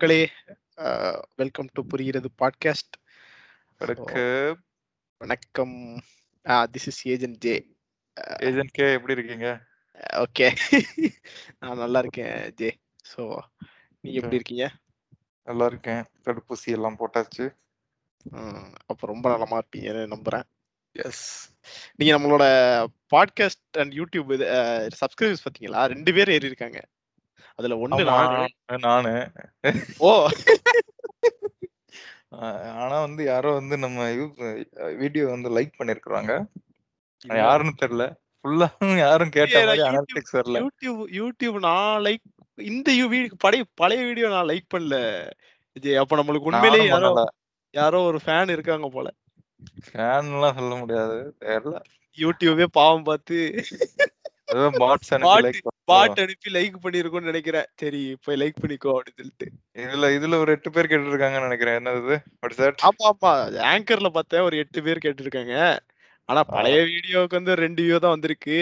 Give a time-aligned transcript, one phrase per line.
[0.00, 0.22] மக்களே
[1.40, 2.94] welcome to புரிகிறது podcast.
[3.80, 4.22] அடுக்கு
[5.20, 5.74] வணக்கம்.
[6.74, 7.52] This is agent J
[8.48, 9.48] agent K எப்படி இருக்கீங்க?
[10.22, 10.46] ஓகே.
[11.58, 12.70] நான் நல்லா இருக்கேன் ஜே
[13.10, 13.24] ஸோ
[14.00, 14.68] நீ எப்படி இருக்கீங்க?
[15.46, 16.02] நல்லா இருக்கேன்.
[16.28, 17.48] தடுப்பூசி எல்லாம் போட்டாச்சு.
[18.86, 20.48] அப்போ ரொம்ப நலமா இருப்பீங்கன்னு நம்புறேன்.
[20.94, 21.26] எஸ்
[21.96, 22.46] நீங்க நம்மளோட
[23.16, 24.48] பாட்காஸ்ட் அண்ட் யூடியூப் இது
[25.02, 25.84] சப்ஸ்கிரைபர்ஸ் பாத்தீங்களா?
[25.94, 26.80] ரெண்டு பேர் ஏறி இருக்காங்க
[27.60, 28.46] அதுல ஒண்ணு நானு.
[28.84, 29.12] நானு.
[30.00, 30.10] ஓ.
[32.76, 34.00] ஆனா வந்து யாரோ வந்து நம்ம
[34.98, 36.32] வீடியோ வந்து லைக் பண்ணிருக்காங்க
[37.40, 38.04] யாருன்னு தெரியல
[38.44, 38.68] ஃபுல்லா
[39.00, 40.60] யாரும் கேட்ட மாதிரி அனலிட்டிக்ஸ் வரல.
[40.62, 42.22] யூடியூப் யூடியூப் நான் லைக்
[42.58, 42.90] இந்த
[43.38, 44.96] பழைய பழைய வீடியோ நான் லைக் பண்ணல.
[45.76, 47.10] விஜய் அப்ப நம்மளுக்கு உண்மையிலேயே யாரோ
[47.74, 49.08] யாரோ ஒரு ஃபேன் இருக்காங்க போல.
[49.86, 51.18] ஃபேன்லாம் சொல்ல முடியாது.
[51.44, 51.78] தெரியல
[52.18, 53.36] யூடியூபே பாவம் பார்த்து
[55.88, 57.68] பாட் அனுப்பி லைக் பண்ணிருக்கோம்னு நினைக்கிறேன்.
[57.74, 59.48] சரி போய் லைக் பண்ணிக்கோ அப்படின்னு சொல்லிட்டு.
[59.82, 61.78] இதுல இதுல ஒரு எட்டு பேர் கேட்டு இருக்காங்கன்னு நினைக்கிறேன்.
[61.80, 62.16] என்னது
[62.82, 63.32] ஆமா ஆமா.
[63.70, 64.44] ஆங்கர்ல பார்த்தேன்.
[64.48, 65.54] ஒரு எட்டு பேர் கேட்டு இருக்காங்க
[66.28, 68.56] ஆனா பழைய வீடியோவுக்கு வந்து ரெண்டு வியூ தான் வந்திருக்கு.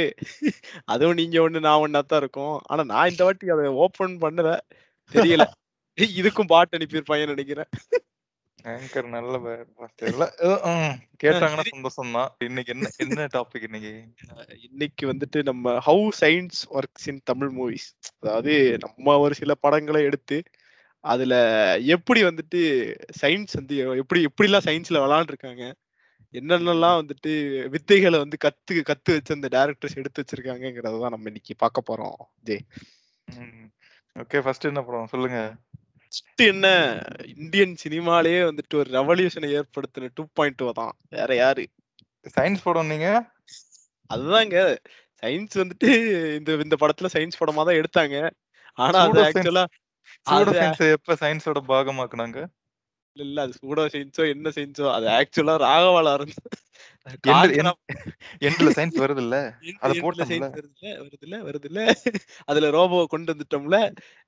[0.86, 2.56] அதுவும் நீங்க ஒண்ணு நான் ஒன்னா தான் இருக்கும்.
[2.70, 4.50] ஆனா நான் இந்த வாட்டி அதை ஓபன் பண்ணல.
[5.12, 5.44] தெரியல.
[6.20, 7.70] இதுக்கும் பாட் அனுப்பியிருப்பாங்கன்னு நினைக்கிறேன்.
[8.58, 9.34] ஆங்கர் நல்ல
[10.00, 10.24] தெரியல
[11.22, 13.92] கேட்டாங்கன்னா சந்தோஷம் தான் இன்னைக்கு என்ன என்ன டாபிக் இன்னைக்கு?
[14.68, 17.88] இன்னைக்கு வந்துட்டு நம்ம how science works in Tamil movies
[18.20, 20.38] அதாவது நம்ம ஒரு சில படங்களை எடுத்து
[21.04, 21.34] அதுல
[21.96, 22.60] எப்படி வந்துட்டு
[23.20, 25.64] சயின்ஸ் வந்து எப்படி எப்படிலாம் சயின்ஸ்ல விளாண்டுருக்காங்க
[26.34, 27.32] என்னென்னலாம் வந்துட்டு
[27.74, 32.18] வித்தைகளை வந்து கத்து கத்து வச்சு அந்த டேரக்டர்ஸ் எடுத்து வச்சிருக்காங்கிறத தான் நம்ம இன்னைக்கு பார்க்க போறோம்.
[32.48, 32.64] ஜெய்
[34.16, 35.10] ஓகே ஃபர்ஸ்ட் என்ன படம்?
[35.14, 35.40] சொல்லுங்க.
[36.44, 36.66] என்ன?
[37.36, 40.94] இந்தியன் சினிமாலேயே வந்துட்டு ஒரு ரெவல்யூஷனை ஏற்படுத்தின டூ பாயிண்ட் டூ தான்.
[41.16, 41.64] வேற யாரு?
[42.36, 43.08] சயின்ஸ் படம் நீங்க?
[44.10, 44.56] அதுதாங்க.
[45.22, 45.90] சயின்ஸ் வந்துட்டு
[46.38, 48.16] இந்த இந்த படத்துல சயின்ஸ் படமா தான் எடுத்தாங்க.
[48.78, 49.64] ஆனா அது ஆக்சுவலா
[50.96, 52.38] எப்ப சயின்ஸோட பாகமாக்குனாங்க?
[53.16, 56.40] இல்ல அது சூடோ சயின்ஸோ என்ன சயின்ஸோ அது ஆக்சுவலா ராகவால இருந்து
[58.46, 59.36] எண்ட்ல சயின்ஸ் வருது இல்ல
[59.84, 61.80] அத போட்டு சயின்ஸ் வருது இல்ல வருது இல்ல வருது இல்ல
[62.50, 63.78] அதுல ரோபோ கொண்டு வந்துட்டோம்ல?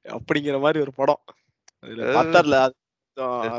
[0.06, 1.22] அப்படிங்கிற மாதிரி ஒரு படம்.
[2.16, 2.56] பத்தர்ல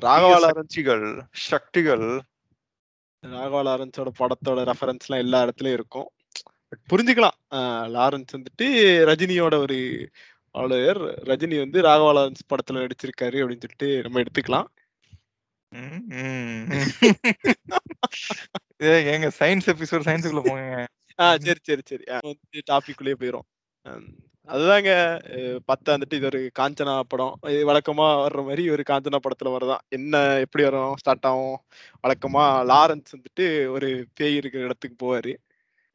[0.05, 1.05] ராகவா லாரன்சிகள்
[1.49, 2.05] சக்திகள்
[3.23, 6.07] ராகவா லாரன்ஸோட படத்தோட ரெஃபரன்ஸ் எல்லாம் எல்லா இடத்துலயும் இருக்கும்.
[6.91, 7.37] புரிஞ்சுக்கலாம்.
[7.95, 8.67] லாரன்ஸ் வந்துட்டு
[9.09, 9.79] ரஜினியோட ஒரு
[10.55, 11.01] ஆளுநர்.
[11.29, 14.67] ரஜினி வந்து ராகவா லாரன்ஸ் படத்துல நடிச்சிருக்காரு அப்படின்னு சொல்லிட்டு நம்ம எடுத்துக்கலாம்.
[19.13, 20.87] ஏங்க சயின்ஸ் எபிசோட் சயின்ஸுக்குள்ள போங்க.
[21.19, 22.03] ஆ சரி சரி சரி.
[22.71, 23.47] டாபிக் குள்ளேயே போயிரும்.
[24.47, 24.91] அதுதாங்க
[25.65, 27.35] பத்து வந்துட்டு இது ஒரு காஞ்சனா படம்.
[27.69, 31.59] வழக்கமா வர்ற மாதிரி ஒரு காஞ்சனா படத்துல வரதான் என்ன எப்படி வரும் ஸ்டார்ட் ஆகும்.
[32.03, 35.33] வழக்கமா லாரன்ஸ் வந்துட்டு ஒரு பேய் இருக்கிற இடத்துக்கு போவாரு.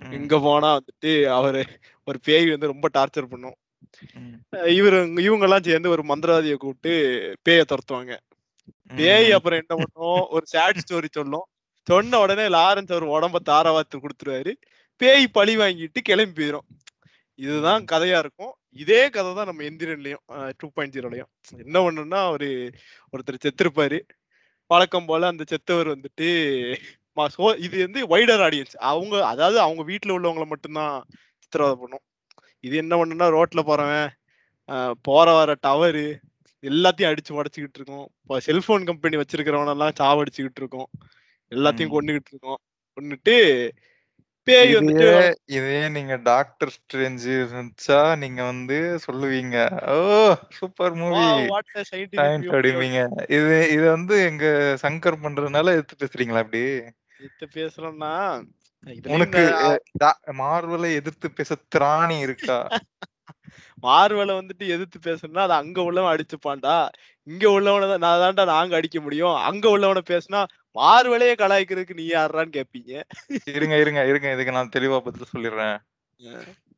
[0.01, 1.63] இங்க போனா வந்துட்டு அவரு
[2.09, 3.57] ஒரு பேய் வந்து ரொம்ப டார்ச்சர் பண்ணும்.
[4.79, 6.93] இவரு இவங்க எல்லாம் சேர்ந்து ஒரு மந்திரவாதியை கூப்பிட்டு
[7.47, 8.15] பேய துரத்துவாங்க.
[8.99, 10.23] பேய் அப்புறம் என்ன பண்ணும்?
[10.37, 11.47] ஒரு சேட் ஸ்டோரி சொல்லும்.
[11.87, 14.53] சொன்ன உடனே லாரன்ஸ் அவர் உடம்ப தாராவாத்து கொடுத்துருவாரு.
[15.01, 16.67] பேய் பழி வாங்கிட்டு கிளம்பி போயிரும்.
[17.39, 18.53] இதுதான் கதையா இருக்கும்.
[18.83, 20.25] இதே கதை தான் நம்ம எந்திரன்லயும்
[20.61, 21.31] டூ பாயிண்ட் ஜீரோலயும்
[21.65, 22.49] என்ன ஒண்ணுன்னா ஒரு
[23.13, 23.99] ஒருத்தர் செத்துருப்பாரு.
[24.71, 26.29] வழக்கம் போல அந்த செத்தவர் வந்துட்டு
[27.67, 30.97] இது வந்து வைடர் ஆடியன்ஸ் அவங்க அதாவது அவங்க வீட்டுல உள்ளவங்களை மட்டும்தான்
[31.43, 32.05] சித்திரவதை பண்ணும்.
[32.67, 34.11] இது என்ன பண்ணுன்னா ரோட்ல போறவன்
[35.09, 36.07] போற வர டவரு
[36.63, 38.07] எல்லாத்தையும் அடிச்சு உடச்சுக்கிட்டு இருக்கோம்.
[38.23, 40.89] இப்போ செல்போன் கம்பெனி வச்சிருக்கிறவனெல்லாம் சாவடிச்சுக்கிட்டு இருக்கோம்.
[41.53, 42.61] எல்லாத்தையும் கொண்டுகிட்டு இருக்கோம்.
[42.97, 43.37] கொண்டுட்டு
[44.47, 45.09] பேய் வந்துட்டு
[45.57, 48.01] இதே நீங்க டாக்டர் ஸ்ட்ரேஞ்ச் இருந்துச்சா?
[48.23, 48.77] நீங்க வந்து
[49.07, 49.57] சொல்லுவீங்க.
[49.91, 49.97] ஓ
[50.59, 51.27] சூப்பர் மூவி.
[52.15, 53.01] சயின்ஸ் அடிப்பீங்க
[53.37, 54.45] இது இது வந்து எங்க
[54.85, 56.63] சங்கர் பண்றதுனால எடுத்து பேசுறீங்களா அப்படி
[57.19, 58.13] எடுத்து பேசுறோம்னா
[59.15, 59.43] உனக்கு
[60.41, 62.59] மார்வலை எதிர்த்து பேச திராணி இருக்கா?
[63.85, 66.77] மார்வலை வந்துட்டு எதிர்த்து பேசணும்னா அது அங்க உள்ளவன் அடிச்சுப்பான்டா.
[67.27, 69.37] இங்க உள்ளவனை நான் தான்டா நாங்க அடிக்க முடியும்.
[69.49, 70.41] அங்க உள்ளவனை பேசினா
[70.79, 72.93] மார்வலையே கலாய்க்கிறதுக்கு நீ யாருறான்னு கேப்பீங்க.
[73.57, 74.29] இருங்க இருங்க இருங்க.
[74.37, 75.79] இதுக்கு நான் தெளிவா பதில் சொல்லிடுறேன்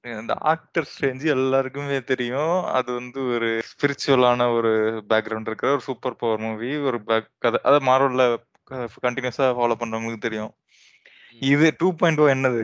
[0.04, 2.56] இந்த ஆக்டர் ஸ்ட்ரேஞ்ச் எல்லாருக்குமே தெரியும்.
[2.78, 4.70] அது வந்து ஒரு ஸ்பிரிச்சுவலான ஒரு
[5.10, 8.24] பேக்ரவுண்ட் இருக்கிற ஒரு சூப்பர் பவர் மூவி ஒரு பேக் கதை அதாவது மார்வல்ல
[9.04, 10.52] கண்டினியூஸா ஃபாலோ பண்றவங்களுக்கு தெரியும்.
[11.42, 12.62] இது டூ பாயிண்ட் ஓ என்னது?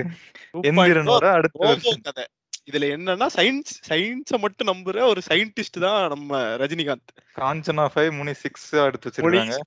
[0.70, 1.74] எந்திரனோட அடுத்த
[2.08, 2.24] கதை.
[2.70, 7.12] இதுல என்னன்னா சயின்ஸ் சயின்ஸ மட்டும் நம்புற ஒரு சயின்டிஸ்ட் தான் நம்ம ரஜினிகாந்த்.
[7.40, 9.58] காஞ்சனா ஃபைவ் முனி சிக்ஸ் எடுத்து வச்சிருக்காங்க.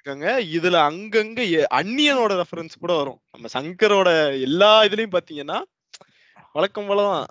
[0.00, 1.40] வச்சிருக்காங்க இதுல அங்கங்க
[1.78, 3.20] அந்நியனோட ரெஃபரன்ஸ் கூட வரும்.
[3.34, 4.08] நம்ம சங்கரோட
[4.48, 5.58] எல்லா இதுலயும் பாத்தீங்கன்னா
[6.56, 7.26] வழக்கம் போலதான்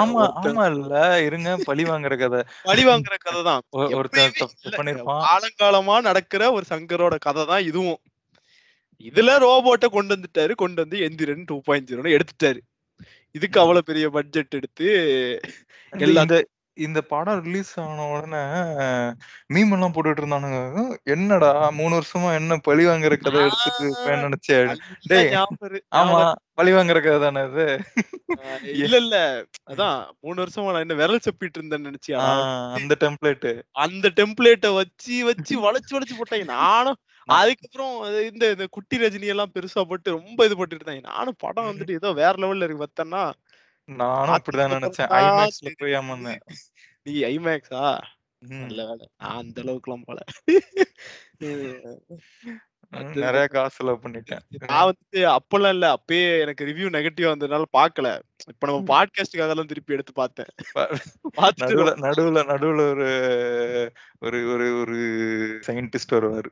[0.00, 0.94] ஆமா ஆமா இல்ல.
[1.28, 2.40] இருங்க பழி வாங்குற கதை.
[2.68, 3.62] பழி வாங்குற கதை தான்.
[3.98, 8.00] ஒருத்தர் காலங்காலமா நடக்கிற ஒரு சங்கரோட கதை தான் இதுவும்.
[9.04, 10.52] இதுல ரோபோட்டை கொண்டு வந்துட்டாரு.
[10.62, 12.60] கொண்டு வந்து எந்திரன் டூ பாயிண்ட் ஜீரோன்னு எடுத்துட்டாரு.
[13.34, 14.86] இதுக்கு அவ்வளவு பெரிய பட்ஜெட் எடுத்து
[15.92, 16.22] எல்லா
[16.76, 18.40] இந்த படம் ரிலீஸ் ஆன உடனே
[19.54, 20.58] மீம் எல்லாம் போட்டுட்டு இருந்தானுங்க.
[21.14, 24.68] என்னடா 3 வருஷமா என்ன பழி வாங்குற கதை எடுத்துட்டு இருப்பேன்னு நினைச்சேன்.
[24.70, 26.20] நல்லா டேய் ஞாபகம் இரு- ஆமா.
[26.58, 27.66] பழி வாங்குற கதை தானே இது.
[28.78, 29.16] இல்ல இல்ல
[29.70, 32.32] அதான் மூணு வருஷமா நான் என்ன விரல் சப்பிட்டு இருந்தேன்னு நினைச்சியா ஆ,
[32.78, 33.48] அந்த டெம்ப்ளேட்.
[33.84, 39.54] அந்த டெம்ப்ளேட்ட வச்சு வச்சு வளைச்சு வளைச்சு போட்டாங்க நானும் அதுக்கப்புறம் அது இந்த இந்த குட்டி ரஜினி எல்லாம்
[39.54, 43.22] பெருசா போட்டு ரொம்ப இது போட்டுட்டு இருந்தாங்க நானும் படம் வந்துட்டு ஏதோ வேற லெவல்ல இருக்கு பார்த்தேன்னா
[43.96, 45.10] நானும் அப்படிதான் நினைச்சேன்.
[45.18, 46.42] ஐமேக்ஸ்ல போய் ஏமாந்தேன்.
[47.02, 47.84] நீ ஐமேக்ஸா.
[48.42, 50.20] நல்ல வேலை நான் அந்த அளவுக்குலாம் போல
[52.90, 54.38] நிறைய காசு செலவு பண்ணிட்டேன்.
[54.66, 55.94] நான் வந்துட்டு அப்பெல்லாம் இல்ல.
[55.94, 58.18] அப்பயே எனக்கு ரிவ்யூ நெகட்டிவா வந்ததுனால பாக்கல.
[58.46, 60.46] இப்ப நம்ம பாட்காஸ்டுக்கு அதெல்லாம் திருப்பி எடுத்து பார்த்தேன்.
[61.60, 64.94] நடுவுல நடுவுல நடுவுல ஒரு ஒரு ஒரு ஒரு
[65.66, 66.46] சயின்டிஸ்ட் வருவாரு.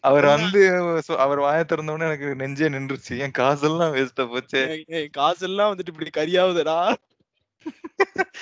[0.00, 3.18] அவர் வந்து அவர் வாய திறந்த உடனே எனக்கு நெஞ்சே நின்றுச்சு.
[3.18, 5.10] என் காசெல்லாம் வேஸ்டா போச்சே.
[5.10, 6.94] காசெல்லாம் வந்துட்டு இப்படி கரியாவுதுடா.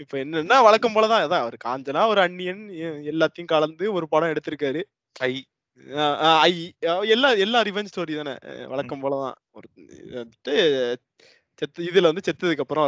[0.00, 0.98] இப்ப என்னன்னா வழக்கம் போலதான்.
[0.98, 4.82] அதான் அவர் காஞ்சனா ஒரு அந்நியன் எ- எல்லாத்தையும் கலந்து ஒரு படம் எடுத்திருக்காரு.
[5.20, 5.32] ஐ
[6.48, 6.52] ஐ
[7.14, 8.34] எல்லா எல்லா ரிவெஞ்ச் ஸ்டோரி தானே.
[8.72, 9.36] வழக்கம் போலதான்.
[9.56, 9.66] ஒரு
[11.62, 12.86] செத்து இதுல வந்து செத்ததுக்கு அப்புறம்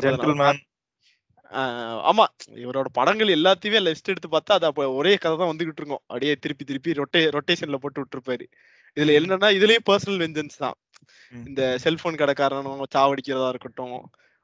[2.11, 2.25] ஆமா
[2.65, 6.03] இவரோட படங்கள் எல்லாத்தையுமே லிஸ்ட் எடுத்து பார்த்தா அது அப்ப ஒரே கதை தான் வந்துகிட்டு இருக்கும்.
[6.11, 8.45] அப்படியே திருப்பி திருப்பி ரொட்டே ரொட்டேஷன்ல போட்டு விட்டுருப்பாரு.
[8.97, 10.77] இதுல என்னன்னா இதுலயும் பர்சனல் வெஞ்சன்ஸ் தான்.
[11.49, 13.97] இந்த செல்போன் கடைக்காரன் சாவடிக்கிறதா இருக்கட்டும்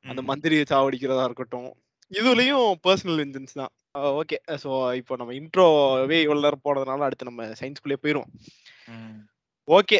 [0.04, 1.68] அந்த மந்திரியை சாவடிக்கிறதா இருக்கட்டும்
[2.12, 3.72] இதுலயும் பர்சனல் வெஞ்சன்ஸ் தான்.
[3.96, 4.37] ஓகே.
[4.50, 8.31] ஸோ இப்போ நம்ம இன்ட்ரோவே இவ்வளவு நேரம் போனதுனால அடுத்து நம்ம சயின்ஸ்குள்ளே போயிரும்
[9.69, 9.98] ஓகே.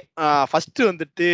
[0.51, 1.29] ஃபர்ஸ்ட் வந்துட்டு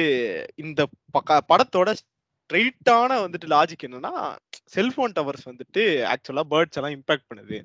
[0.55, 5.83] இந்த பக்க- படத்தோட ஸ்ட்ரெயிட்டான வந்துட்டு லாஜிக் என்னன்னா செல்போன் டவர்ஸ் வந்துட்டு
[6.13, 7.65] ஆக்சுவலா பேர்ட்ஸ் எல்லாம் இம்பாக்ட் பண்ணுது.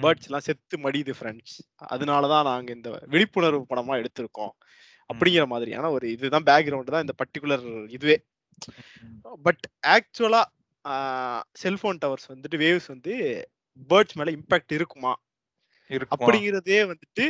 [0.00, 1.54] பேர்ட்ஸ் எல்லாம் செத்து மடியுது ஃப்ரெண்ட்ஸ்
[1.90, 4.50] அதனாலதான் நாங்க இந்த விழிப்புணர்வு படமா எடுத்திருக்கோம்.
[5.14, 8.24] அப்படிங்கிற மாதிரியான ஒரு இதுதான் பேக்ரவுண்ட் தான் இந்த பர்டிகுலர் இதுவே.
[9.42, 10.42] பட் ஆக்சுவலா
[11.52, 13.14] செல்போன் டவர்ஸ் வந்துட்டு வேவ்ஸ் வந்து
[13.88, 15.12] பேர்ட்ஸ் மேல இம்பாக்ட் இருக்குமா?
[15.90, 17.24] அப்படிங்கிறதே வந்துட்டு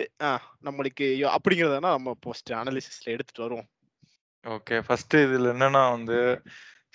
[0.66, 3.68] நம்மளுக்கு அப்படிங்கிறதனா நம்ம போஸ்ட் அனாலிசிஸ்ல எடுத்துட்டு வருவோம்.
[4.44, 6.18] ஓகே ஃபர்ஸ்ட் இதுல என்னன்னா வந்து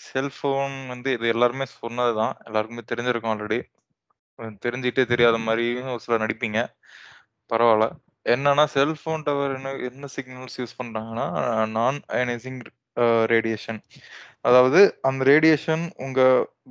[0.07, 2.35] செல்போன் வந்து இது எல்லாருமே சொன்னதுதான்.
[2.45, 3.59] எல்லாருக்குமே தெரிஞ்சிருக்கும் ஆல்ரெடி
[4.65, 6.59] தெரிஞ்சுக்கிட்டே தெரியாத மாதிரியும் ஒரு சிலர் நடிப்பீங்க.
[7.49, 7.87] பரவாயில்ல.
[8.29, 11.27] என்னன்னா செல்போன் டவர் என்ன என்ன சிக்னல்ஸ் யூஸ் பண்றாங்கன்னா
[11.69, 12.61] நான் அயனைசிங்
[13.31, 13.79] ரேடியேஷன்
[14.41, 16.21] அதாவது அந்த ரேடியேஷன் உங்க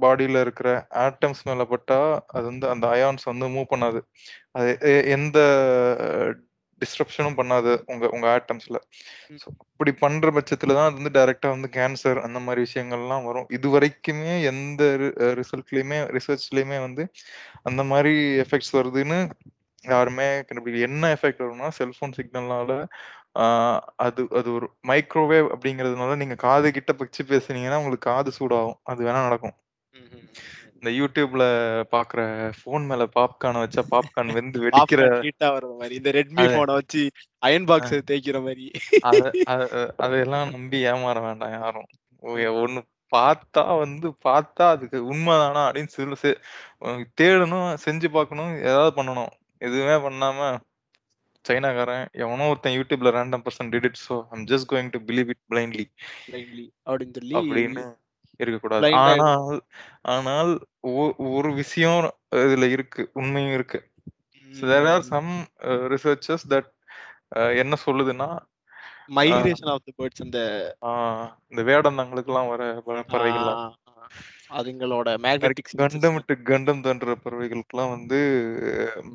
[0.01, 0.69] பாடியில இருக்கிற
[1.05, 4.01] ஆட்டம்ஸ் மேல பட்டா அது வந்து அந்த அயான்ஸ் வந்து மூவ் பண்ணாது.
[4.53, 4.71] அது
[5.17, 5.39] எந்த
[6.83, 8.79] டிஸ்ட்ரப்ஷனும் பண்ணாது உங்க உங்க ஆட்டம்ஸ்ல
[9.73, 13.49] அப்படி பண்ற பட்சத்துல தான் அது வந்து டைரக்டா வந்து கேன்சர் அந்த மாதிரி விஷயங்கள்லாம் வரும்.
[13.51, 14.83] இது வரைக்குமே எந்த
[15.41, 17.05] ரிசல்ட்லயுமே ரிசர்ச்லயுமே வந்து
[17.65, 18.15] அந்த மாதிரி
[18.45, 19.19] எஃபெக்ட்ஸ் வருதுன்னு
[19.85, 20.89] யாருமே கண்டுபிடிக்கல.
[20.91, 22.73] என்ன எஃபெக்ட் வரும்னா செல்போன் சிக்னல்னால
[23.97, 28.75] அது அது ஒரு மைக்ரோவேவ் அப்படிங்கிறதுனால நீங்க காது கிட்ட வச்சு பேசுனீங்கன்னா உங்களுக்கு காது சூடாகும்.
[28.83, 29.53] அது வேணா நடக்கும்.
[30.75, 31.43] இந்த யூடியூப்ல
[31.91, 35.95] பாக்குற போன் மேல பாப்கார்ன் வச்சா பாப்கார்ன் வெந்து வெடிக்கிற ஹீட்டா வர்ற மாதிரி.
[35.95, 38.71] இந்த ரெட்மி அது- வச்சு அயன் பாக்ஸ் தேய்க்கிற மாதிரி.
[39.01, 41.87] அத- அத- அதையெல்லாம் நம்பி ஏமாற வேண்டாம் யாரும்.
[42.19, 42.83] ஓ- ஒண்ணு
[43.17, 46.41] பார்த்தா வந்து பார்த்தா அதுக்கு உண்மைதானா அப்படின்னு சொல்லி செ-
[46.79, 49.33] உனக்கு தேடணும் செஞ்சு பார்க்கணும் ஏதாவது பண்ணணும்.
[49.59, 50.59] எதுவுமே பண்ணாம
[51.49, 55.43] சைனாக்காரன் எவனோ ஒருத்தன் யூடியூப்ல random person did it so I'm just going to believe it
[55.51, 55.87] blindly
[56.29, 56.67] blindly.
[56.87, 57.83] அப்படின்னு சொல்லி அப்படின்னு
[58.37, 58.83] இருக்கக்கூடாது.
[58.87, 59.63] Blind ஆ ஆனால்
[60.03, 63.91] ஆனால் ஒ- ஒரு விஷயம் இதுல இருக்கு உண்மையும் இருக்கு.
[64.53, 65.31] There are some
[65.65, 66.71] researchers that
[67.57, 68.29] என்ன சொல்லுதுன்னா
[69.15, 70.41] மைக்ரேஷன் ஆஃப் தி பேர்ட்ஸ் அந்த
[70.87, 73.03] ஆஹ் இந்த வேடந்தாங்களுக்கு எல்லாம் வர ப-
[74.59, 78.19] அதுங்களோட மேக்னெட்டிக் கண்டம் விட்டு கண்டம் தோன்ற பறவைகளுக்கெல்லாம் வந்து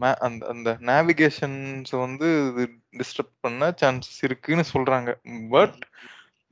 [0.02, 2.28] ma- அந்த அந்த நேவிகேஷன்ஸ் வந்து
[2.98, 5.12] டிஸ்டர்ப் பண்ண சான்சஸ் இருக்குன்னு சொல்றாங்க.
[5.50, 5.84] பட்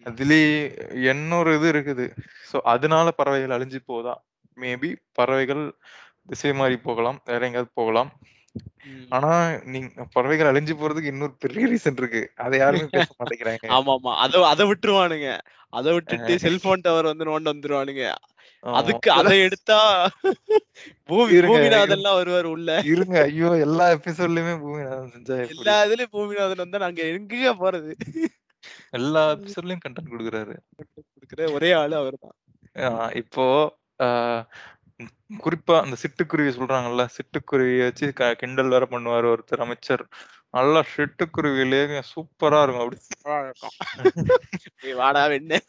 [0.05, 0.53] அதுலயே
[1.09, 2.05] இன்னொரு இது இருக்குது.
[2.53, 4.13] ஸோ அதனால பறவைகள் அழிஞ்சு போதா
[4.57, 5.63] மேபி பறவைகள்
[6.25, 8.11] திசை மாறி போகலாம் வேற எங்கேயாவது போகலாம்.
[9.11, 9.31] ஆனா
[9.73, 12.23] நீங்க பறவைகள் அழிஞ்சு போறதுக்கு இன்னொரு பெரிய ரீசன் இருக்கு.
[12.45, 13.67] அதை யாருமே பேச மாட்டேங்கிறாங்க.
[13.75, 15.29] ஆமா ஆமா அத அத விட்டுருவானுங்க.
[15.73, 18.05] அத விட்டுட்டு செல்போன் டவர் வந்து நோண்ட வந்துருவானுங்க.
[18.63, 18.75] ஆமா.
[18.79, 19.79] அதுக்கு அதை எடுத்தா
[21.09, 22.69] பூமி இருங்க, பூமிநாதன் வருவார் உள்ள.
[22.91, 23.17] இருங்க.
[23.29, 25.55] ஐயோ எல்லா எபிசோட்லயுமே பூமிநாதன் செஞ்சா எப்படி?
[25.55, 27.93] எல்லா இதுலயும் பூமிநாதன் வந்தா நாங்க எங்கேயா போறது.
[28.97, 30.55] எல்லா எபிசோட்லயும் கண்டென்ட் கொடுக்குறாரு.
[31.15, 32.37] கொடுக்குற ஒரே ஆளு அவர்தான்.
[32.85, 33.45] ஆஹ் இப்போ
[33.99, 34.74] ஆஹ் உம்
[35.45, 40.03] குறிப்பா அந்த சிட்டுக்குருவி சொல்றாங்கல்ல சிட்டுக்குருவியை வச்சு க- கிண்டல் வேற பண்ணுவாரு ஒருத்தர் அமைச்சர்.
[40.53, 42.83] நல்லா சிட்டுக்குருவியிலேயே சூப்பரா இருக்கும்.
[42.83, 43.75] அப்படி சூப்பரா இருக்கும்.
[44.87, 45.59] ஏய் வாடா வெண்ணே.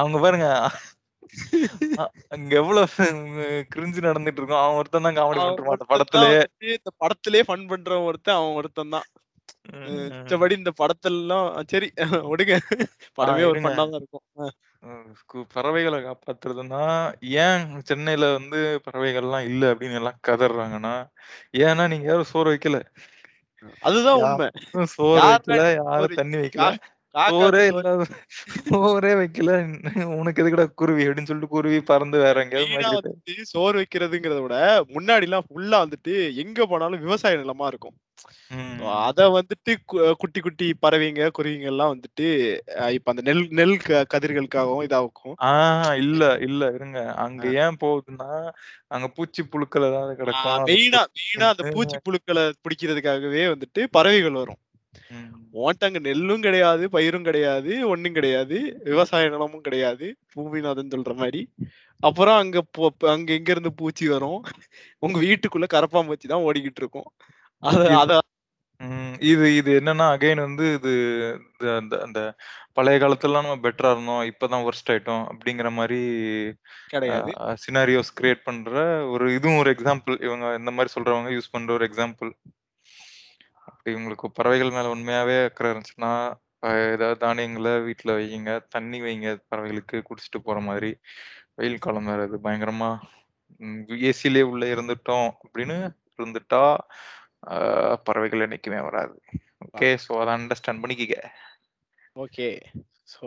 [0.00, 0.48] அவங்க பாருங்க
[2.02, 3.06] அ- அங்க எவ்வளவு
[3.74, 4.62] கிரிஞ்சு நடந்துட்டு இருக்கும்.
[4.62, 6.40] அவன் ஒருத்தன் தான் காமெடி அவன் பண்ணிட்டு ஒருத்தன் தான் படத்திலேயே
[6.76, 9.08] இந்த படத்திலே ஃபன் பண்ற ஒருத்தன் அவன் ஒருத்தன் தான்.
[10.10, 11.88] மிச்சபடி இந்த படத்தெல்லாம் சரி
[12.32, 12.54] விடுங்க.
[13.18, 13.68] படமே ஒரு இருங்க.
[13.68, 14.26] ஃபன்னா தான் இருக்கும்.
[14.82, 15.08] ம்.
[15.54, 16.82] பறவைகள காப்பாத்துறதுன்னா,
[17.38, 17.58] ஏன்
[17.88, 20.94] சென்னையில வந்து பறவைகள்லாம் இல்ல அப்படின்னு எல்லாம் கதர்றாங்கன்னா,
[21.60, 22.78] ஏன்னா நீங்க யாரும் சோறு வைக்கல.
[23.82, 24.48] அதுதான் உண்மை.
[24.94, 25.58] சோறு யாருடா வைக்கல,
[25.90, 26.68] சோறு யாரும் தண்ணி வைக்கல.
[27.26, 28.04] சோறே காக்காக்கு சோறு இல்லாத
[28.68, 29.52] சோறே வைக்கல.
[30.18, 33.16] உனக்கு எதுக்குடா குருவி அப்படின்னு சொல்லிட்டு குருவி பறந்து வேற எங்கேயாவது மெயினா வந்துட்டு
[33.52, 34.56] சோறு வைக்கிறதுங்கிறத விட,
[34.94, 37.96] முன்னாடிலாம் ஃபுல்லா வந்துட்டு எங்க போனாலும் விவசாய நிலமா இருக்கும்.
[39.02, 42.26] அத வந்துட்டு கு குட்டி குட்டி பறவைங்க, குருவிங்கலாம் வந்துட்டு
[42.78, 45.36] அ இப்ப அந்த நெல் நெல் க கதிர்களுக்காகவும் இதாகும்.
[45.42, 45.50] ஆ
[46.02, 46.98] இல்ல, இல்ல இருங்க.
[47.24, 47.44] அங்க.
[47.56, 48.28] ஏன் போகுதுன்னா,
[48.90, 50.56] அங்க பூச்சி புழுக்கள் ஏதாவது ஆ கிடக்கும்.
[50.56, 54.60] அத மெயினா மெயினா அந்த பூச்சி புழுக்கள பிடிக்கிறதுக்காகவே வந்துட்டு பறவைகள் வரும்.
[55.10, 55.54] ம்.
[55.60, 58.58] உன்ட்ட அங்க நெல்லும் கிடையாது, பயிரும் கிடையாது, ஒண்ணும் கிடையாது.
[58.88, 60.06] விவசாய நிலமும் கிடையாது.
[60.34, 61.42] பூமிநாதன் சொல்ற மாரி.
[62.00, 64.40] அப்புறம் அங்க பொ அங்க எங்கேருந்து பூச்சி வரும்?
[65.02, 67.08] உங்க வீட்டுக்குள்ள கரப்பான்பூச்சி தான் ஓடிக்கிட்டு இருக்கும்.
[67.62, 68.12] அத இது அத
[68.80, 69.16] ம்.
[69.30, 70.92] இது இது என்னன்னா அகைன் வந்து இது
[71.48, 72.20] இந்த அந்த அந்த
[72.76, 74.22] பழைய காலத்துலலாம் நம்ம பெட்டரா இருந்தோம்.
[74.30, 75.24] இப்ப தான் வொர்ஸ்ட் ஆயிட்டோம்.
[75.32, 76.00] அப்படிங்கிற மாரி
[77.08, 77.32] அ கிடையாது.
[77.62, 78.72] சினாரியோஸ் கிரியேட் பண்ற
[79.12, 80.16] ஒரு இதுவும் ஒரு எக்ஸாம்பிள்.
[80.26, 82.30] இவங்க இந்த மாரி சொல்றவங்க யூஸ் பண்ற ஒரு எக்ஸாம்பிள்.
[83.68, 86.12] அப்படி உங்களுக்கு பறவைகள் மேல உண்மையாவே அக்கறை இருந்துச்சுன்னா,
[86.64, 88.52] அ ஏதாவது தானியங்கள வீட்ல வையுங்க.
[88.74, 90.90] தண்ணி வைங்க பறவைகளுக்கு குடிச்சிட்டு போற மாதிரி.
[91.58, 92.90] வெயில் காலம் வேற இது பயங்கரமா
[93.60, 95.78] ம் ஏசிலயே உள்ள இருந்துட்டோம் அப்படின்னு
[96.18, 96.64] இருந்துட்டா,
[98.04, 99.14] பறவைகள் என்னைக்குமே வராது.
[99.66, 99.88] ஓகே.
[100.04, 101.18] ஸோ அத அண்டர்ஸ்டாண்ட் பண்ணிக்கங்க.
[102.16, 102.48] ஓகே.
[103.12, 103.26] So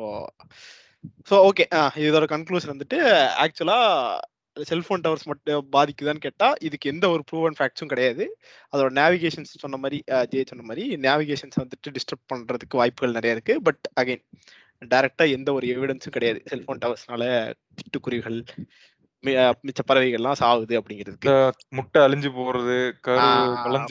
[1.30, 1.66] so okay.
[2.04, 3.00] இதோட கன்க்ளூஷன் வந்துட்டு
[3.44, 3.80] ஆக்சுவலா
[4.58, 8.26] செல்ஃபோன் டவர்ஸ் மட்டும் பாதிக்குதான்னு கேட்டா, இதுக்கு எந்த ஒரு ப்ரூவன் ஃபேக்ட்ஸும் கிடையாது.
[8.74, 9.80] அதோட நேவிகேஷன்ஸ் சொன்ன
[10.12, 13.56] அ ஜெய் சொன்ன மாரி நேவிகேஷன்ஸ் வந்துட்டு டிஸ்டர்ப் பண்றதுக்கு வாய்ப்புகள் நெறைய இருக்கு.
[13.62, 14.24] பட் அகைன்
[14.92, 16.40] டைரக்ட்டா எந்த ஒரு எவிடன்ஸும் கிடையாது.
[16.52, 17.24] செல்ஃபோன் டவர்ஸ்னால
[17.80, 18.40] சிட்டுக்குருவிகள்,
[19.24, 21.26] மிச்ச பறவைகள்லாம் சாவுது அப்படிங்கிறதுக்கு.
[21.26, 23.20] இந்த முட்டை அழிஞ்சு போறது, கரு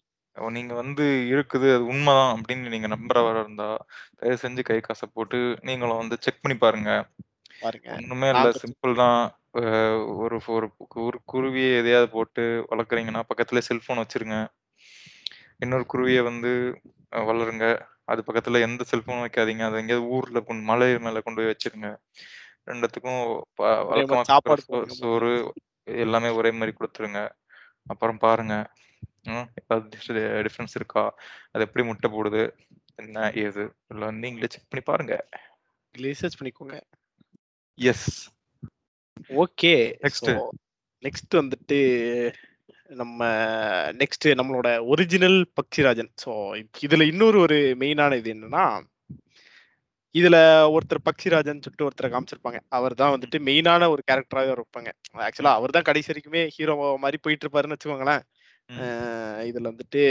[0.50, 5.98] நீங்க வந்து இருக்குது அது உண்மதான் அப்படின்னு நீங்க நம்புறவரா இருந்தா, தயவு செஞ்சு கை காச போட்டு நீங்களும்
[5.98, 7.08] வந்து செக் பண்ணி பாருங்க.
[7.62, 7.91] பாருங்க.
[7.94, 8.51] ஒண்ணுமே இல்ல.
[8.51, 9.39] சிம்பிள் தான்.
[10.15, 14.48] ஒரு ஒரு குருவிய எதையாவது போட்டு வளர்க்குறீங்கன்னா, பக்கத்திலேயே செல்ஃபோன் வச்சிருங்க.
[15.58, 17.94] இன்னொரு குருவிய வந்து வளருங்க.
[18.07, 19.63] அது பக்கத்துல எந்த செல்ஃபோனும் வைக்காதீங்க.
[19.67, 21.89] அது எங்கேயாவது ஊர்ல கொண்டு மலை மேல கொண்டு போய் வச்சிருங்க.
[22.69, 23.21] 2த்துக்கும்
[23.57, 25.31] ப ஒரே வழக்கமா மாரி குடுக்குற சாப்பாடு சோ போடுங்க சோறு.
[26.03, 27.21] எல்லாமே ஒரே மாரி குடுத்துருங்க.
[27.88, 28.55] அப்புறம் பாருங்க.
[29.29, 30.07] ம் ஏதாவது டிஃப்
[30.47, 31.03] டிஃபரன்ஸ் இருக்கா?
[31.53, 32.43] அது எப்படி முட்டை போடுது?
[33.00, 33.17] என்ன?
[33.45, 33.63] ஏது?
[33.93, 35.15] எல்லாம் நீங்களே செக் பண்ணி பாருங்க.
[35.95, 36.75] ரிசர்ச் பண்ணிக்கோங்க.
[37.79, 38.09] எஸ்.
[39.38, 39.74] ஓகே.
[40.03, 40.31] நெக்ஸ்ட்.
[41.03, 41.79] நெக்ஸ்ட் வந்துட்டு
[42.89, 43.21] நம்ம
[44.01, 46.09] நெக்ஸ்ட் நம்மளோட ஒரிஜினல் பக்ஷிராஜன்.
[46.23, 46.31] ஸோ
[46.85, 48.65] இதுல இன்னொரு ஒரு மெயினான இது என்னன்னா,
[50.15, 50.37] இதுல
[50.75, 52.59] ஒருத்தர் பக்ஷிராஜன் சொல்லிட்டு ஒருத்தர காமிச்சிருப்பாங்க.
[52.77, 54.91] அவர் தான் வந்துட்டு மெயினான ஒரு கேரக்டராவே இருப்பாங்க.
[55.27, 55.53] ஆக்சுவலா.
[55.59, 56.75] அவர் தான் கடைசி வரைக்குமே ஹீரோ
[57.05, 58.23] மாரி போயிட்டு இருப்பாருன்னு வச்சுக்கோங்களேன்.
[59.49, 60.01] இதுல வந்துட்டு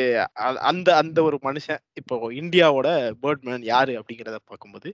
[0.71, 2.89] அந்த அந்த ஒரு மனுஷன் இப்போ இந்தியாவோட
[3.23, 4.91] பேர்ட்மேன் யாரு அப்படிங்கிறத பார்க்கும்போது,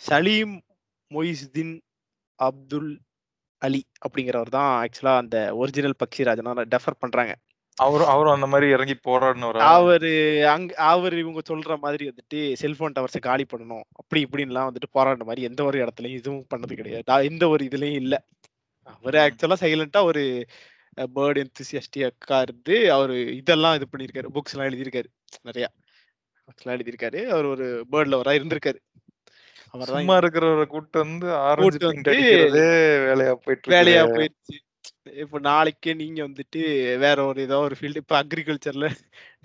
[0.00, 0.54] சலீம்
[1.10, 1.74] மொய்சுதீன்
[2.38, 2.90] அப்துல்
[3.62, 7.32] அலி அப்படிங்கிறவர் தான் ஆக்சுவலா அந்த ஒரிஜினல் பக்ஷிராஜனா டெஃபர் பண்றாங்க.
[7.78, 9.60] அவரும் அவரும் அந்த மாரி இறங்கி போராடினவரா?
[9.74, 10.10] அவரு
[10.48, 13.84] அங் அவரு இவங்க சொல்ற மாதிரி வந்துட்டு செல்ஃபோன் டவர்ஸ காலி பண்ணணும்.
[13.92, 17.24] அப்படி இப்படின்லாம் வந்துட்டு போராடின மாரி எந்த ஒரு இடத்துலயும் இதுவும் பண்ணது கிடையாது.
[17.24, 18.14] எந்த ஒரு இதுலயும் இல்ல.
[18.82, 19.18] அவரு.
[19.18, 20.24] ஆக்சுவலா சைலன்ட்டா ஒரு
[21.14, 24.28] பேர்ட் என்தூசியாஸ்டிக்கா இருந்து அவரு இதெல்லாம் இது பண்ணியிருக்காரு.
[24.34, 25.08] புக்ஸ்லாம் எழுதியிருக்காரு.
[25.44, 25.68] நெறையா.
[26.48, 27.26] புக்ஸ்லாம் எழுதியிருக்காரு.
[27.26, 28.78] அவர் ஒரு பேர்ட் லவ்வரா இருந்திருக்காரு.
[29.74, 32.16] அவர் சும்மா இருக்கிறவர கூட்டு வந்து ஆரஞ்சு வந்து
[33.06, 33.72] வேலையா போயிட்டு.
[33.72, 34.56] வேலையா போயிருச்சு.
[35.22, 36.60] இப்ப நாளைக்கே நீங்க வந்துட்டு
[37.02, 38.88] வேற ஒரு ஏதோ ஒரு ஃபீல்டு இப்ப அக்ரிகல்ச்சர்ல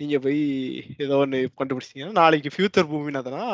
[0.00, 0.40] நீங்க போய்
[1.04, 3.44] ஏதோ ஒண்ணு கண்டுபிடிச்சீங்கன்னா, நாளைக்கு ஃபியூச்சர் பூமிநாதனா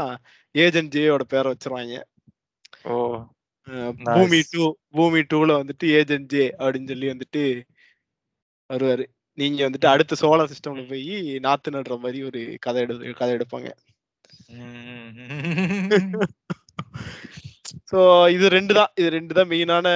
[0.55, 1.99] ஏஜென்ட் ஜேயோட பேர வச்சுருவாய்ங்க.
[2.87, 2.95] ஓ!
[4.07, 4.41] பூமி.
[4.47, 4.65] 2
[4.95, 7.43] பூமி 2ல வந்துட்டு ஏஜென்ட் ஜே அப்படின்னு சொல்லி வந்துட்டு
[8.71, 9.05] வருவாரு.
[9.39, 9.89] நீங்க வந்துட்டு.
[9.93, 10.85] அடுத்த சோலார் சிஸ்டம்ல.
[10.91, 11.15] போயி
[11.47, 13.71] நாத்து நடுற மாரி ஒரு கதை எடு கதை எடுப்பாங்க.
[17.91, 17.99] ஸோ
[18.35, 18.91] இது 2 தான்.
[19.01, 19.87] இது 2 தான் மெயினான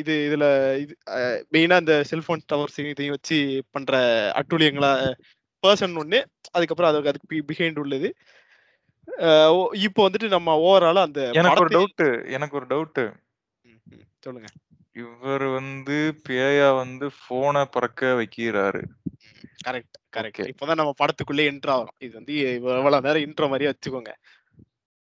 [0.00, 0.44] இது இதுல
[0.82, 0.92] இது
[1.54, 3.38] மெயினா இந்த செல்ஃபோன் டவர்ஸ் இதையும் வச்சு
[3.74, 4.00] பண்ற
[4.40, 4.92] அட்டூழியங்களா
[5.62, 6.20] பெர்சன் ஒண்ணு.
[6.56, 8.10] அதுக்கப்புறம் அது அதுக்கு பி பிஹைண்ட் உள்ளது.
[9.86, 13.04] இப்போ வந்துட்டு நம்ம ஓவராலா அந்த எனக்கு ஒரு டவுட்டு எனக்கு ஒரு டவுட்டு.
[14.26, 14.48] சொல்லுங்க.
[15.02, 18.80] இவரு வந்து பேயா வந்து ஃபோன பறக்க வைக்கிறாரு.
[19.66, 20.48] Correct, correct.
[20.52, 21.98] இப்பதான் நம்ம படத்துக்குள்ளே என்டர் ஆகுறோம்.
[22.06, 24.12] இது வந்து இவ்வளவு நேரம் இன்ட்ரோ மாரியே வச்சுக்கோங்க.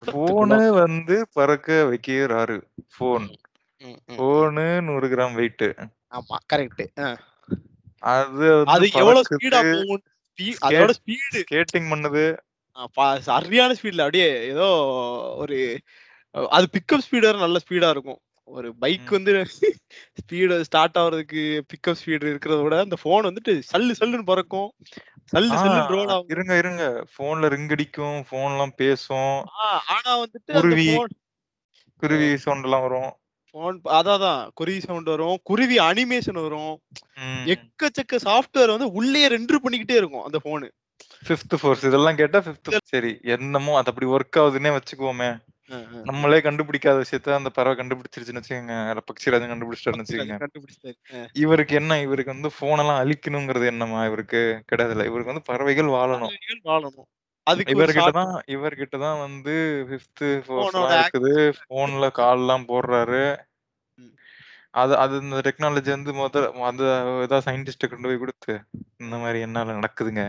[0.04, 2.58] ஃபோன படத்துக்குள்ள வந்து பறக்க வைக்கிறாரு.
[2.94, 3.26] ஃபோன்.
[3.26, 3.38] ம்,
[3.82, 4.48] ம், ம், ம்.
[4.48, 5.70] Phone 100 gram weight.
[6.12, 6.84] ஆமா, கரெக்ட்.
[7.00, 7.08] அ.
[8.12, 9.72] அது வந்து அது எவ்வளவு ஸ்பீடா பறக்குது.
[9.72, 10.04] போகும்?
[10.30, 12.26] ஸ்பீ அதோட ஸ்கேட் ஸ்பீடு ஸ்கேட்டிங் பண்ணுது.
[12.78, 14.68] அ ப சரியான ஸ்பீட்ல அப்படியே ஏதோ
[15.44, 15.58] ஒரு
[16.52, 18.20] அது பிக்கப் ஸ்பீடு வேற நல்ல ஸ்பீடா இருக்கும்.
[18.52, 19.10] ஒரு பைக்.
[19.10, 19.34] வந்து
[20.20, 24.70] ஸ்பீடு ஸ்டார்ட் ஆவறதுக்கு பிக்கப் ஸ்பீடு இருக்கிறத விட, அந்த ஃபோன் வந்துட்டு சல்லு சல்லுன்னு பறக்கும்.
[25.32, 26.30] சல்லு ஆ சல்லுன்னு ரோல் ஆகும்.
[26.30, 26.84] இருங்க, இருங்க.
[27.14, 28.18] ஃபோன்ல ரிங் அடிக்கும்.
[28.30, 29.40] ஃபோன்லாம் பேசும்.
[29.96, 30.88] ஆனா வந்துட்டு குருவி
[32.02, 33.12] குருவி சவுண்ட்லாம் வரும்.
[33.54, 35.38] ஃபோன் அதான் குருவி சவுண்ட் வரும்.
[35.44, 36.76] குருவி அனிமேஷன் வரும்.
[37.54, 40.70] எக்கச்சக்க சாஃப்ட்வேர் வந்து உள்ளயே ரெண்டர் பண்ணிக்கிட்டே இருக்கும் அந்த ஃபோனு.
[41.28, 45.30] ஃபிஃப்த் ஃபோர்ஸ் இதெல்லாம் கேட்டா ஃபிஃப்த் சரி என்னமோ அது அப்படி ஒர்க் ஆகுதுன்னே வச்சுக்குவோமே.
[46.04, 48.76] நம்மளே கண்டுபிடிக்காத விஷயத்த அந்த பறவை கண்டுபிடிச்சிருச்சுன்னு வச்சுக்கோங்க.
[48.92, 50.38] இல்ல பக்ஷிராஜன் கண்டுபிடிச்சிட்டாருன்னு வச்சுக்கோங்க.
[50.44, 50.98] கண்டுபிடிச்சிட்டாரு.
[51.44, 52.00] இவருக்கு என்ன?
[52.02, 54.42] இவருக்கு வந்து ஃபோனெல்லாம் அழிக்கணுங்கிறது என்னமா இவருக்கு?
[54.72, 55.08] கிடையாதுல்ல.
[55.12, 56.34] இவருக்கு வந்து பறவைகள் வாழணும்.
[56.34, 57.10] பறவைகள் வாழணும்.
[57.48, 59.54] அதுக்கு ஒரு இவர்கிட்ட ஷார்ட் தான் இவர்கிட்ட தான் வந்து
[60.48, 61.32] ஃபோனோட ஃபோர்ஸ்லாம் இருக்குது.
[61.38, 63.24] ஆக்சஸ் ஃபோன்ல கால்லாம் போடுறாரு.
[64.74, 66.36] அது அது இந்த டெக்னாலஜி வந்து மொத
[66.68, 66.84] அந்த
[67.24, 68.54] ஏதாவது சயின்டிஸ்ட்ட கொண்டு போய் குடுத்து,
[69.02, 70.24] இந்த மாரி என்னால நடக்குதுங்க.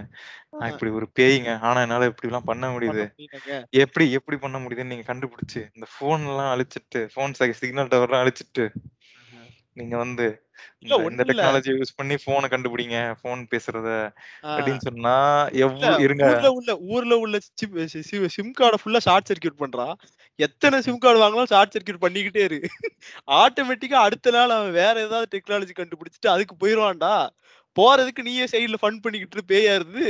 [0.55, 0.73] நான்.
[0.73, 1.51] இப்படி ஒரு பேய்ங்க.
[1.63, 3.05] ஆனா என்னால இப்படிலாம் பண்ண பண்ண முடியுது.
[3.07, 3.63] முடியலங்க.
[3.83, 9.02] எப்படி எப்படி பண்ண முடியுதுன்னு நீங்க கண்டுபிடிச்சு, இந்த ஃபோன்லாம் அழிச்சிட்டு, ஃபோன் ச சிக்னல் டவர்லாம் அழிச்சிட்டு, ஆஹ.
[9.77, 10.25] நீங்க வந்து
[10.83, 11.43] இல்ல இந்த இந்த ஒண்ணும் இல்ல.
[11.43, 12.97] டெக்னாலஜிய யூஸ் பண்ணி ஃபோன கண்டுபிடிங்க.
[13.21, 13.89] ஃபோன் பேசுறத
[14.45, 14.53] ஆ.
[14.53, 15.15] அப்படின்னு சொன்னா,
[15.61, 16.25] இல்ல இருங்க.
[16.29, 19.95] ஊர்ல உள்ள ஊர்ல உள்ள சிப் சி சி சிம் கார்ட ஃபுல்லா ஷார்ட் சர்க்யூட் பண்றான்.
[20.39, 20.81] எத்தன.
[20.87, 22.59] சிம் கார்டு வாங்குனாலும் ஷார்ட் சர்க்யூட் பண்ணிக்கிட்டே இரு.
[23.41, 27.15] ஆட்டோமேட்டிக்கா அடுத்த நாள் அவன் வேற ஏதாவது டெக்னாலஜி கண்டுபிடிச்சுட்டு அதுக்கு போயிருவான்டா.
[27.77, 30.07] போறதுக்கு நீயே சைடுல ஃபன் பண்ணிக்கிட்டு இரு பேயா இருந்து.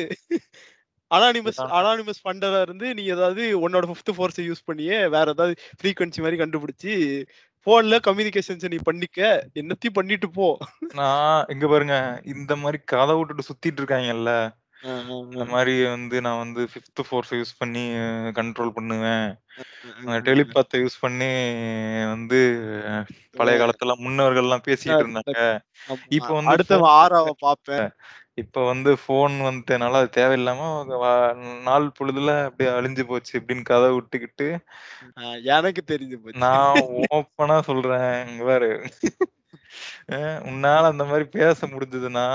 [1.11, 6.21] அனானிமஸ் இதுதான் அனானிமஸ் ஃபண்டரா இருந்து நீ ஏதாவது உன்னோட ஃபிஃப்த் ஃபோர்ஸ யூஸ் பண்ணியே வேற ஏதாவது ஃப்ரீக்வென்சி
[6.25, 6.93] மாரி கண்டுபிடிச்சு,
[7.67, 9.19] ஃபோன்ல கம்யூனிகேஷன்ஸ நீ பண்ணிக்க.
[9.61, 10.47] என்னத்தையும் பண்ணிட்டு போ.
[10.95, 11.97] நான் இங்க பாருங்க.
[12.33, 13.83] இந்த மாரி கத விட்டுட்டு சுத்திட்டு
[14.85, 14.93] அ,
[15.25, 15.45] இந்த.
[15.53, 17.85] மாரி வந்து நான் வந்து ஃபிஃப்த் ஃபோர்ஸ யூஸ் பண்ணி
[18.39, 19.27] கண்ட்ரோல் பண்ணுவேன்.
[20.27, 21.29] டெலிபாத்த யூஸ் பண்ணி
[22.13, 22.39] வந்து
[23.35, 23.57] பழைய.
[23.63, 25.37] காலத்துல முன்னோர்கள்லாம் பேசிட்டு இருந்தாங்க.
[26.11, 27.89] இப்ப வந்து அடுத்தவன் ஃபோன் ஆறாவ பாப்பேன்.
[28.39, 30.61] இப்ப வந்து ஃபோன் வந்துட்டனால அது தேவையில்லாம
[30.95, 31.07] வ
[31.67, 34.47] நாள் பொழுதுல அப்படியே அழிஞ்சு போச்சு அப்படின்னு கத விட்டுக்கிட்டு,
[35.53, 36.41] எனக்கு தெரிஞ்சு போச்சு.
[36.43, 36.77] நான்
[37.11, 38.01] ஓப்பனா சொல்றேன்.
[38.29, 38.71] இங்க பாரு.
[40.13, 40.19] அ
[40.51, 42.27] உன்னால அந்த மாரி பேச முடிஞ்சதுன்னா,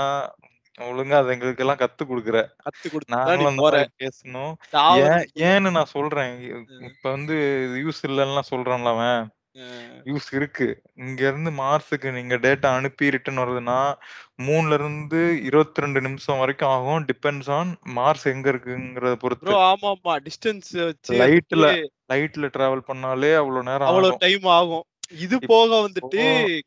[0.84, 2.38] ஒழுங்கா அத எங்களுக்கெல்லாம் கத்துக் குடுக்குற.
[2.60, 3.74] கத்து குடுத்துட்டு தான் நீ நாங்களும் அந்த போற.
[3.74, 4.54] மாரி பேசணும்.
[5.00, 6.34] ஏன் சாவறதுக்கு ஏன்னு நான் சொல்றேன்.
[6.90, 7.36] இப்ப வந்து
[7.82, 9.20] யூஸ் இல்லன்னுலாம் சொல்றான்ல அவன்.
[10.06, 10.66] யூஸ் இருக்கு.
[11.02, 13.78] இங்க இருந்து மார்ஸுக்கு நீங்க டேட்டா அனுப்பி ரிட்டர்ன் வருதுன்னா,
[14.40, 17.06] 3ல இருந்து 22 நிமிஷம் வரைக்கும் ஆகும்.
[17.10, 19.54] டிபெண்ட்ஸ் ஆன் மார்ஸ் எங்க இருக்குங்கிறத பொறுத்து.
[19.66, 20.14] ஆமாமா.
[20.26, 21.64] டிஸ்டன்ஸ் வச்சு லைட்ல
[22.10, 24.22] லைட்ல டிராவல் பண்ணாலே அவ்ளோ நேரம் அவ்வளோ ஆகும்.
[24.22, 24.84] டைம் ஆகும்.
[25.18, 26.22] இது போக வந்துட்டு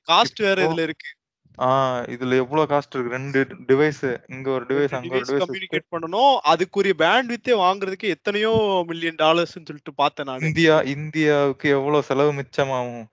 [0.10, 1.10] காஸ்ட் வேற இதுல இருக்கு.
[1.58, 1.70] ஆ
[2.14, 3.16] இதுல எவ்ளோ காஸ்ட் இருக்கு.
[3.16, 4.02] 2 டிவைஸ்
[4.34, 5.44] இங்க ஒரு 2 டிவைஸ், அங்க ஒரு டிவைஸ்.
[5.44, 6.34] கம்யூனிகேட் பண்ணணும்.
[6.52, 8.52] அதுக்குரிய பேண்ட்வித்தே வாங்குறதுக்கு எத்தனையோ
[8.92, 10.46] மில்லியன் டாலர்ஸ்ன்னு சொல்லிட்டு பார்த்தேன் நானு.
[10.50, 13.04] இந்தியா இந்தியாவுக்கு எவ்ளோ செலவு மிச்சமாகும்.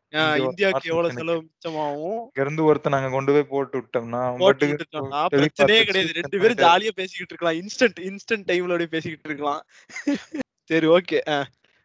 [0.42, 1.20] இந்தியாவுக்கு மார்ஸ் எவ்வளோ மிஷனுக்கு.
[1.20, 2.22] செலவு மிச்சமாகும்.
[2.28, 4.66] இங்க இருந்து ஒருத்தன் அங்க கொண்டு போய் போட்டு விட்டோம்னா, போட்டு
[5.34, 6.12] பிரச்சனையே கிடையாது.
[6.14, 7.58] 2 சென்ட் பேரும் ஜாலியா பேசிக்கிட்டு இருக்கலாம்.
[7.62, 9.62] இன்ஸ்டன்ட் இன்ஸ்டன்ட் டைம்ல பேசிக்கிட்டு இருக்கலாம்.
[10.70, 11.18] சரி ஓகே.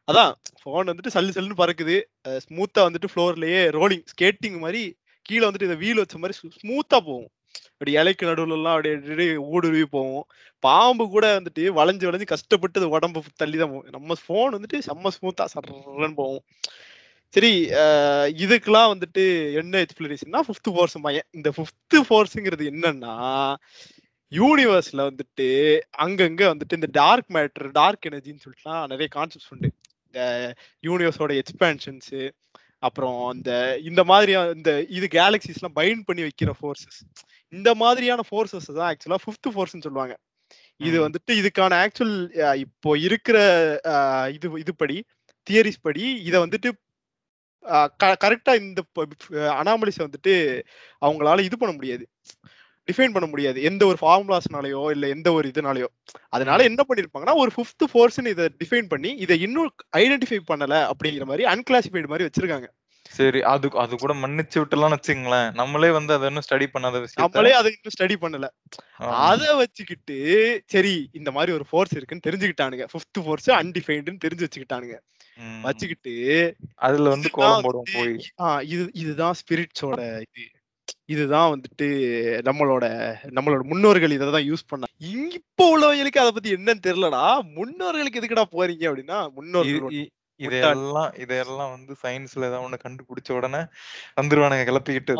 [0.08, 1.98] அதான் ஃபோன் வந்துட்டு சல்லு சல்லுன்னு பறக்குது.
[2.46, 4.84] ஸ்மூத்தா வந்துட்டு ஃப்ளோர்லயே ரோலிங் ஸ்கேட்டிங் மாரி
[5.28, 7.30] கீழே வந்துட்டு இந்த வீல் வச்ச மாதிரி ஸ்மூத்தா போகும்.
[7.74, 10.26] அப்படி இலைக்கு நடுவுலலாம் அப்படியே அப்படியே ஊடுருவி போகும்.
[10.66, 13.94] பாம்பு கூட வந்துட்டு வளைஞ்சு வளைஞ்சு கஷ்டப்பட்டு அது உடம்பு தள்ளி தான் போகும்.
[13.98, 16.44] நம்ம ஃபோன் வந்துட்டு செம்ம ஸ்மூத்தா சர்றன்னு போகும்.
[17.34, 17.52] சரி
[18.44, 19.24] இதுக்கெல்லாம் வந்துட்டு
[19.60, 23.14] என்ன எக்ஸ்பிளனேஷன்னா, ஃபிஃப்த் ஃபோர்ஸ் பையன் இந்த ஃபிஃப்த் ஃபோர்ஸுங்கிறது என்னன்னா,
[24.32, 25.48] யூனிவர்ஸ்ல வந்துட்டு
[26.06, 29.70] அங்கங்க வந்துட்டு இந்த டார்க் மேட்டர், டார்க் எனர்ஜின்னு சொல்லிட்டுலாம் நிறைய கான்செப்ட்ஸ் உண்டு.
[30.06, 30.20] இந்த
[30.88, 32.22] யூனிவர்ஸோட எக்ஸ்பேன்ஷன்ஸு
[32.84, 33.52] அப்புறம் இந்த
[33.90, 37.00] இந்த மாதிரியா இந்த இது கேலக்ஸிஸ்லாம் பைண்ட் பண்ணி வைக்கிற ஃபோர்ஸஸ்.
[37.54, 40.16] இந்த மாதிரியான ஃபோர்ஸஸ் தான் ஆக்சுவலா ஃபிஃப்த் ஃபோர்ஸ்ன்னு சொல்லுவாங்க.
[40.80, 40.98] இது.
[41.06, 42.16] வந்துட்டு இதுக்கான ஆக்சுவல்
[42.66, 43.38] இப்போ இருக்கிற
[44.38, 44.98] இது இதுபடி
[45.48, 46.70] தியரிஸ் படி இத வந்துட்டு
[47.66, 48.82] அ க கரெக்ட்டா இந்த
[49.60, 50.34] அனாமலிஸ வந்துட்டு
[51.02, 52.06] அவங்களால இது பண்ண முடியாது.
[52.92, 53.62] டிஃபைன் பண்ண முடியாது.
[53.62, 55.86] எந்த ஒரு ஃபார்முலாஸ்னாலயோ, இல்ல எந்த ஒரு இதுனாலயோ.
[56.30, 56.64] அதனால.
[56.64, 62.08] என்ன பண்ணியிருப்பாங்கன்னா, ஒரு ஃபிஃப்த் ஃபோர்ஸ்ன்னு இத டிஃபைன் பண்ணி, இத இன்னும் ஐடென்டிஃபை பண்ணல அப்படிங்கிற மாரி அன்கிளாசிஃபைட்
[62.08, 62.68] மாரி வச்சிருக்காங்க.
[63.10, 63.42] சரி.
[63.44, 65.54] அது அது கூட மன்னிச்சு விட்டுறலாம்னு வச்சுக்கங்களேன்.
[65.54, 68.48] நம்மளே வந்து அத இன்னும் ஸ்டடி பண்ணாத விஷயத்த நம்மளே அத இன்னும் ஸ்டடி பண்ணல.
[69.24, 70.18] அத வச்சுக்கிட்டு,
[70.66, 72.86] சரி இந்த மாரி ஒரு ஃபோர்ஸ் இருக்குன்னு தெரிஞ்சுக்கிட்டானுங்க.
[72.94, 74.96] ஃபிஃப்த் ஃபோர்ஸ் அன்டிஃபைன்டுன்னு தெரிஞ்சு வச்சுக்கிட்டானுங்க.
[75.62, 76.14] வச்சுக்கிட்டு,
[76.76, 78.16] அதுல வந்து கோலம் வந்துட்டு போய்.
[78.68, 80.44] இது இதுதான் ஸ்பிரிட்ஸோட இது.
[81.06, 81.88] இதுதான் வந்துட்டு
[82.46, 82.86] நம்மளோட
[83.32, 84.64] நம்மளோட முன்னோர்கள் இத தான் யூஸ்.
[85.12, 87.24] இங் இப்போ உள்ளவங்களுக்கு அத பத்தி என்னன்னு தெரியலடா.
[87.58, 90.04] முன்னோர்களுக்கு எதுக்குடா போறீங்க அப்படின்னா, முட்டாள்
[90.40, 93.62] இதெல்லாம் இதெல்லாம் வந்து சயின்ஸ்ல ஏதாவது ஒண்ணு கண்டுபிடிச்ச உடனே
[94.22, 95.14] வந்துருவானுங்க கிளப்பிக்கிட்டு.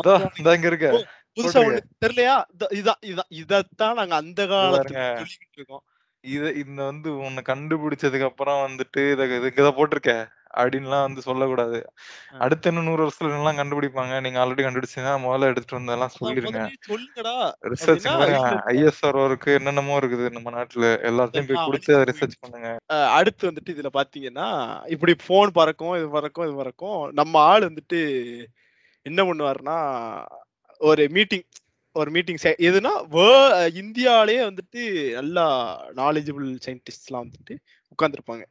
[0.54, 0.88] இங்க இருக்க.
[1.36, 1.60] புதுசா.
[1.62, 2.36] ஒண்ணு தெரியலையா?
[2.54, 4.40] இத இதான் இதான் இதத்தான் நாங்க அந்த.
[4.46, 5.04] காலத்துல
[5.56, 5.84] இருக்கோம்.
[6.24, 9.24] இத இந்த வந்து ஒண்ணு கண்டுபிடிச்சதுக்கு அப்புறம் வந்துட்டு இத
[9.54, 10.12] இத போட்டிருக்க.
[10.56, 11.78] அப்படின்லாம் வந்து சொல்லக்கூடாது.
[12.44, 14.14] அடுத்த இன்னும் 100 வருஷத்துல என்னலாம் கண்டுபிடிப்பாங்க.
[14.24, 16.62] நீங்க ஆல்ரெடி கண்டுபிடிச்சீங்கன்னா முதல்ல எடுத்துட்டு வந்ததெல்லாம் அதான் சொல்லிருங்க.
[17.72, 18.06] ரிசர்ச்.
[18.74, 19.50] ஐஎஸ்ஆர்ஓ இருக்கு.
[19.58, 20.92] என்னென்னமோ இருக்குது நம்ம நாட்டுல.
[21.10, 21.98] எல்லாத்தையும் போய் குடுத்து.
[22.10, 22.70] ரிசர்ச் பண்ணுங்க.
[23.18, 24.48] அடுத்து வந்துட்டு இதுல பார்த்தீங்கன்னா,
[24.96, 27.02] இப்படி ஃபோன் பறக்கும், இது பறக்கும், இது பறக்கும்.
[27.20, 28.00] நம்ம ஆள் வந்துட்டு
[29.06, 29.78] என்ன பண்ணுவாருன்னா
[30.80, 31.46] ஒரு மீட்டிங்
[31.96, 32.38] ஒரு மீட்டிங்
[32.68, 32.92] எதுனா
[33.80, 34.82] இந்தியாவிலேயே வந்துட்டு
[35.16, 35.44] நல்லா
[36.00, 37.54] நாலேஜபிள் சயின்டிஸ்ட்லாம் வந்துட்டு
[37.92, 38.44] உட்கார்ந்துருப்பாங்க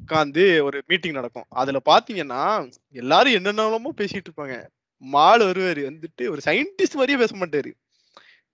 [0.00, 1.46] உட்காந்து ஒரு மீட்டிங் நடக்கும்.
[1.60, 4.66] அதுல பாத்தீங்கன்னா எல்லாரும் என்னென்னமோ பேசிட்டு இருப்பாங்க.
[5.02, 7.72] மால் வருவாரு வந்துட்டு ஒரு சயின்டிஸ்ட் மாதிரியே பேச மாட்டாரு.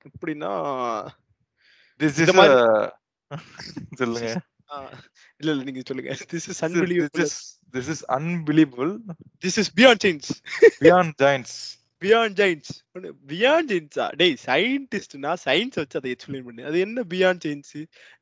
[0.09, 0.53] எப்படின்னா
[4.01, 4.29] சொல்லுங்க.
[5.41, 6.13] இல்ல இல்ல நீங்க சொல்லுங்க.
[6.33, 7.31] This is unbelievable
[7.77, 8.93] this is unbelievable
[9.45, 10.29] this is beyond science
[10.85, 11.55] beyond science
[12.03, 12.71] beyond science
[13.33, 16.65] beyond சயின்ஸா டேய் சயின்டிஸ்ட்னா சயின்ஸ் வச்சு அதை எக்ஸ்பிளைன் பண்ணு.
[16.69, 17.75] அது என்ன பியாண்ட் சயின்ஸ்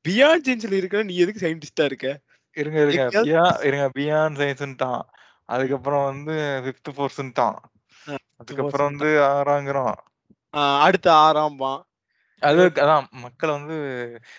[0.08, 2.20] பியாண்ட் சயின்ஸ்ல இருக்கிற நீ எதுக்கு சயின்டிஸ்டா இருக்க?
[2.54, 3.20] இருங்க இருங்க.
[3.20, 3.90] எங்கேயாவது பியா இருங்க.
[3.98, 5.00] பியாண்ட் சயின்ஸ்ன்ட்டான்
[5.44, 7.56] அதுக்கப்புறம் வந்து ஃபிஃப்த் ஃபோர்ஸ்ன்ட்டான்
[8.36, 9.94] அதுக்கப்புறம் வந்து ஆறாங்கிறோம்.
[10.56, 11.80] ஆ, அடுத்த ஆறாம்பான்
[12.40, 13.74] அது அதான் மக்களை வந்து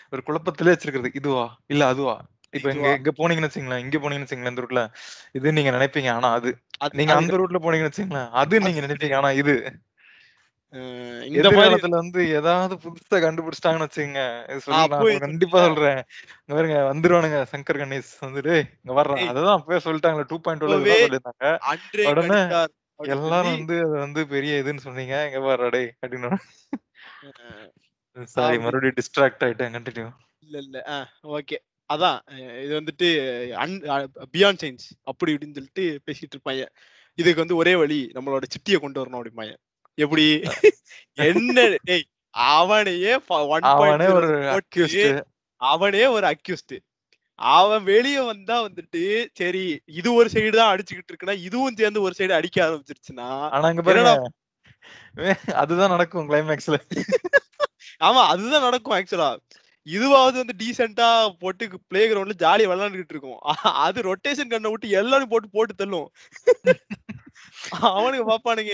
[0.09, 1.09] ஒரு குழப்பத்திலே வச்சிருக்கிறது.
[1.13, 1.57] இதுவா?
[1.67, 2.21] இல்ல அதுவா?
[2.49, 2.93] இப்ப இங்க இதுவா?
[2.93, 4.93] இங்க போனீங்கன்னு வச்சுங்களேன் இங்க போனீங்கன்னு வச்சுங்களேன் இந்த ரூட்ல.
[5.31, 6.11] இது நீங்க நினைப்பீங்க.
[6.11, 6.57] ஆனா அது.
[6.85, 9.15] அது- நீங்க அது அந்த ரூட்ல போனீங்கன்னு வச்சுங்களேன் அது நீங்க நினைப்பீங்க.
[9.15, 9.79] ஆனா இது.
[11.25, 14.23] இந்த எதிர்காலத்துல வந்து ஏதாவது புதுசா கண்டுபிடிச்சிட்டாங்கன்னு
[14.53, 16.01] இது கண்டிப்பா சொல்றேன்.
[16.53, 19.29] பாருங்க வந்துருவானுங்க சங்கர் கணேஷ் வந்துட்டு இங்க வர்றான் ஏய்.
[19.31, 21.51] அதுதான் அப்பவே சொல்லிட்டாங்க டூ பாயிண்ட் அப்பவே சொல்லியிருந்தாங்க.
[21.71, 22.39] அன்றே உடனே
[23.15, 25.15] எல்லாரும் வந்து அது வந்து பெரிய இதுன்னு சொன்னீங்க.
[25.27, 26.31] இங்க டேய் அப்படின்னு.
[28.35, 29.73] சாரி மறுபடியும் டிஸ்ட்ராக்ட் ஆயிட்டேன்.
[29.77, 30.09] கண்டினியூ
[30.45, 30.77] இல்ல இல்ல.
[31.37, 31.57] ஓகே.
[31.89, 32.19] அதான்.
[32.65, 33.07] இது வந்துட்டு
[34.35, 36.63] பியாண்ட் சயின்ஸ் அப்படி இப்படின்னு சொல்லிட்டு பேசிட்டு இருப்பாங்க.
[37.17, 39.55] இதுக்கு வந்து ஒரே வழி நம்மளோட சிட்டியை கொண்டு வரணும் அப்படிம்பாங்க
[39.97, 40.25] எப்படி?
[41.17, 41.57] என்ன?
[41.89, 42.05] டேய்
[42.53, 44.29] அவனையே அவனே ஒரு
[45.61, 46.75] அவனே ஒரு அக்யூஸ்ட்
[47.39, 49.01] அவன் வெளிய வந்தா வந்துட்டு
[49.39, 49.63] சரி
[49.95, 53.29] இது ஒரு சைடு தான் அடிச்சுக்கிட்டு இருக்குன்னா இதுவும் சேர்ந்து ஒரு சைடு அடிக்க ஆரம்பிச்சிருச்சுன்னா
[55.61, 56.77] அதுதான் நடக்கும் கிளைமேக்ஸ்ல
[58.01, 59.29] ஆமா அதுதான் நடக்கும் ஆக்சுவலா
[59.87, 61.07] இதுவாவது வந்து டீசெண்டா
[61.41, 63.39] போட்டு பிளே கிரவுண்ட்ல ஜாலியா விளையாண்டுகிட்டு இருக்கும்.
[63.85, 66.07] அது ரொட்டேஷன் கண்ணை விட்டு எல்லாரும் போட்டு போட்டு தள்ளும்
[67.91, 68.73] அவனுக்கு பாப்பானுங்க.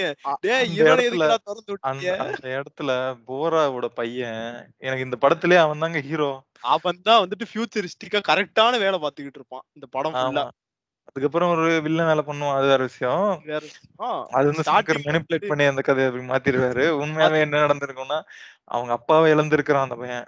[1.83, 2.91] அந்த இடத்துல
[3.27, 6.31] போராவோட பையன் எனக்கு இந்த படத்திலே அவன் தாங்க ஹீரோ
[6.71, 10.45] அவன் தான் வந்துட்டு ஃபியூச்சரிஸ்டிக்கா கரெக்டான வேலை பார்த்துக்கிட்டு இருப்பான் இந்த படம் ஃபுல்லா
[11.07, 12.57] அதுக்கப்புறம் ஒரு வில்லன் வேலை பண்ணுவான்.
[12.57, 13.23] அது வேற விஷயம்.
[14.31, 14.63] அது வந்து
[15.05, 18.19] மெனிப்புலேட் வந்துட்டு- பண்ணி அந்த கதையை அப்படி மாத்திருவாரு உண்மையாவே என்ன நடந்திருக்கும்னா
[18.67, 20.27] அவங்க அப்பாவை இழந்திருக்கிறான் அந்த பையன்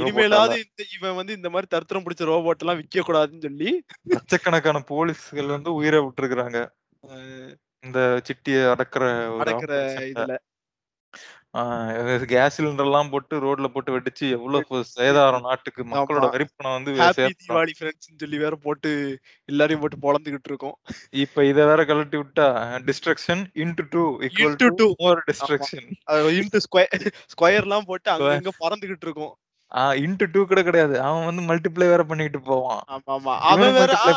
[0.00, 3.70] இனிமேலாவது இந்த இவன் வந்து இந்த மாதிரி தருத்திரம் பிடிச்ச ரோபோட் எல்லாம் விக்க கூடாதுன்னு சொல்லி
[4.12, 6.60] லட்சக்கணக்கான போலீஸ்கள் வந்து உயிரை விட்டுருக்காங்க
[7.84, 9.72] இந்த சிட்டியை அடக்குற ஒரு அடக்குற.
[10.12, 10.34] இதுல
[12.32, 16.26] கேஸ் சிலிண்டர் எல்லாம் போட்டு ரோட்ல போட்டு வெடிச்சு எவ்வளவு சேதாரம் நாட்டுக்கு மக்களோட.
[16.34, 17.26] வரிப்பணம் வந்து ஹாப்பி.
[17.40, 18.90] தீபாவளி ஃப்ரெண்ட்ஸ் சொல்லி வேற போட்டு
[19.48, 20.76] எல்லாரையும் போட்டு பொழந்துகிட்டு இருக்கோம்
[21.22, 22.46] இப்ப இத வேற கழட்டி விட்டா
[22.88, 24.02] destruction into two
[24.40, 24.88] Into two.
[25.00, 25.88] More destruction
[26.38, 29.34] into square square எல்லாம் போட்டு அங்கங்க பறந்துகிட்டு இருக்கும்
[29.98, 30.94] இன்டு டூ கூட கிடையாது.
[31.06, 32.80] அவன் வந்து மல்டிப்ளை வேற பண்ணிட்டு போவான்.
[32.88, 34.12] ஆமா ஆமா அவன் வேற ஆ.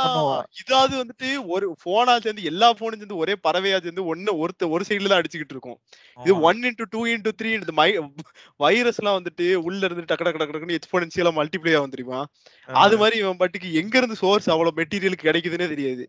[0.62, 5.12] இதாவது வந்துட்டு ஒரு போனா சேர்ந்து எல்லா போனும் சேர்ந்து ஒரே பறவையா சேர்ந்து ஒண்ணு ஒருத்த ஒரு சைடுல
[5.12, 5.78] தான் அடிச்சுக்கிட்டு இருக்கும்.
[6.18, 6.36] இது.
[6.50, 7.90] One into two into three இந்த மை
[8.60, 12.22] வைரஸ் எல்லாம் வந்துட்டு உள்ள இருந்து டக்கு டக்கு டக்கு டக்குன்னு எக்ஸ்போனன்சியலா மல்டிப்ளை ஆகும் தெரியுமா?
[12.80, 16.06] அது மாதிரி இவன் பாட்டுக்கு எங்க இருந்து சோர்ஸ் அவ்வளவு மெட்டீரியலுக்கு கிடைக்குதுன்னே தெரியாது.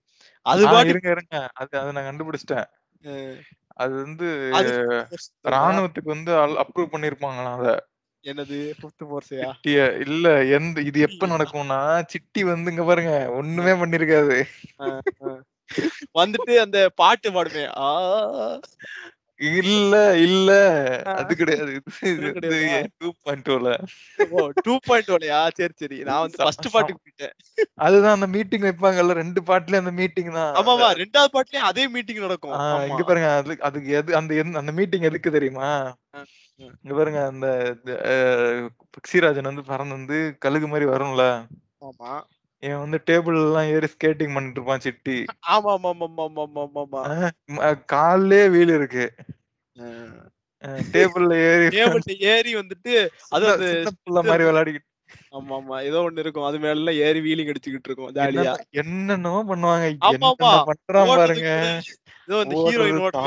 [0.46, 1.34] அது ஆ, பாட்டு இருங்க இருங்க.
[1.60, 2.66] அது அதை நான் கண்டுபிடிச்சிட்டேன்.
[3.76, 4.26] அது வந்து
[5.52, 7.70] ராணுவத்துக்கு வந்து அப்ரூவ் பண்ணிருப்பாங்களாம் அத.
[8.24, 9.48] என்னது ஃபிஃப்த் ஃபோர்ஸையா
[10.00, 14.36] இல்ல எந்த இது எப்ப நடக்கும்னா சிட்டி வந்து இங்க பாருங்க ஒண்ணுமே பண்ணிருக்காது.
[16.14, 17.88] வந்துட்டு அந்த பாட்டு பாடுமே ஆ.
[19.40, 20.50] இல்ல இல்ல.
[21.12, 21.72] அது கிடையாது?
[23.00, 23.68] டூ பாயிண்ட் டூல
[24.32, 25.10] ஓ டூ பாயிண்ட்
[25.58, 25.98] சரி சரி.
[26.08, 27.34] நான் வந்து ஃபர்ஸ்ட் பாட்டுக்கு போயிட்டேன்
[27.78, 30.52] அதுதான் அந்த மீட்டிங் வைப்பாங்கல்ல ரெண்டு பாட்டுல அந்த மீட்டிங் தான்.
[30.60, 32.54] ஆமாமா ரெண்டாவது பாட்டுலயும் அதே மீட்டிங் நடக்கும்.
[32.90, 35.70] இங்க பாருங்க அது அதுக்கு எது அந்த அந்த மீட்டிங் எதுக்கு தெரியுமா.
[36.60, 37.46] இங்க பாருங்க அந்த
[38.96, 41.24] பக்ஷிராஜன் வந்து பறந்து வந்து கழுகு மாதிரி வரும்ல.
[41.82, 42.12] ஆமா.
[42.62, 45.16] இவன் வந்து டேபிள் எல்லாம் ஏறி ஸ்கேட்டிங் பண்ணிட்டு இருப்பான் சிட்டி.
[45.48, 47.00] ஆமா ஆமா ஆமா ஆமா ஆமா ஆமா
[48.54, 49.06] வீல் இருக்கு
[50.92, 52.92] டேபிள்ல ஏறி டேபிள் ஏறி வந்துட்டு
[53.30, 54.88] அது அந்த புள்ள மாதிரி விளையாடிக்கிட்டு
[55.32, 56.46] ஆமா ஆமா ஏதோ ஒண்ணு இருக்கும்.
[56.48, 58.42] அது மேல ஏறி வீலிங் அடிச்சுக்கிட்டு இருக்கும் ஜாலியா.
[58.42, 59.86] என்னென்ன- என்னென்னமோ பண்ணுவாங்க.
[60.10, 60.30] என்னென்ன
[60.68, 61.50] பண்றான் பாருங்க.
[62.28, 63.18] ஏதோ அந்த ஹீரோயின் ஓட்ட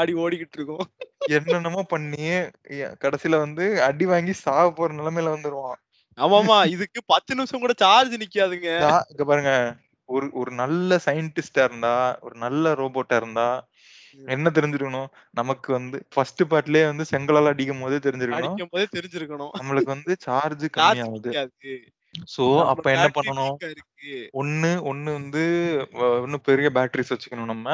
[0.00, 0.86] ஆடி ஓடிக்கிட்டு இருக்கும்.
[1.36, 2.24] என்னென்னமோ பண்ணி
[3.02, 5.80] கடைசியில வந்து அடி வாங்கி சாவ போற நிலைமையில வந்துருவான்.
[6.18, 8.68] ஆமாமா இதுக்கு பத்து நிமிஷம் கூட சார்ஜ் நிக்காதுங்க.
[9.10, 9.52] இங்க பாருங்க.
[10.08, 11.92] ஒரு ஒரு நல்ல சயின்டிஸ்டா இருந்தா
[12.24, 13.46] ஒரு நல்ல ரோபோட்டா இருந்தா
[14.28, 15.08] என்ன தெரிஞ்சிருக்கணும்?
[15.32, 18.38] நமக்கு வந்து ஃபர்ஸ்ட் பார்ட்லயே வந்து செங்கலால அடிக்கும் போதே தெரிஞ்சிருக்கணும்.
[18.50, 19.54] அடிக்கும் போதே தெரிஞ்சிருக்கணும்.
[19.58, 21.32] நம்மளுக்கு வந்து சார்ஜ் கம்மியாகுது.
[22.34, 23.56] சோ அப்ப என்ன பண்ணணும்?
[23.70, 24.14] இருக்கு.
[24.34, 25.42] ஒண்ணு ஒண்ணு வந்து
[26.22, 27.68] இன்னும் பெரிய பேட்டரிஸ் வச்சுக்கணும் நம்ம.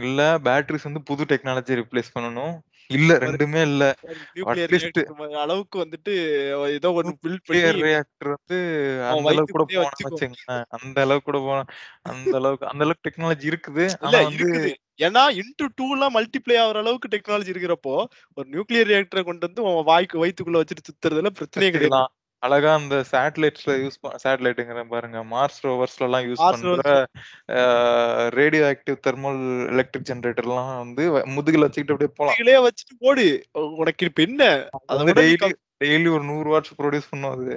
[0.00, 2.54] இல்ல பேட்டரிஸ் வந்து புது டெக்னாலஜி ரிப்ளேஸ் பண்ணணும்.
[2.90, 3.84] இல்ல 2மே இல்ல.
[4.52, 5.00] அட்லீஸ்ட்
[5.42, 6.12] அளவுக்கு வந்துட்டு
[6.78, 6.90] ஏதோ
[7.24, 8.56] பில்ட் பண்ணி நியூக்ளியர் ரியாக்டர் வந்து
[9.12, 9.64] அந்த அளவுக்கு கூட.
[10.04, 10.64] வச்சுக்கங்களேன்.
[10.78, 11.62] அந்த அளவுக்கு கூட போனா
[12.12, 13.86] அந்த அளவுக்கு அந்த அளவுக்கு டெக்னாலஜி இருக்குது.
[14.06, 14.48] ஆனா வந்து.
[15.06, 17.94] ஏன்னா இன்டு 2லாம் மல்டிப்ளை ஆகுற அளவுக்கு டெக்னாலஜி இருக்கிறப்போ,
[18.36, 22.00] ஒரு நியூக்ளியர் ரியாக்டர கொண்டு வந்து உன் வாய்க்கு வயித்துக்குள்ள வச்சுட்டு சுத்துறதுல பிரச்சனையே கிடையாது.
[22.42, 25.18] அழகா அந்த சேட்டலைட்ஸ்ல யூஸ் ப சேட்டலைட்ங்கிறேன் பாருங்க.
[25.32, 26.82] மார்ஸ் ரோவர்ஸ்லலாம் யூஸ் மார்ஸ் பண்ற
[28.38, 29.40] ரேடியோ ஆக்டிவ் தெர்மல்
[29.72, 32.42] எலக்ட்ரிக் ஜெனரேட்டர்லாம் வந்து வ முதுகுல வச்சுக்கிட்டு அப்படியே போலாம்.
[32.66, 33.26] வச்சுட்டு போடு.
[33.78, 34.42] உனக்கு இப்ப என்ன?
[34.92, 37.54] வந்து டெய்லி டெய்லி ஒரு 100 வாட்ஸ் ப்ரொடியூஸ் பண்ணும் அது.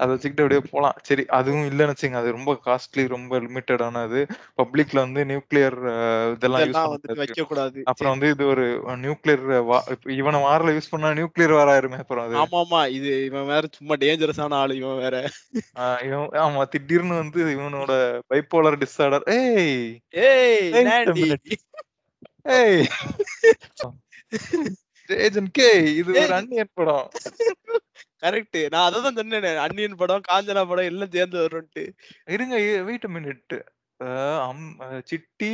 [0.00, 0.96] அத வச்சுக்கிட்டு அப்படியே போலாம்.
[1.08, 2.22] சரி அதுவும் இல்லன்னு வச்சுக்கங்க.
[2.22, 4.22] அது ரொம்ப காஸ்ட்லி ரொம்ப லிமிட்டடானது.
[4.60, 5.78] பப்ளிக்ல வந்து நியூக்ளியர்
[6.36, 6.84] இதெல்லாம் யூஸ்.
[7.20, 7.80] வைக்கக்கூடாது.
[7.90, 8.12] அப்புறம்.
[8.14, 8.66] வந்து இது ஒரு
[9.02, 9.44] நியூக்ளியர்
[10.18, 12.42] இவன வார்ல யூஸ் பண்ணா நியூக்ளியர் வார் ஆயிருமே அப்புறம் அது.
[12.42, 12.80] ஆமாமா.
[12.96, 15.16] இது இவன் வேற சும்மா டேஞ்சரஸான ஆளு இவன் வேற.
[16.06, 17.92] இவன் ஆமா திடீர்னு வந்து இவனோட
[18.30, 19.76] பைபோலார் டிஸார்டர் ஏய்!
[20.22, 20.72] ஏய்.
[22.52, 22.82] ஏய்!
[25.08, 26.32] ஏஜென்ட் கே இது ஒரு.
[26.32, 27.08] அந்நியன் படம்.
[28.22, 28.58] கரெக்ட்.
[28.70, 29.56] நான் அததான் சொன்னேனே.
[29.56, 31.84] அந்நியன் படம், காஞ்சனா படம் எல்லாம் சேர்ந்து வரும்ன்ட்டு.
[32.26, 32.56] இருங்க
[32.88, 33.56] வெயிட் மினிட்.
[35.04, 35.52] சிட்டி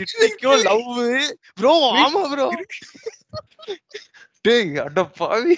[0.00, 1.06] சிட்டிக்கும் லவ்வு.
[1.54, 2.46] ப்ரோ ஆமா ப்ரோ.
[4.44, 5.56] டேய் அட பாவி!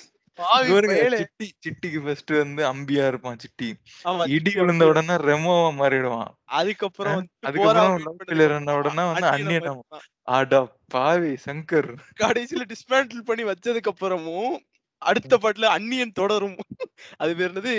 [1.19, 3.69] சிட்டி சிட்டிக்கு ஃபர்ஸ்ட் வந்து அம்பியா இருப்பான் சிட்டி.
[4.37, 6.31] இடி விழுந்த உடனே ரெமோவா மாறிடுவான்.
[6.59, 7.97] அதுக்கப்புறம் அதுக்கப்புறம்
[8.81, 10.01] உடனே வந்து.
[10.37, 10.61] அட
[10.95, 11.91] பாவி சங்கர்.
[12.23, 14.55] கடைசில டிஸ்மேண்டில் பண்ணி வச்சதுக்கு அப்புறமும்
[15.03, 16.57] அடுத்த பாட்டுல அந்நியன் தொடரும்.
[17.21, 17.73] அது பேர் என்னது?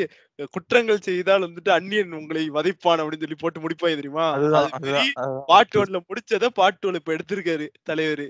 [0.55, 4.27] குற்றங்கள் செய்தால் வந்துட்டு அந்நியன் உங்களை வதைப்பான் அப்படின்னு சொல்லி போட்டு முடிப்பாங்க தெரியுமா?
[5.51, 8.27] பார்ட் 1ல முடிச்சத பார்ட் 2ல இப்ப எடுத்திருக்காரு தலைவரு.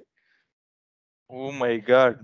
[1.30, 2.20] Oh my god!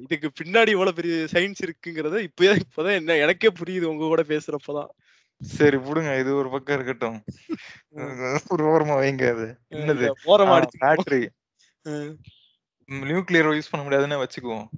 [0.00, 4.90] இதுக்கு பின்னாடி இவ்வளவு பெரிய சயின்ஸ் இருக்குங்கிறத இப்பதான் இப்பதான் என்ன எனக்கே புரியுது உங்க கூட பேசுறப்ப தான்.
[5.40, 6.20] சரி விடுங்க.
[6.20, 7.18] இது ஒரு பக்கம் இருக்கட்டும்.
[8.48, 9.48] ஒரு ஓரமா வைங்க அது.
[9.70, 10.06] என்னது?
[10.26, 10.84] ஓரமா அடிச்சுக்குவோம்.
[10.84, 11.24] பேட்டரி.
[12.88, 14.68] நியூக்ளியர் யூஸ் பண்ண முடியாதுன்னு வச்சுக்குவோம்.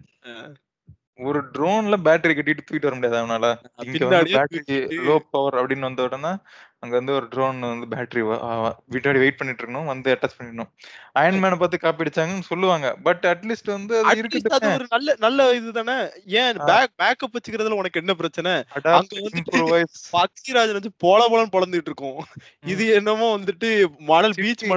[1.27, 3.47] ஒரு ட்ரோன்ல பேட்டரி கட்டிட்டு தூக்கிட்டு வர முடியாதா அவனால?
[3.85, 6.33] இங்க வந்து பேட்டரி லோ பவர் அப்படின்னு வந்த உடனே,
[6.83, 8.51] அங்க வந்து ஒரு ட்ரோன் வந்து பேட்டரி வ அ
[8.93, 9.89] பின்னாடி வெயிட் பண்ணிட்டு இருக்கணும்.
[9.93, 10.71] வந்து அட்டாச் பண்ணிடணும்.
[11.17, 12.89] அயர்ன் மேன பார்த்து காப்பி அடிச்சாங்கன்னு சொல்லுவாங்க.
[13.07, 14.75] பட் அட்லீஸ்ட் வந்து அது இருக்கட்டுமே.
[14.75, 15.97] ஒரு நல்ல நல்ல இது தானே.
[16.41, 16.59] ஏன்.
[16.65, 18.53] பேக் பேக்கப் வச்சுக்கிறதுல உனக்கு என்ன பிரச்சனை?
[18.93, 19.99] அங்க இம்ப்ரூவைஸ்.
[20.17, 22.21] பக்திராஜன் வந்து பொல பொலன்னு பொளந்துட்டு இருக்கும்.
[22.67, 22.85] இது.
[22.99, 23.71] என்னமோ வந்துட்டு
[24.11, 24.71] மணல் பீச் சிட்டி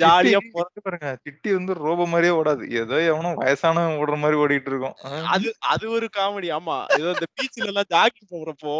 [0.00, 1.08] ஜாலியா இங்க பாருங்க.
[1.24, 2.64] சிட்டி வந்து ரோபோ மாரியே ஓடாது.
[2.80, 4.96] ஏதோ எவனோ வயசானவன் ஓடுற மாரி ஓடிட்டு இருக்கும்.
[5.28, 6.48] அது அது ஒரு காமெடி.
[6.56, 6.76] ஆமா.
[6.96, 8.74] ஏதோ இந்த பீச்லலாம் ஜாக்கிங் போறப்போ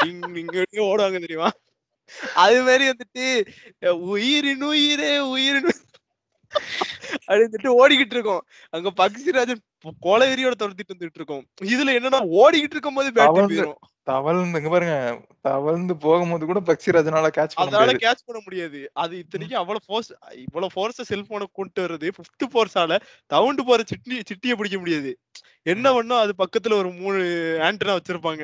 [0.00, 1.50] டிங் டிங்ன்னு ஓடுவாங்க தெரியுமா?
[2.44, 3.26] அது மாரி வந்துட்டு
[4.12, 5.82] உயிரின் உயிரே உயிரின் உயிரே
[7.26, 8.42] அப்படின்னு சொல்லிட்டு ஓடிக்கிட்டு இருக்கும்.
[8.74, 9.62] அங்க பக்திராஜன்
[10.06, 11.44] கொல வெறியோட துரத்திட்டு வந்துட்டு இருக்கும்.
[11.74, 13.78] இதுல என்னன்னா ஓடிக்கிட்டு இருக்கும்போது பேட்டரி தவழ்ந்து போயிரும்.
[14.06, 14.96] தவழ்ந்து இங்க பாருங்க.
[15.48, 17.92] தவழ்ந்து போகும்போது கூட பக்சிராஜனால கேட்ச் பண்ண அதனால.
[18.04, 18.80] கேட்ச் பண்ண முடியாது.
[19.02, 19.14] அது.
[19.22, 20.10] இத்தனைக்கும் அவ்வளோ ஃபோர்ஸ்
[20.44, 22.98] இவ்வளோ ஃபோர்ஸ செல்போன கொண்டு வர்றது 5த் ஃபோர்ஸால
[23.30, 25.10] தவுண்டு போற சிட்டி சிட்டிய பிடிக்க முடியாது.
[25.66, 25.86] என்ன.
[25.96, 27.22] பண்ணும் அது பக்கத்துல ஒரு 3
[27.68, 28.42] ஆண்டனா வச்சிருப்பாங்க.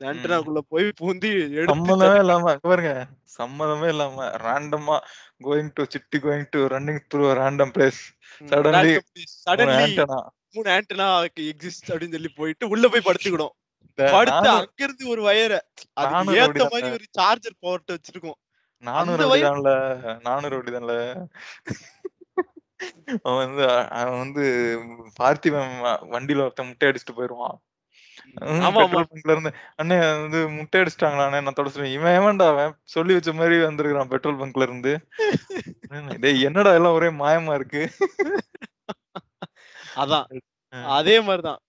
[0.00, 1.28] ஆண்டனாக்குள்ள போய் பூந்து
[1.70, 2.92] சம்மந்தமே இல்லாம பாருங்க.
[3.36, 4.96] சம்மந்தமே இல்லாம ரேண்டமா
[5.46, 8.00] going to Chitti going to running through random place.
[8.52, 10.18] Suddenly randomly 3 suddenly antenna.
[10.56, 11.08] 3 antenna
[11.52, 13.54] exist அப்படின்னு சொல்லி போயிட்டு உள்ள போய் படுத்துக்கிடும்.
[13.86, 15.52] இந்த படுத்து நானும் அங்கிருந்து ஒரு வயர
[16.04, 16.68] ரவுடி ஏத்த.
[16.74, 18.38] மாரி ஒரு சார்ஜர் போர்ட் வச்சிருக்கும்.
[18.82, 19.72] நானும் அந்த ரவுடி வயர் தான்ல.
[20.28, 20.94] நானும் ரவுடி தான்ல.
[23.26, 23.64] அவன் வந்து
[23.98, 24.44] அவன் வந்து
[25.18, 25.70] பார்த்திபன்
[26.14, 27.56] வண்டியில ஒருத்தன் முட்டை அடிச்சுட்டு போயிருவான்.
[28.76, 31.96] பெட்ரோல் பங்க்ல இருந்து "அண்ணே வந்து முட்டை அடிச்சுட்டாங்களாண்ணே" நான் தொட சொல்லுவேன்.
[31.98, 32.72] இவன் எவன்டா அவன்?
[32.94, 34.92] சொல்லி வச்ச மாரி வந்திருக்கான் பெட்ரோல் பங்க்ல இருந்து.
[36.24, 37.82] டேய் என்னடா எல்லாம் ஒரே மாயமா இருக்கு.
[40.02, 40.26] அதான்.
[40.94, 41.60] அதே மாரி தான்.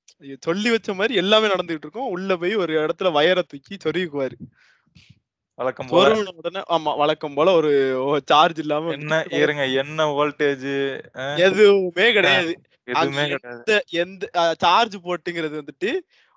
[0.46, 2.12] சொல்லி வச்ச மாரி எல்லாமே நடந்துகிட்டு இருக்கும்.
[2.16, 4.36] உள்ள போய் ஒரு இடத்துல வயர தூக்கி சொருகிக்குவாரு.
[5.60, 6.08] வழக்கம் போல.
[6.40, 7.72] உடனே ஆமா வழக்கம் போல ஒரு
[8.32, 10.68] சார்ஜ் இல்லாம என்ன இருங்க என்ன வோல்டேஜ்
[11.46, 12.54] எதுவுமே கிடையாது.
[12.88, 13.62] எதுவுமே கிடையாது.
[14.02, 14.24] எந்த
[14.64, 15.92] சார்ஜ் போர்ட்ங்கிறது வந்துட்டு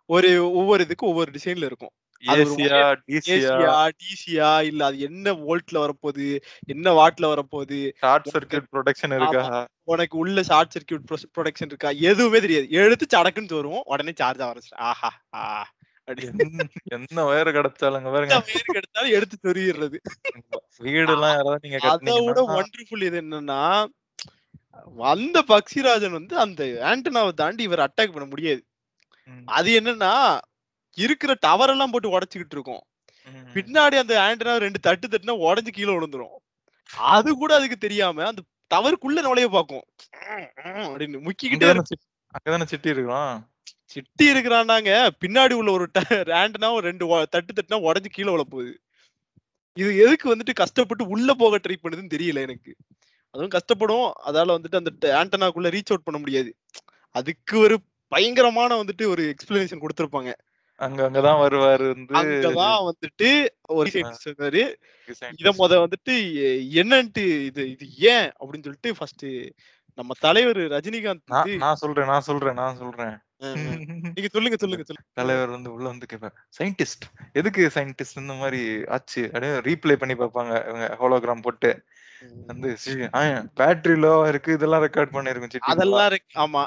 [0.09, 1.95] ஒரு ஒவ்வொரு இதுக்கும் ஒவ்வொரு டிசைன்ல இருக்கும்.
[3.99, 6.25] டிசியா, இல்ல அது என்ன வோல்ட்ல வரப்போது,
[6.67, 9.43] என்ன வாட்ல வரப்போது, ஷார்ட் சர்க்யூட் புரொடெக்ஷன் இருக்கா?
[9.87, 11.91] உனக்கு உள்ள ஷார்ட் சர்க்யூட் ப்ரொ ப்ரொடெக்ஷன் இருக்கா?
[12.05, 12.69] எதுவுமே தெரியாது.
[12.81, 13.87] எடுத்து சடக்குன்னு சொருவும்.
[13.87, 14.85] உடனே சார்ஜ் ஆக ஆரம்பிச்சுரும்.
[14.91, 15.11] ஆஹா!
[15.37, 15.43] ஆ
[16.97, 18.37] என்ன வயர் கிடைச்சாலும் பாருங்க.
[18.47, 19.99] வயர் கிடைச்சாலும் எடுத்து சொருகிர்றது.
[20.87, 23.63] வீடுலாம் யாராவது நீங்க அத விட ஒண்டர்ஃபுல் இது என்னன்னா,
[24.99, 28.63] வந்த பக்சிராஜன் வந்து அந்த ஆண்டனாவ தாண்டி இவர அட்டாக் பண்ண முடியாது.
[29.53, 30.13] அது என்னன்னா,
[30.99, 32.83] இருக்கிற டவர் எல்லாம் போட்டு உடைச்சுக்கிட்டு இருக்கும்.
[33.57, 36.37] பின்னாடி அந்த ஆண்டனா 2 தட்டு தட்டுனா உடைஞ்சு கீழ விழுந்துரும்.
[37.11, 39.85] அது கூட அதுக்கு தெரியாம அந்த டவருக்குள்ள நுழைய பார்க்கும்.
[40.87, 41.91] அப்படின்னு முக்கிக்கிட்டே தானே இருக்கும்.
[41.91, 43.35] சிட் அங்க தானே சிட்டி இருக்கான்.
[43.87, 44.91] சிட்டி இருக்கிறான்னாங்க,
[45.23, 45.87] பின்னாடி உள்ள ஒரு
[46.41, 48.73] ஆண்டனா ஒரு 2 ஒ தட்டு தட்டுனா உடைஞ்சு கீழ விழப்போகுது.
[49.77, 52.73] இது எதுக்கு வந்துட்டு கஷ்டப்பட்டு உள்ள போக ட்ரை பண்ணுதுன்னு தெரியல எனக்கு.
[53.35, 54.07] அதுவும் கஷ்டப்படும்.
[54.29, 56.51] அதால வந்துட்டு அந்த ஆண்டனாக்குள்ள ரீச் அவுட் பண்ண முடியாது.
[57.15, 57.77] அதுக்கு ஒரு
[58.13, 60.33] பயங்கரமான வந்துட்டு ஒரு எக்ஸ்ப்ளனேஷன் குடுத்திருப்பாங்க.
[60.81, 63.31] அங்க அங்க தான் வருவாரு வந்து அங்க தான் வந்துட்டு
[63.79, 64.63] ஒரு இருந்தாரு.
[65.39, 65.53] இத.
[65.61, 66.15] மொத வந்துட்டு
[66.81, 69.31] என்னன்ட்டு இது இது ஏன் அப்படின்னு சொல்லிட்டு ஃபர்ஸ்ட்டு
[69.99, 73.17] நம்ம தலைவர் ரஜினிகாந்த் நான் சொல்றேன், நான் சொல்றேன், நான் சொல்றேன்.
[74.15, 75.07] நீங்க சொல்லுங்க, சொல்லுங்க, சொல்லுங்க.
[75.21, 76.35] தலைவர் வந்து உள்ள வந்து கேட்பாரு.
[76.59, 77.05] சயின்டிஸ்ட்
[77.41, 78.63] எதுக்கு சயின்டிஸ்ட் இந்த மாரி
[78.97, 79.23] ஆச்சு?
[79.33, 80.53] அப்படியே ரீப்ளே பண்ணி பார்ப்பாங்க.
[80.71, 81.71] இவங்க ஹோலோகிராம் போட்டு.
[82.47, 82.69] வந்து
[83.61, 84.53] பேட்டரி லோவா இருக்கு.
[84.59, 85.73] இதெல்லாம் ரெக்கார்ட் ஃபுல்லா.
[85.73, 86.63] அதெல்லாம் ஆமா.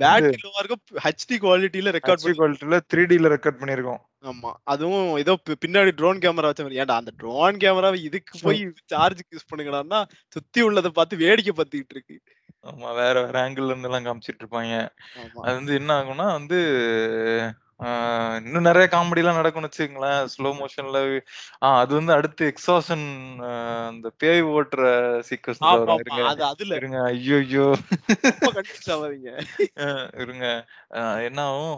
[0.00, 0.82] பேட்டரி லோவா இருக்கும்.
[1.06, 4.02] ஹெச்டி குவாலிட்டில ரெக்கார்ட் பண்ணி குவாலிட்டில 3Dல ரெக்கார்ட் பண்ணியிருக்கோம்.
[4.24, 4.50] ஆமா.
[4.64, 5.32] அதுவும் ஏதோ
[5.64, 6.80] பின்னாடி ட்ரோன் கேமரா வச்ச மாரி.
[6.82, 8.60] ஏன்டா அந்த ட்ரோன் கேமராவ இதுக்கு போய்
[8.92, 10.00] சார்ஜ்க்கு யூஸ் பண்ணுங்கடான்னா,
[10.36, 12.16] சுத்தி உள்ளத பார்த்து வேடிக்கை பார்த்துக்கிட்டு இருக்கு.
[12.64, 12.88] ஆமா.
[12.94, 14.76] வேற வேற ஆங்கிள்ல இருந்தெல்லாம் காமிச்சிட்டு இருப்பாய்ங்க.
[15.22, 15.40] ஆமா.
[15.46, 16.58] அது வந்து என்ன ஆகும்னா வந்து
[18.40, 20.20] இன்னும் நெறைய காமெடிலாம் நடக்கும்னு வச்சுக்கங்களேன்.
[20.34, 20.98] ஸ்லோ மோஷன்ல
[21.62, 23.06] ஆ அது வந்து அடுத்து எக்ஸாஷன்
[23.90, 24.84] அந்த பேய் ஓட்டுற.
[25.66, 25.98] ஆமாமா.
[26.02, 26.98] இருங்க, அது அதுல இருங்க.
[28.88, 29.30] ஆவாதீங்க.
[29.78, 29.86] அ
[30.22, 30.46] இருங்க.
[31.26, 31.76] என்ன ஆகும்,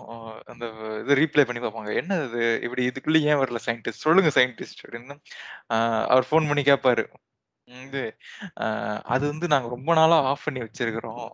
[0.53, 0.65] அந்த
[1.03, 1.91] இது ரீப்ளே பண்ணி பார்ப்பாங்க.
[2.01, 2.61] "என்னது இது?
[2.65, 4.05] இப்படி இதுக்குள்ள ஏன் வரல சயின்டிஸ்ட்?
[4.07, 5.17] சொல்லுங்க சயின்டிஸ்ட்" அப்படின்னு.
[6.11, 7.05] அவர் ஃபோன் பண்ணி கேட்பாரு.
[8.59, 8.67] அ
[9.13, 11.27] அது வந்து நாங்க ரொம்ப நாளா ஆஃப் பண்ணி வச்சிருக்கிறோம்.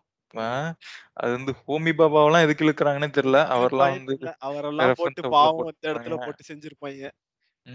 [1.16, 3.40] அது வந்து ஹோமி பாபாவெல்லாம் எதுக்கு இழுக்குறாங்கன்னே தெரியல.
[3.54, 4.16] அவர்லாம் இழுப்பாய்ன்னு வந்து.
[4.46, 5.82] அவரெல்லாம் போட்டு ரெஃபரன்ஸா உள்ள பாவம் போட்டுருப்பாங்க.
[5.86, 7.08] இடத்துல போட்டு செஞ்சிருப்பாய்ங்க.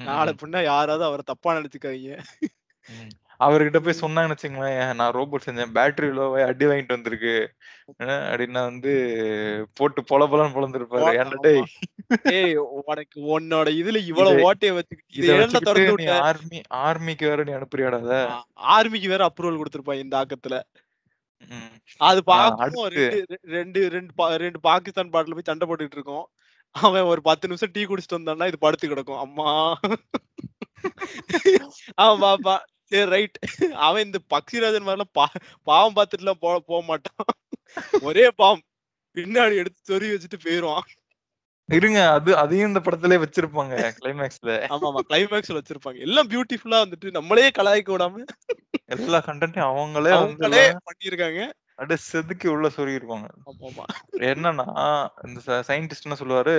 [0.05, 0.37] நாள ம்.
[0.39, 2.13] பின்ன யாராவது அவர தப்பா நெனச்சுக்காதீங்க.
[2.89, 3.11] ம்.
[3.39, 4.01] அவர்கிட்ட போய் ம்.
[4.01, 5.73] சொன்னாங்கன்னு வச்சுக்கங்களேன், "நான் ரோபோட் செஞ்சேன்.
[5.77, 7.33] பேட்டரி லோவாயி அடி வாங்கிட்டு வந்திருக்கு."
[8.01, 8.93] அ அப்படின்னா வந்து
[9.77, 11.05] போட்டு பொல பொலன்னு பொளந்திருப்பாரு.
[11.05, 11.45] ஓட்ட "ஏன்டா ஆமா.
[11.45, 11.65] டேய்!"
[12.33, 16.11] ஏய் உனக்கு உன்னோட இதுல இத இவ்வளவு ஓட்டைய வச்சுக்கிட்டு இத இத ஏன்டா வச்சுக்கிட்டு தொறந்து நீ விட்ட?
[16.21, 18.13] ஆர்மி ஆர்மிக்கு வேற நீ அனுப்புறியாடா அத?
[18.23, 18.29] ஆ
[18.73, 20.55] ஆர்மிக்கு வேற அப்ரூவல் குடுத்திருப்பாய்ங்க இந்த ஆக்கத்துல.
[22.01, 23.19] அது ஆ பார்க்கவும் அடுத்து 2
[23.51, 26.25] 2 2 பா 2 பாகிஸ்தான் பாட்டுல போய் சண்டை போட்டுட்டு இருக்கும்.
[26.75, 29.21] அவன் ஒரு 10 நிமிஷம் டீ குடிச்சிட்டு வந்தான்னா, இது படுத்து கிடக்கும்.
[29.25, 29.49] அம்மா!
[32.01, 32.63] அவன் பாப்பான்.
[32.91, 33.37] சரி ரைட்.
[33.87, 35.25] அவன் இந்த பக்ஷிராஜன் மாரிலாம் பா
[35.67, 37.27] பாவம் பார்த்துட்டுலாம் போ போமாட்டான்.
[38.03, 38.61] ஒரே பாம்.
[39.17, 40.87] பின்னாடி எடுத்து சொருவி வச்சுட்டு போயிருவான்.
[41.69, 41.99] இருங்க.
[42.15, 44.51] அது அதையும் இந்த படத்திலேயே வச்சிருப்பாங்க கிளைமாக்ஸ்ல.
[44.71, 44.99] ஆமாமா.
[45.07, 45.99] கிளைமாக்ஸ்ல வச்சிருப்பாங்க.
[46.07, 48.23] எல்லாம் பியூட்டிஃபுல்லா வந்துட்டு நம்மளே கலாய்க்க விடாம
[48.89, 51.41] எல்லா கன்டென்ட்டையும் அவங்களே அவங்களே எல்லாம் பண்ணியிருக்காங்க.
[51.79, 53.27] அப்படியே செதுக்கி உள்ள சொருகிருப்பாங்க.
[54.27, 54.65] என்னன்னா,
[55.25, 56.55] இந்த ச சயின்டிஸ்ட் என்ன சொல்லுவாரு,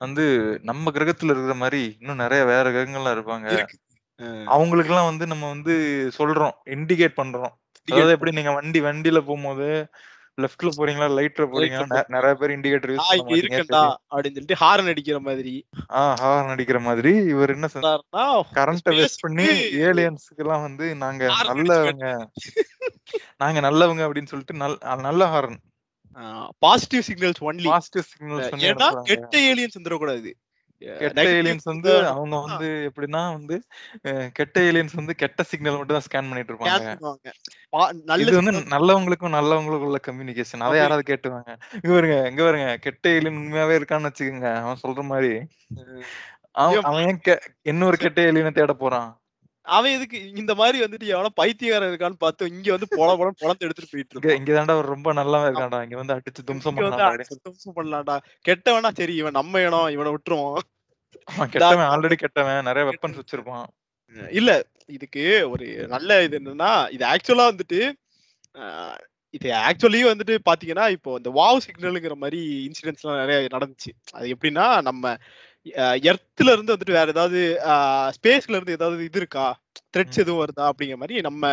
[0.00, 0.24] வந்து
[0.64, 3.48] நம்ம கிரகத்துல இருக்கிற மாரி இன்னும் நெறைய வேற கிரகங்கள்லாம் இருப்பாங்க.
[3.50, 3.76] இருக்கு.
[4.20, 5.74] அ அவங்களுக்கெல்லாம் வந்து நம்ம வந்து
[6.18, 6.56] சொல்றோம்.
[6.74, 7.54] இண்டிகேட் பண்றோம்.
[7.88, 9.68] அதாவது எப்படி நீங்க வண்டி வண்டியில போம்போது
[10.38, 11.98] லெஃப்ட்ல போறீங்களா, ரைட்ல போறீங்களா.
[12.14, 13.94] நெறைய பேர் இண்டிகேட்டர் யூஸ் பண்ண தெரியும்.
[14.12, 15.54] அப்படின்னு சொல்லிட்டு ஹாரன் அடிக்கிற மாதிரி.
[15.90, 18.24] ஆ ஹாரன் அடிக்கிற மாதிரி இவர் என்ன செஞ் சொன்னாருன்னா
[18.58, 22.06] கரண்ட்ட வேஸ்ட் பண்ணி ஸ்பேஸ்க்கு ஏலியன்ஸ்க்குலாம் வந்து நாங்க நல்லவங்க.
[23.36, 25.58] நாங்க நல்லவங்க அப்படின்னு சொல்லிட்டு நல் நல்ல horn.
[26.58, 27.66] Positive signals only.
[27.72, 28.88] Positive signals ஏன்னா.
[29.10, 30.30] கெட்ட ஏலியன்ஸ் வந்துரக்கூடாது.
[30.32, 30.45] அ
[30.78, 33.56] கெட்ட ஏலியன்ஸ் வந்து அவங்க வந்து எப்படின்னா வந்து
[34.32, 38.18] கெட்ட ஏலியன்ஸ் வந்து கெட்ட சிக்னல் மட்டும் தான் ஸ்கேன் பண்ணிட்டு இருப்பாங்க.
[38.18, 40.60] இது வந்து நல்லவங்களுக்கும் நல்லவங்களுக்கும் உள்ள கம்யூனிகேஷன்.
[40.60, 41.50] அத யாராவது கேட்டுவாங்க.
[41.72, 44.54] இங்க பாருங்க, இங்க பாருங்க கெட்ட ஏலியன் உண்மையாவே இருக்கான்னு வச்சுக்கங்க.
[44.56, 45.32] அவன் சொல்ற மாரி.
[45.68, 46.02] ம்.
[46.52, 47.20] அவன்
[47.62, 49.10] இன்னொரு கெட்ட ஏலியன தேட போறான்?
[49.66, 53.92] அவன் எதுக்கு இந்த மாரி வந்துட்டு எவனோ பைத்தியக்காரன் இருக்கான்னு பார்த்து இங்க வந்து பொல பொலன்னு பொளந்து எடுத்துட்டு
[53.92, 54.38] போயிட்டு இருப்பான்.
[54.40, 55.46] இங்க தான்டா அவன் ரொம்ப ஆமா.
[55.46, 55.80] இருக்கான்டா.
[55.86, 56.78] இங்க வந்து அடிச்சு தும்சம்.
[57.46, 58.16] தும்சம் பண்ணலாம்டா.
[58.44, 60.58] கெட்டவனா சரி இவன் நம்ம இனம் இவன விட்டுருவோம்.
[61.54, 62.66] கெட்டவன் ஆல்ரெடி கெட்டவன்.
[62.68, 63.20] நெறைய வெப்பன்ஸ்.
[63.22, 63.66] வச்சிருப்பான்.
[64.32, 64.50] இல்ல
[64.96, 67.80] இதுக்கு ஒரு நல்ல இது என்னன்னா, இது ஆக்சுவலா வந்துட்டு
[69.34, 73.90] இது ஆக்சுவலி வந்துட்டு பார்த்தீங்கன்னா, இப்போ இந்த வாவ் சிக்னல்ங்கிற மாரி இன்சிடென்ட்ஸ்லாம் நெறைய நடந்துச்சு.
[74.12, 75.04] அது எப்படின்னா, நம்ம
[76.06, 77.40] எர்த்ல இருந்து வந்துட்டு வேற ஏதாவது
[78.16, 79.46] ஸ்பேஸ்ல இருந்து ஏதாவது இது இருக்கா?
[79.94, 80.20] த்ரெட்ஸ்.
[80.22, 80.64] எதுவும் வருதா?
[80.70, 81.44] அப்படிங்கிற மாரி நம்ம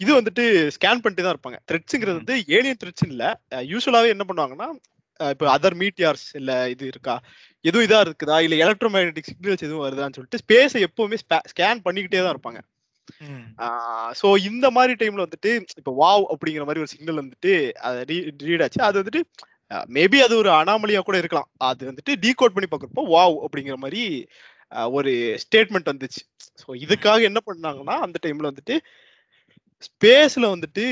[0.00, 0.44] இது வந்துட்டு
[0.76, 1.58] ஸ்கேன் பண்ணிட்டு தான் இருப்பாங்க.
[1.68, 2.18] த்ரெட்ஸ்ங்கிறது.
[2.20, 3.24] வந்து ஏலியன் த்ரெட்ஸ்ன்னு இல்ல.
[3.52, 4.68] அ யூசுவலாவே என்ன பண்ணுவாங்கன்னா,
[5.20, 5.46] இப்போ.
[5.54, 7.14] அதர் மீட்டியார்ஸ் இல்ல இது இருக்கா?
[7.64, 8.36] எதுவும் இதா இருக்குதா?
[8.46, 11.18] இல்ல எலக்ட்ரோ மேக்னெட்டிக் சிக்னல்ஸ் எதுவும் வருதான்னு சொல்லிட்டு ஸ்பேஸ எப்பவுமே
[11.52, 12.60] ஸ்கேன் பண்ணிக்கிட்டே தான் இருப்பாங்க.
[14.20, 17.52] சோ இந்த மாரி டைம்ல வந்துட்டு இப்போ வாவ் அப்படிங்கிற மாரி ஒரு சிக்னல் வந்துட்டு
[18.42, 18.80] ரீட் ஆச்சு.
[18.88, 19.22] அது வந்துட்டு
[19.94, 21.48] மேபி அது ஒரு அனாமலியா கூட இருக்கலாம்.
[21.68, 23.76] அது வந்துட்டு டீகோட் பண்ணி பார்க்கிறப்போ வாவ் அப்படிங்கிற
[24.72, 26.20] அ ஒரு ஸ்டேட்மெண்ட் வந்துச்சு.
[26.62, 26.68] ஸோ.
[26.84, 28.76] இதுக்காக என்ன பண்ணாங்கன்னா, அந்த டைம்ல வந்துட்டு
[29.82, 30.84] ஸ்பேஸ்ல வந்துட்டு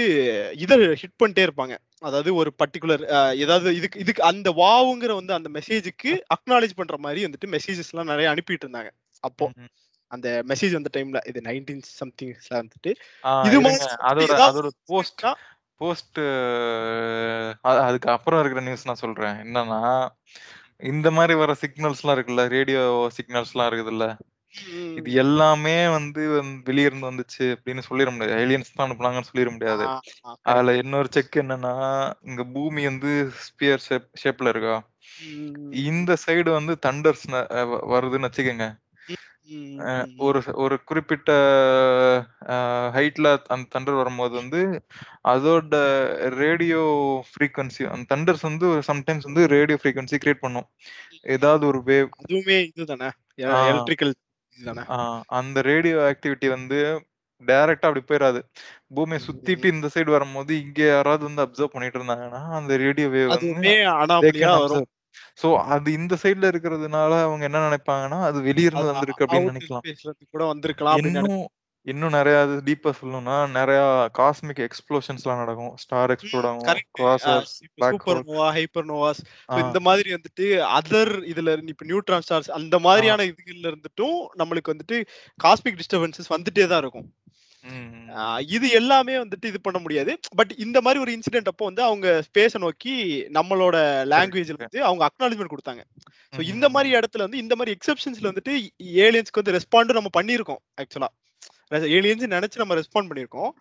[0.65, 1.75] இத ஹிட் பண்ணிட்டே இருப்பாங்க.
[2.03, 7.23] அதாவது ஒரு பர்ட்டிகுலர் அ ஏதாவது இதுக்கு இதுக்கு அந்த வாவ்ங்கிற வந்து அந்த மெசேஜ்க்கு அக்னாலெட்ஜ் பண்ற மாரி
[7.27, 8.93] வந்துட்டு மெசேஜஸ்லாம் நெறைய அனுப்பிட்டு இருந்தாங்க.
[9.25, 9.49] அப்போ.
[10.11, 12.90] அந்த மெசேஜ் வந்த டைம்ல இது 19 சம்திங்ஸ்ல வந்துட்டு.
[13.46, 13.59] இது.
[13.67, 15.33] மாதிரி அதோட அதோட போஸ்ட் இருந்துச்சுன்னா
[15.81, 16.20] போஸ்ட்
[17.83, 19.37] அதுக்கு அப்புறம் இருக்கிற நியூஸ் நான் சொல்றேன்.
[19.44, 19.81] என்னன்னா,
[20.85, 22.83] இந்த மாரி வர சிக்னல்ஸ்லாம் இருக்குல்ல, ரேடியோ
[23.18, 24.06] சிக்னல்ஸ்லாம் இருக்குதுல்ல.
[24.94, 25.12] இது.
[25.14, 28.44] எல்லாமே வந்து வந் வெளிய இருந்து வந்துச்சு அப்படின்னு சொல்லிற முடியாது.
[28.44, 29.87] ஏலியன்ஸ் தான் அனுப்புனாங்கன்னு சொல்லிற ஆ, முடியாது.
[30.42, 30.77] அதுல.
[30.77, 31.74] இன்னொரு செக் என்னன்னா,
[32.22, 33.12] இங்க பூமி வந்து
[33.42, 34.77] ஸ்பியர் ஷேப் ஷேப்ல இருக்கா?
[35.87, 37.24] இந்த சைடு வந்து தண்டர்ஸ்
[37.92, 38.66] வருதுன்னு வச்சுக்கங்க.
[40.19, 41.31] ஒரு ஒரு குறிப்பிட்ட
[42.94, 44.61] ஹைட்ல அந்த தண்டர் வரும்போது வந்து,
[45.25, 45.75] அதோட
[46.37, 46.83] ரேடியோ
[47.31, 50.69] ஃப்ரீக்வென்சி அந்த தண்டர்ஸ் வந்து சம்டைம்ஸ் வந்து ரேடியோ ஃப்ரீக்வென்சி கிரியேட் பண்ணும்.
[51.37, 53.11] ஏதாவது ஒரு வேவ் அதுவுமே இதுதானே?
[53.67, 54.15] எலக்ட்ரிக்கல்
[55.38, 56.79] அந்த ரேடியோ ஆக்டிவிட்டி வந்து
[57.42, 58.40] டைரக்ட்டா அப்படி போயிராது.
[58.97, 59.67] பூமிய சுத்திட்டு.
[59.75, 63.73] இந்த சைடு வரும்போது, இங்க யாராவது வந்து அப்சர்வ் பண்ணிட்டு இருந்தாங்கன்னா, அந்த ரேடியோ வேவ் வந்து
[65.38, 69.87] ஸோ அது இந்த சைடுல இருக்கிறதுனால அவங்க என்ன நினைப்பாங்கன்னா, அது வெளிய இருந்து வந்திருக்கு அப்படின்னு நினைக்கலாம்.
[70.33, 71.46] கூட வந்திருக்கலாம் அப்படின்னு இன்னும்.
[71.87, 73.87] இன்னும் நெறைய அது டீப்பா சொல்லணும்னா, நெறையா
[74.19, 75.75] காஸ்மிக் எக்ஸ்ப்ளோஷன்ஸ்லாம் நடக்கும்.
[75.85, 76.50] ஸ்டார் எக்ஸ்ப்ளோட் ம்.
[76.50, 76.67] ஆகும்.
[76.67, 77.00] கரெக்ட்.
[77.25, 78.23] அ குவாசர்ஸ், இப்ப black super.
[78.23, 79.58] Noah, hypernovas ஆ.
[79.62, 80.46] இந்த மாதிரி வந்துட்டு
[80.79, 83.02] அதர் இதுல இப்ப நியூட்ரான் ஸ்டார்ஸ் அந்த ஆ.
[83.04, 84.98] மாதிரியான இதுகள்ல இருந்துட்டும் நம்மளுக்கு வந்துட்டு
[85.38, 87.08] காஸ்மிக் டிஸ்டர்பன்ஸஸ் வந்துட்டே தான் இருக்கும்.
[88.48, 90.12] இது எல்லாமே வந்துட்டு இது பண்ண முடியாது.
[90.37, 92.94] பட் இந்த மாரி ஒரு இன்சிடென்ட் அப்போ வந்து அவங்க ஸ்பேஸ நோக்கி
[93.38, 93.77] நம்மளோட
[94.12, 94.58] லாங்குவேஜ்ல.
[94.62, 95.83] வந்து அவங்க அக்னாலஜ்மென்ட் குடுத்தாங்க.
[96.33, 96.96] ஸோ இந்த மாரி ம்.
[96.98, 98.54] இடத்துல வந்து இந்த மாரி எக்செப்ஷன்ஸ்ல வந்துட்டு
[99.06, 101.10] ஏலியன்ஸ்க்கு வந்து ரெஸ்பாண்டும் நம்ம பண்ணியிருக்கோம் ஆக்சுவலா.
[101.98, 103.52] ஏலியன்ஸ் நெனச்சு நம்ம ரெஸ்பாண்ட் பண்ணியிருக்கோம்.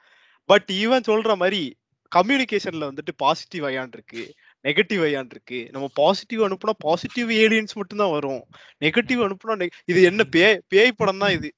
[0.49, 1.63] பட் இவன் சொல்ற மாரி
[2.11, 4.23] கம்யூனிகேஷன்ல வந்துட்டு பாசிட்டிவ் அயான் இருக்கு.
[4.65, 5.59] நெகட்டிவ் அயான் இருக்கு.
[5.73, 8.43] நம்ம பாசிட்டிவ் அனுப்புனா பாசிட்டிவ் ஏலியன்ஸ் மட்டும் தான் வரும்.
[8.85, 9.21] நெகட்டிவ்.
[9.27, 9.55] அனுப்புனா
[9.91, 11.49] இது என்ன பேய் பேய் படம் தான் இது.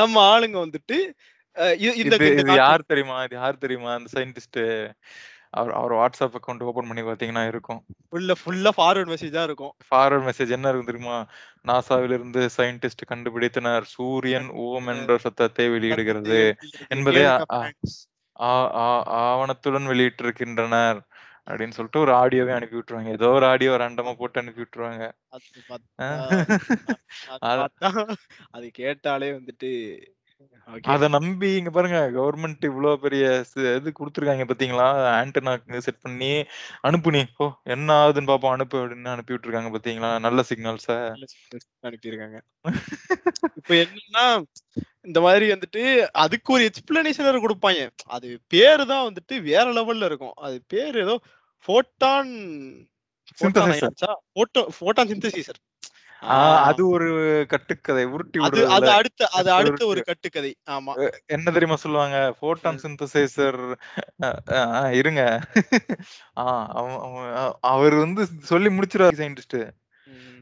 [0.00, 0.98] நம்ம ஆளுங்க வந்துட்டு
[1.56, 3.16] இது யார் தெரியுமா?
[3.22, 3.90] இது யார் தெரியுமா?
[3.94, 4.60] அந்த சயின்டிஸ்ட்
[5.50, 7.80] அவர் அவர் வாட்ஸ்அப் அக்கவுண்ட் ஓப்பன் பண்ணி பார்த்தீங்கன்னா இருக்கும்.
[8.10, 9.74] ஃபுல்லா ஃபுல்லா ஃபார்வர்ட் மெசேஜ் இருக்கும்.
[9.90, 11.18] ஃபார்வர்ட் மெசேஜ் என்ன இருக்கும் தெரியுமா?
[11.66, 13.86] நாசாவிலிருந்து சயின்டிஸ்ட் கண்டுபிடித்தனர்.
[13.96, 16.40] சூரியன் ஓம் என்ற சத்தத்தை வெளியிடுகிறது.
[16.88, 17.22] என்பதை
[19.22, 21.00] ஆவணத்துடன் வெளியிட்டிருக்கின்றனர்.
[21.46, 23.10] அப்படின்னு சொல்லிட்டு ஒரு ஆடியோவே அனுப்பி விட்டுருவாங்க.
[23.16, 25.04] ஏதோ ஒரு ஆடியோ ரேண்டமா போட்டு அனுப்பி விட்டுருவாங்க.
[28.56, 29.70] அது கேட்டாலே வந்துட்டு.
[30.88, 33.24] அத நம்பி இங்க பாருங்க கவர்ன்மென்ட் இவ்ளோ பெரிய
[33.76, 34.86] இது குடுத்துருக்காங்க பார்த்தீங்களா?
[35.14, 36.30] ஆண்டெனாக்கு செட் பண்ணி,
[36.80, 37.46] "அனுப்பு நீ போ.
[37.66, 40.10] என்ன ஆகுதுன்னு பார்ப்போம் அனுப்பு" அப்படின்னு அனுப்பி விட்டுருக்காங்க பார்த்தீங்களா?
[40.18, 40.88] நல்ல சிக்னல்ஸ.
[41.10, 42.38] நல்ல சிக்னல்ஸ் அனுப்பியிருக்காங்க.
[43.56, 44.26] இப்ப என்னன்னா,
[45.02, 45.82] இந்த மாதிரி வந்துட்டு
[46.16, 47.86] அதுக்கு ஒரு எக்ஸ்ப்ளனேஷன் வேற குடுப்பாய்ங்க.
[48.08, 50.36] அது பேரு தான் வந்துட்டு வேற லெவல்ல இருக்கும்.
[50.40, 51.16] அது பேரு ஏதோ
[51.68, 52.32] photon
[53.32, 53.94] photon synthesizer.
[54.32, 55.60] Photo photon synthesizer.
[56.20, 58.04] அது ஒரு கட்டுக்கதை.
[58.04, 60.56] உருட்டி அது அது அடுத்த அது அடுத்த ஒரு கட்டுக்கதை.
[60.70, 61.10] ஆமா.
[61.26, 62.34] என்ன தெரியுமா சொல்லுவாங்க?
[62.40, 62.78] ஃபோட்டான் ம்.
[62.84, 63.74] சிந்தசைசர்
[64.92, 65.40] இருங்க.
[67.60, 69.70] அவரு வந்து சொல்லி முடிச்சுருவாரு சயின்டிஸ்ட்.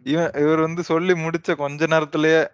[0.04, 2.48] இவன் இவரு வந்து சொல்லி முடிச்ச கொஞ்ச நேரத்திலேயே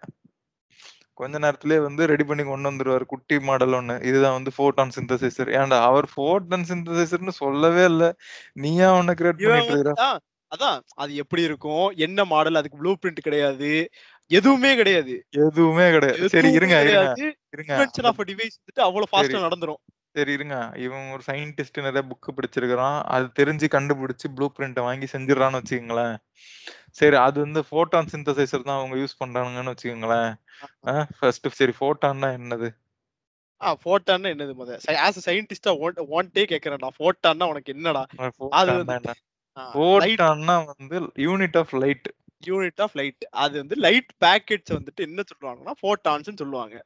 [1.15, 3.01] கொஞ்ச நேரத்திலேயே வந்து ரெடி பண்ணி கொண்டு வந்துருவாரு.
[3.01, 4.03] குட்டி மாடல் ஒண்ணு.
[4.03, 5.39] இதுதான் வந்து ஃபோட்டான் சிந்தசைசர்.
[5.39, 8.17] ஏன்டா அவர் ஃபோட்டான் சிந்தசைசர்ன்னு சொல்லவே இல்ல.
[8.53, 10.19] நீயா ஒண்ண கிரியேட் பண்ணிட்டு
[10.53, 10.79] அதான்.
[10.97, 11.87] அது எப்படி இருக்கும்?
[12.07, 12.59] என்ன மாடல்?
[12.61, 13.71] அதுக்கு ப்ளூ பிரிண்ட் கிடையாது.
[14.31, 15.15] எதுவுமே கிடையாது.
[15.43, 16.25] எதுவுமே கிடையாது.
[16.35, 17.05] சரி இருங்க, இருங்க,
[18.11, 19.81] ஆஃப் டிவைஸ் வந்துட்டு அவ்வளோ சரி, ஃபாஸ்ட்டா நடந்துரும்.
[20.17, 20.57] சரி இருங்க.
[20.85, 22.99] இவன் ஒரு சயின்டிஸ்ட் நெறைய புக் படிச்சிருக்கிறான்.
[23.15, 26.17] அது தெரிஞ்சு கண்டுபிடிச்சு ப்ளூ பிரிண்ட்ட வாங்கி செஞ்சுடுறான்னு வச்சுக்கங்களேன்.
[26.99, 30.31] சரி அது வந்து ஃபோட்டான் சிந்தசைசர் தான் அவங்க யூஸ் பண்றாங்கன்னு வச்சுக்கங்களேன்.
[31.19, 32.71] ஃபர்ஸ்ட் சரி ஃபோட்டான்னா என்னது?
[33.61, 34.73] ஆ ஃபோட்டான்னா என்னது மொத?
[35.07, 36.91] ஆஸ் அ சயின்டிஸ்ட்டா உன்ட்ட உன்ட்டயே கேட்கிறேன்டா.
[36.99, 38.05] ஃபோட்டான்னா உனக்கு என்னடா?
[38.61, 38.73] அது
[39.67, 42.09] ஃபோட்டான்னா வந்து unit of light.
[42.43, 43.25] Unit of light.
[43.39, 46.77] அது வந்து லைட் பாக்கெட்ஸ் வந்துட்டு என்ன சொல்லுவாங்கன்னா, ஃபோட்டான்ஸ்ன்னு சொல்லுவாங்க.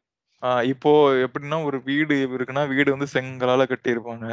[0.73, 0.91] இப்போ
[1.25, 4.27] எப்படின்னா ஒரு வீடு இருக்குன்னா, வீடு வந்து செங்கலால கட்டியிருப்பாங்க.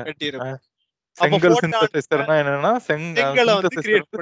[1.17, 3.51] செங்கல் சிந்தசைசர்னா என்னன்னா, செங்கல.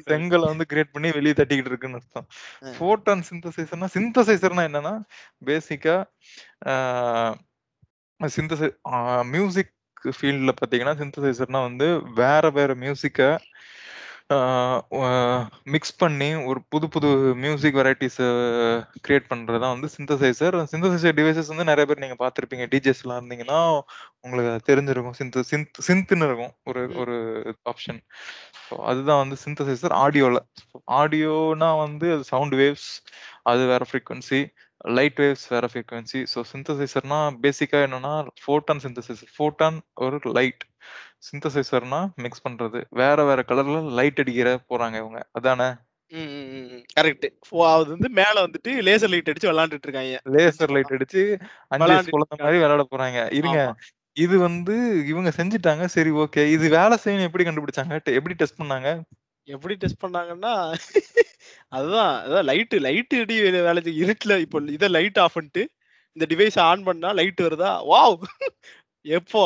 [0.07, 2.27] செங்கல வந்து கிரியேட் பண்ணி வெளிய தட்டிக்கிட்டு இருக்குன்னு அர்த்தம்.
[2.61, 2.71] அ.
[2.73, 4.93] ஃபோட்டான் சிந்தசைசர்னா சிந்தசைசர்னா என்னன்னா,
[5.45, 5.97] பேசிக்கா
[8.19, 8.67] சிந்தசை
[9.27, 9.73] மியூசிக்
[10.17, 13.21] ஃபீல்ட்ல பார்த்தீங்கன்னா, சிந்தசைசர்னா வந்து வேற வேற மியூசிக்க
[14.29, 14.37] ஆ
[15.73, 17.09] மிக்ஸ் பண்ணி ஒரு புது புது
[17.43, 18.17] மியூசிக் வெரைட்டீஸ
[19.05, 20.57] கிரியேட் பண்றது தான் வந்து சிந்தசைசர்.
[20.71, 22.65] சிந்தசைசர் டிவைஸஸ் வந்து நெறைய பேர் நீங்க பார்த்திருப்பீங்க.
[22.73, 23.59] டிஜேஸ்லாம் இருந்தீங்கன்னா,
[24.23, 25.17] உங்களுக்கு அது தெரிஞ்சிருக்கும்.
[25.19, 26.53] சிந்த் சிந்த் சிந்த்ன்னு இருக்கும்.
[26.67, 26.97] ஒரு ம்.
[27.01, 27.15] ஒரு
[27.65, 28.01] ஆப்ஷன்.
[28.65, 30.39] ஸோ அதுதான் வந்து சிந்தசைசர் ஆடியோல.
[30.99, 32.89] ஆடியோனா வந்து அது சவுண்ட் வேவ்ஸ்
[33.45, 34.41] அது வேற ஃப்ரீக்வென்சி.
[34.91, 36.19] லைட் வேவ்ஸ் வேற ஃப்ரீக்வென்சி.
[36.33, 38.13] ஸோ சிந்தசைசர்னா பேசிக்கா என்னன்னா,
[38.43, 39.31] ஃபோட்டான் சிந்தசைசர்.
[39.37, 40.63] ஃபோட்டான் ஒரு லைட்.
[41.23, 42.79] சிந்தசைசர்னா மிக்ஸ் பண்றது.
[42.93, 45.19] வேற வேற கலர்ல லைட் அடிக்கிற போறாங்க இவங்க.
[45.37, 45.69] அதானே?
[46.93, 47.25] கரெக்ட்.
[47.71, 50.19] அது வந்து மேல வந்துட்டு லேசர் லைட் அடிச்சு விளையாண்டுட்டு இருக்காய்ங்க.
[50.25, 50.73] மிஞ்சி லேசர்.
[50.75, 51.23] லைட் அடிச்சு
[51.71, 52.63] 5 வயசு விளையாண்டுட்டு குழந்தை இருக்கானுங்க.
[52.63, 53.19] விளையாட போறாங்க.
[53.39, 53.59] இருங்க.
[54.17, 54.75] இது வந்து
[55.11, 55.85] இவங்க செஞ்சுட்டாங்க.
[55.95, 56.43] சரி ஓகே.
[56.55, 57.97] இது வேலை செய்யும்னு எப்படி கண்டுபிடிச்சாங்க?
[58.19, 58.89] எப்படி டெஸ்ட் பண்ணாங்க?
[59.47, 60.53] எப்படி டெஸ்ட் பண்ணாங்கன்னா,
[61.71, 63.35] அதுதான் அதான் லைட் லைட் எடி
[63.67, 65.63] வேலை இருட்டுல இப்போ இத லைட் ஆஃப் பண்ணிட்டு,
[66.15, 67.71] இந்த டிவைஸ ஆன் பண்ணா லைட் வருதா?
[67.91, 68.17] வாவ்!
[69.05, 69.43] எப்போ?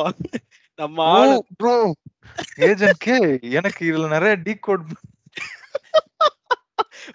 [0.79, 0.99] நம்ம!
[1.13, 1.73] ஆளு ப்ரோ!
[2.67, 3.17] ஏஜென்ட் கே
[3.59, 4.85] எனக்கு இதுல நெறைய டீகோட்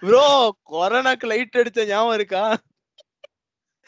[0.01, 0.25] ப்ரோ
[0.71, 2.43] கொரோனாக்கு லைட் அடிச்ச ஞாபகம் இருக்கா?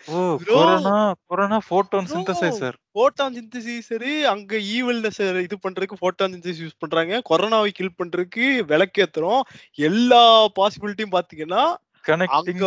[0.08, 0.20] ஓ!
[0.50, 0.96] Corona
[1.30, 2.78] corona photon bro synthesizer.
[2.94, 7.22] Photon synthesizer அங்க ஈவில்னஸ் இது பண்றதுக்கு ஃபோட்டான் சிந்தசிஸ் யூஸ் பண்றாங்க.
[7.30, 9.44] கொரோனாவை கில் பண்றதுக்கு விளக்கேத்துறோம்.
[9.90, 10.24] எல்லா
[10.60, 11.64] பாசிபிலிட்டியும் பார்த்தீங்கன்னா,
[12.06, 12.64] connecting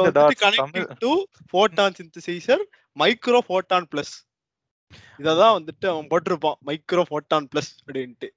[1.03, 1.13] to
[1.53, 2.65] photon synthesizer
[2.97, 4.15] micro photon plus
[5.19, 8.29] இததான் வந்துட்டு அவன் போட்டிருப்பான் மைக்ரோ ஃபோட்டான் பிளஸ் அப்படின்ட்டு.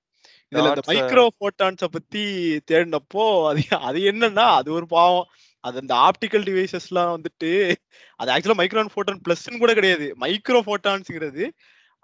[0.51, 2.23] இதுல இந்த மைக்ரோ ஃபோட்டான்ஸ பத்தி
[2.71, 5.27] தேடினப்போ அது அது என்னன்னா அது ஒரு பாவம்.
[5.63, 7.51] அது அந்த ஆப்டிக்கல் டிவைசஸ்லாம் வந்துட்டு
[8.19, 10.07] அது ஆக்சுவலா மைக்ரோன் ஃபோட்டான் பிளஸ்ன்னு கூட கிடையாது.
[10.23, 11.45] மைக்ரோ ஃபோட்டான்ஸ்ங்கிறது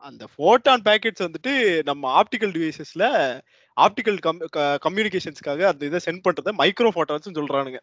[0.04, 1.52] அந்த ஃபோட்டான் பேக்கெட்ஸ் வந்துட்டு
[1.90, 3.06] நம்ம ஆப்டிக்கல் டிவைசஸ்ல
[3.78, 4.40] ஆப்டிக்கல் கம்
[4.86, 7.80] கம்யூனிகேஷன்ஸ்க்காக அந்த இதை சென்ட் பண்றத மைக்ரோ ஃபோட்டான்ஸ் சொல்றானுங்க.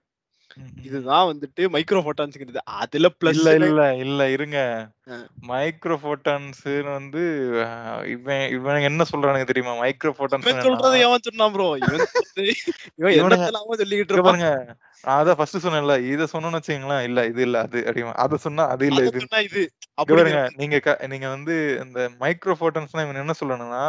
[0.83, 4.59] இதுதான் வந்துட்டு மைக்ரோ ஃபோட்டான்ஸ்ங்கிறது அதுல பிளஸ் இல்ல இல்ல இல்ல இருங்க.
[5.49, 7.23] மைக்ரோ போட்டான்ஸ் வந்து
[8.15, 9.75] இவன் இவன் என்ன சொல்றானுங்க தெரியுமா?
[9.81, 12.05] மைக்ரோ போட்டான்ஸ் சொல்றதை ஏன் சொன்னான் ப்ரோ இவன்
[12.99, 14.77] இவன் என்னத்தெல்லாமோ சொல்லிக்கிட்டு நான்
[15.15, 18.15] அதான் ஃபர்ஸ்ட் சொன்னேன்ல இத சொன்னோம்னு வச்சுங்களேன் இல்ல இது இல்ல அது அப்படிமா.
[18.19, 19.23] அத சொன்னா அது இல்ல அது இது.
[19.25, 19.63] சொன்னா இது.
[20.11, 20.77] பாருங்க நீங்க
[21.09, 21.55] நீங்க வந்து
[21.85, 23.85] இந்த மைக்ரோ போட்டான்ஸ்னா இவன் என்ன சொல்லணும்னா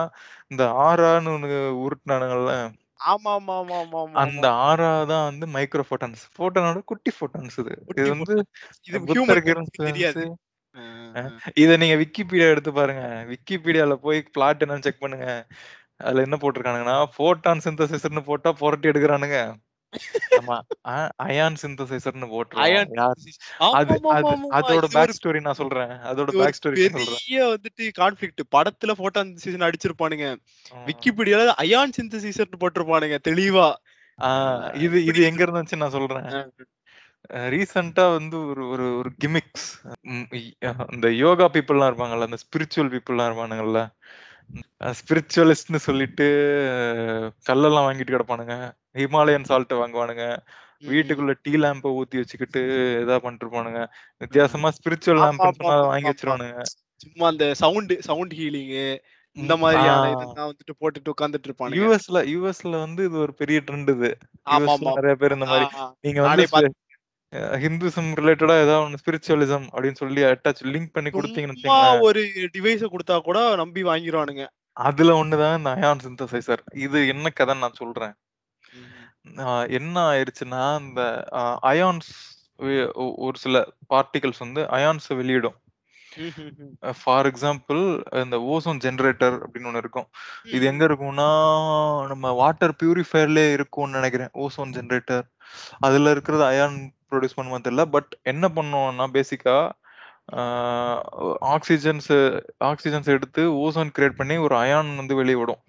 [0.51, 1.49] இந்த ஆறான்னு ஒண்ணு
[1.84, 2.53] உருட்டுனானுங்கல்ல.
[3.00, 7.74] ஆமா ஆமா ஆமா ஆமா ஆமா அந்த ஆறா தான் வந்து மைக்ரோ போட்டான்ஸ் போட்டானோட குட்டி போட்டான்ஸ் இது.
[7.88, 8.36] குட்டி இது வந்து
[8.89, 10.24] இது புத்தருக்கு ஹியூமன் தெரியாது.
[10.76, 11.22] ஆ.
[11.62, 13.04] இத நீங்க விக்கிபீடியா எடுத்து பாருங்க.
[13.32, 15.28] விக்கிபீடியால போய் பிளாட் என்னன்னு செக் பண்ணுங்க.
[16.02, 19.39] அதுல என்ன போட்டிருக்கானுங்கன்னா போட்டான் சிந்தசிசர்னு போட்டா புரட்டி எடுக்கிறானுங்க.
[20.38, 20.58] ஆமா.
[21.26, 22.90] அயான் சிந்தசைசர்னு synthesis.
[23.80, 23.96] அது.
[24.60, 25.94] அதோட பேக் ஸ்டோரி நான் சொல்றேன்.
[26.12, 27.22] அதோட பேக் ஸ்டோரி சொல்றேன்.
[27.22, 30.28] பெரிய வந்துட்டு கான்ஃபிளிக்ட் படத்துல போட்டான் சீசன் அடிச்சிருப்பானுங்க.
[30.88, 33.70] விக்கிபீடியால அயான் சிந்தசிசர் போட்டிருப்பானுங்க தெளிவா.
[34.86, 36.30] இது இது எங்க இருந்துச்சு நான் சொல்றேன்.
[37.54, 39.70] ரீசெண்டா வந்து ஒரு ஒரு ஒரு கிமிக்ஸ்
[40.96, 43.82] இந்த யோகா பீப்புள்லாம் இருப்பாங்கல்ல அந்த ஸ்பிரிச்சுவல் பீப்புள்லாம் இருப்பானுங்கல்ல.
[45.00, 46.28] ஸ்பிரிச்சுவலிஸ்ட்னு சொல்லிட்டு
[47.50, 48.56] கல்லெல்லாம் வாங்கிட்டு கிடப்பானுங்க.
[48.96, 50.26] Himalayan salt வாங்குவானுங்க.
[50.84, 52.60] வீட்டுக்குள்ள டீ லேம்ப ஊத்தி வச்சுக்கிட்டு
[53.02, 53.80] இதா பண்ணிட்டு இருப்பானுங்க
[54.22, 56.10] வித்தியாசமா ஸ்பிரிச்சுவல் சொன்னா ஆமா, வாங்கி.
[56.10, 56.62] வச்சிருவானுங்க.
[57.02, 58.74] சும்மா அந்த சவுண்ட் சவுண்ட் ஹீலிங்
[59.36, 60.14] இந்த ம், மாதிரியான ஆ.
[60.14, 61.80] இதெல்லாம் வந்துட்டு போட்டுட்டு உட்கார்ந்துட்டு இருப்பானுங்க.
[61.80, 64.10] யூஎஸ்ல யூஎஸ்ல வந்து இது ஒரு பெரிய ட்ரெண்ட் இது.
[64.48, 65.86] யூஎஸ்ல ஆமா நிறைய பேர் இந்த மாதிரி ஆ.
[66.02, 66.72] நீங்க நானே வந்து
[67.64, 72.22] ஹிந்துசம் ரிலேட்டடா ஏதாவது ஒன்று ஸ்பிரிச்சுவலிசம் அப்படின்னு சொல்லி அட்டாச் லிங்க் பண்ணி கொடுத்தீங்கன்னு சும்மா ஒரு
[72.56, 74.46] டிவைஸ கொடுத்தா கூட நம்பி வாங்கிடுவானுங்க
[74.78, 78.14] அதுல ஒண்ணுதான் இந்த அயான் சிந்தசைசர் இது என்ன கதைன்னு நான் சொல்றேன்.
[79.80, 81.01] என்ன ஆயிருச்சுன்னா இந்த
[81.71, 82.11] அயான்ஸ்
[83.25, 83.55] ஒரு சில
[83.93, 85.57] பார்ட்டிகல்ஸ் வந்து அயான்ஸ் வெளியிடும்.
[87.01, 87.82] ஃபார் எக்ஸாம்பிள்
[88.23, 90.07] இந்த ஓசோன் ஜெனரேட்டர் அப்படின்னு ஒன்று இருக்கும்.
[90.55, 91.27] இது எங்க இருக்கும்னா
[92.07, 95.25] நம்ம வாட்டர் பியூரிஃபயர்லயே இருக்கும்னு நினைக்கிறேன் ஓசோன் ஜெனரேட்டர்
[95.80, 96.77] அதுல இருக்கிறது அயான்
[97.11, 99.57] ப்ரொடியூஸ் பண்ணுமா தெரியல பட் என்ன பண்ணுவோம்னா பேசிக்கா
[101.53, 102.11] ஆக்சிஜன்ஸ்
[102.71, 105.61] ஆக்சிஜன்ஸ் எடுத்து ஓசோன் கிரியேட் பண்ணி ஒரு அயான் வந்து வெளியே விடும்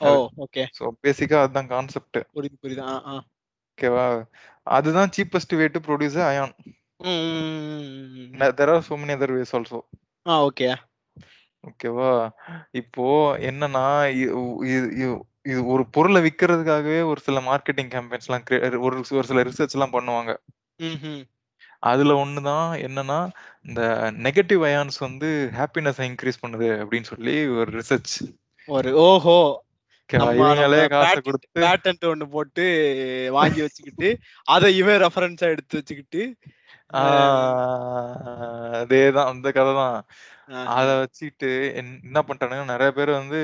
[0.00, 0.64] ஓ ஓகே.
[0.78, 2.82] ஸோ பேசிக்கா அதுதான் கான்செப்ட் புரியுது புரியுது.
[2.82, 3.14] ஆ, ஆ.
[3.72, 4.06] ஓகேவா?
[4.66, 6.54] அதுதான் cheapest way to produce ion.
[8.58, 9.78] There are so many other ways also
[10.26, 10.68] ah okay.
[11.64, 12.10] ஓகேவா?
[12.70, 13.04] இப்போ
[13.38, 13.84] என்னன்னா
[15.44, 19.92] இது ஒரு பொருளை விக்கிறதுக்காகவே ஒரு சில மார்க்கெட்டிங் கேம்பெயின்ஸ் எல்லாம் crea- ஒரு ஒரு சில ரிசர்ச் எல்லாம்
[19.92, 20.32] பண்ணுவாங்க.
[21.82, 23.18] அதுல ஒண்ணுதான் என்னன்னா
[23.62, 23.82] இந்த
[24.18, 28.14] நெகட்டிவ் அயான்ஸ் வந்து ஹாப்பினஸ் இன்க்ரீஸ் பண்ணுது அப்படின்னு சொல்லி ஒரு ரிசர்ச்
[28.68, 29.38] ஒரு ஓஹோ!
[31.58, 32.64] பேட்டன்ட் ஒண்ணு போட்டு
[33.30, 34.08] வாங்கி வச்சுக்கிட்டு
[34.48, 36.22] அதை இவன் ரெஃபரன்ஸா எடுத்து வச்சுக்கிட்டு
[38.74, 39.96] அதேதான் அந்த கதை தான்.
[40.72, 43.38] அத வச்சுக்கிட்டு என்- என்ன பண்ணிட்டானுங்க நிறைய பேர் வந்து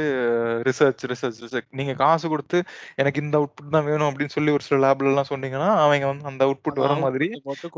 [0.65, 2.59] ரிசர்ச் ரிசர்ச் ரிசர்ச் நீங்க காசு கொடுத்து
[2.95, 6.45] எனக்கு இந்த அவுட்புட் தான் வேணும் அப்படின்னு சொல்லி ஒரு சில லேப்ல எல்லாம் சொன்னீங்கன்னா அவங்க வந்து அந்த
[6.47, 7.29] அவுட்புட் வர மாதிரி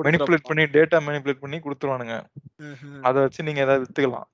[0.08, 0.48] மெனிப்புலேட்.
[0.48, 2.16] பண்ணி டேட்டா மெனிப்புலேட் பண்ணி கொடுத்துருவானுங்க.
[3.02, 4.28] அதை வச்சு நீங்க ஏதாவது வித்துக்கலாம்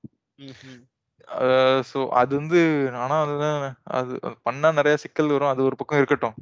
[1.27, 1.79] ம்ஹும்.
[1.89, 2.59] ஸோ அது வந்து
[3.01, 3.63] ஆனா அதுதான்
[3.97, 4.13] அது
[4.45, 6.35] பண்ணா நிறைய சிக்கல் வரும் அது ஒரு பக்கம் இருக்கட்டும்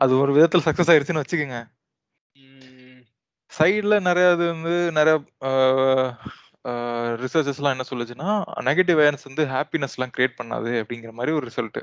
[0.00, 1.58] அது ஒரு விதத்துல சக்சஸ் ஆயிருச்சுன்னு வச்சுக்கோங்க
[2.36, 3.00] ம்.
[3.52, 5.14] சைடுல நிறைய இது வந்து நிறைய
[7.22, 8.30] ரிசர்ச்சஸ் எல்லாம் என்ன சொல்லுச்சுன்னா
[8.66, 11.78] நெகட்டிவ் அயர்ஸ் வந்து ஹாப்பினஸ் எல்லாம் கிரியேட் பண்ணாது அப்படிங்கிற மாதிரி ஒரு ரிசல்ட்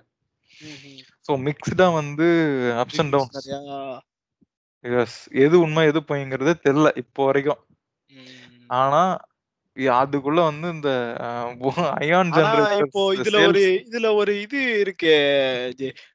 [0.52, 1.00] ம்ஹும்.
[1.28, 2.28] ஸோ மிக்ஸ்டா வந்து
[2.82, 3.62] அப்ஸ் அண்ட் டவுன்ஸ் நிறையா
[4.86, 7.62] எஸ் எது உண்மை எது பொய்ங்கிறது தெரியல இப்போ வரைக்கும்
[8.16, 8.68] ம்.
[8.80, 9.02] ஆனா
[9.99, 10.89] அதுக்குள்ள வந்து இந்த
[11.99, 12.51] அயான் ஆனா
[12.84, 15.15] இப்போ இதுல ஒரு ஜெனரேட்டர் இதுல ஒரு இது இருக்கே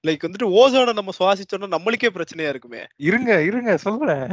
[0.07, 2.83] லைக் வந்துட்டு ஓசோனை நம்ம சுவாசிச்சோம்னா நம்மளுக்கே பிரச்சனையா இருக்குமே?
[3.09, 4.33] இருங்க இருங்க சொல்றேன்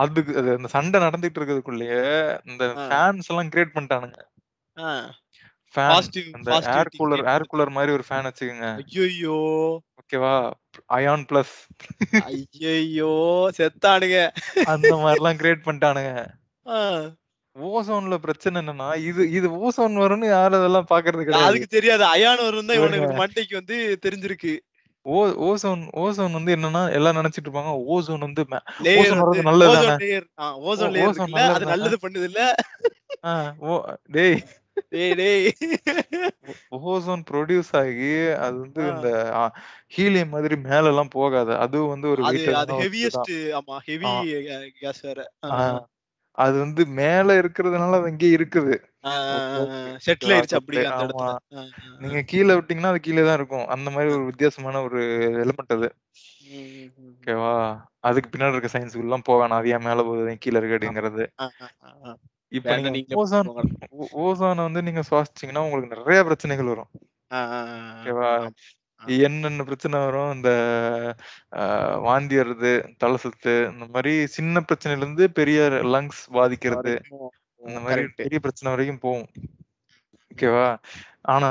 [0.00, 2.02] அதுக்கு அது அந்த சண்டை நடந்துட்டு இருக்கிறதுக்குள்ளேயே
[2.50, 2.62] இந்த.
[2.88, 4.18] ஃபேன்ஸ் எல்லாம் கிரியேட் பண்ணிட்டானுங்க.
[6.76, 8.68] ஏர் கூலர் ஏர் கூலர் மாதிரி ஒரு ஃபேன் வச்சுக்கோங்க.
[9.06, 9.38] ஐயோ
[10.00, 10.34] ஓகேவா?
[10.96, 11.54] அயான் பிளஸ்
[12.72, 13.12] ஐயோ
[13.58, 14.18] செத்தானுங்க.
[14.74, 16.12] அந்த மாதிரிலாம் கிரியேட் பண்ணிட்டானுங்க.
[17.56, 22.68] ஓசோன்ல பிரச்சனை என்னன்னா இது இது ஓசோன் வரும்னு யாரும் அதெல்லாம் பாக்குறது கிடையாது அதுக்கு தெரியாது அயான் வரும்
[22.68, 22.78] தான்.
[22.80, 24.52] இவனுக்கு மண்டைக்கு வந்து தெரிஞ்சிருக்கு
[25.06, 28.42] ஓ ஓசோன் ஓசோன் வந்து என்னன்னா எல்லாம் நினைச்சிட்டு இருப்பாங்க ஓசோன் வந்து
[28.94, 29.78] ஓசோன் நல்லது
[30.66, 32.42] ஓசோன் ஓசோன் அது நல்லது பண்ணுது இல்ல
[33.64, 33.78] ஓ
[34.12, 34.38] டேய்
[36.86, 38.82] ஓசோன் ப்ரொடியூஸ் ஆகி அது வந்து.
[38.92, 39.08] இந்த
[39.94, 41.52] ஹீலியம் மாதிரி மேலலாம் போகாது.
[41.64, 42.22] அதுவும் வந்து ஒரு.
[42.80, 44.12] ஹெவியஸ்ட் ஆமா ஹெவி.
[44.80, 45.20] கேஸ் வேற.
[46.38, 48.74] அது வந்து மேல இருக்கிறதுனால அது அங்கேயே இருக்குது.
[50.04, 50.34] செட்டில்?
[50.34, 51.26] ஆயிருச்சு பட் அப்படியே அந்த ஆமா.
[52.02, 53.66] நீங்க கீழ விட்டீங்கன்னா, அது கீழ தான் இருக்கும்.
[53.68, 54.12] அந்த ஆ.
[54.12, 55.00] ஒரு வித்தியாசமான ஒரு
[55.44, 55.88] எலிமெண்ட் அது.
[57.14, 57.54] ஓகேவா?
[58.00, 59.60] அதுக்கு பின்னாடி இருக்க சயன்ஸ்க்குல்லாம் போ வேணாம்.
[59.60, 60.34] அது ஏன் மேல போகுது?
[60.44, 60.76] கீழ இருக்கு?
[60.78, 61.24] அப்படிங்கிறது.
[62.52, 63.50] இப்ப நீங்க ஓசோன்
[64.24, 66.90] ஓசோன வந்து நீங்க சுவாசிச்சீங்கன்னா, உங்களுக்கு நெறைய பிரச்சனைகள் வரும்.
[67.94, 68.30] ஓகேவா?
[69.02, 69.08] ஆ.
[69.22, 70.32] என்னென்ன பிரச்சனை வரும்?
[70.36, 70.50] இந்த
[71.54, 71.62] அ
[72.04, 75.60] வாந்தி வர்றது, தல சுத்து இந்த மாரி சின்ன பிரச்சனையிலருந்து பெரிய
[75.92, 76.94] லங்ஸ் பாதிக்கிறது.
[76.94, 77.28] வரைக்கும்
[77.60, 78.20] அந்த ஓ மாரி கரெக்ட்.
[78.20, 79.28] பெரிய பிரச்சனை வரைக்கும் போகும்.
[80.30, 80.68] ஓகேவா?
[81.32, 81.50] ஆனா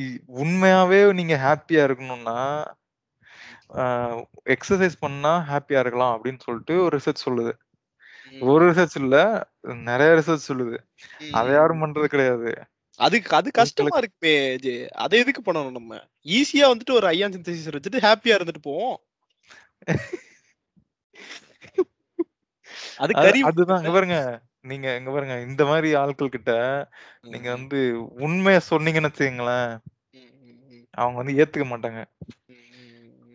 [0.00, 2.38] இ உண்மையாவே நீங்க ஹேப்பியா இருக்கணும்னா,
[3.76, 3.84] அ
[4.54, 7.52] எக்ஸர்சைஸ் பண்ணா ஹேப்பியா இருக்கலாம் அப்படின்னு சொல்லிட்டு ஒரு ரிசர்ச் சொல்லுது.
[8.46, 8.64] ஒரு.
[8.70, 9.16] ரிசர்ச் இல்ல,
[9.88, 10.78] நெறைய ரிசர்ச் சொல்லுது.
[11.34, 11.56] அத ம்.
[11.56, 12.50] யாரும் பண்றது கிடையாது.
[13.00, 14.34] அதுக்கு அது கஷ்டமா இருக்குமே.
[14.96, 15.98] அத எதுக்கு பண்ணணும் நம்ம?
[16.32, 18.96] ஈஸியா வந்துட்டு ஒரு அயான் சிந்தசிஸ் வச்சுட்டு ஹேப்பியா இருந்துட்டு போவோம்.
[23.00, 23.12] அது
[23.48, 24.16] அதுதான் பாருங்க.
[24.64, 25.34] நீங்க இங்க பாருங்க.
[25.48, 26.52] இந்த மாரி ஆட்கள் கிட்ட
[27.26, 27.48] நீங்க.
[27.56, 27.80] வந்து
[28.26, 29.10] உண்மைய சொன்னீங்கன்னு
[30.14, 30.84] ம்.
[30.94, 32.00] அவங்க வந்து ஏத்துக்க மாட்டாங்க.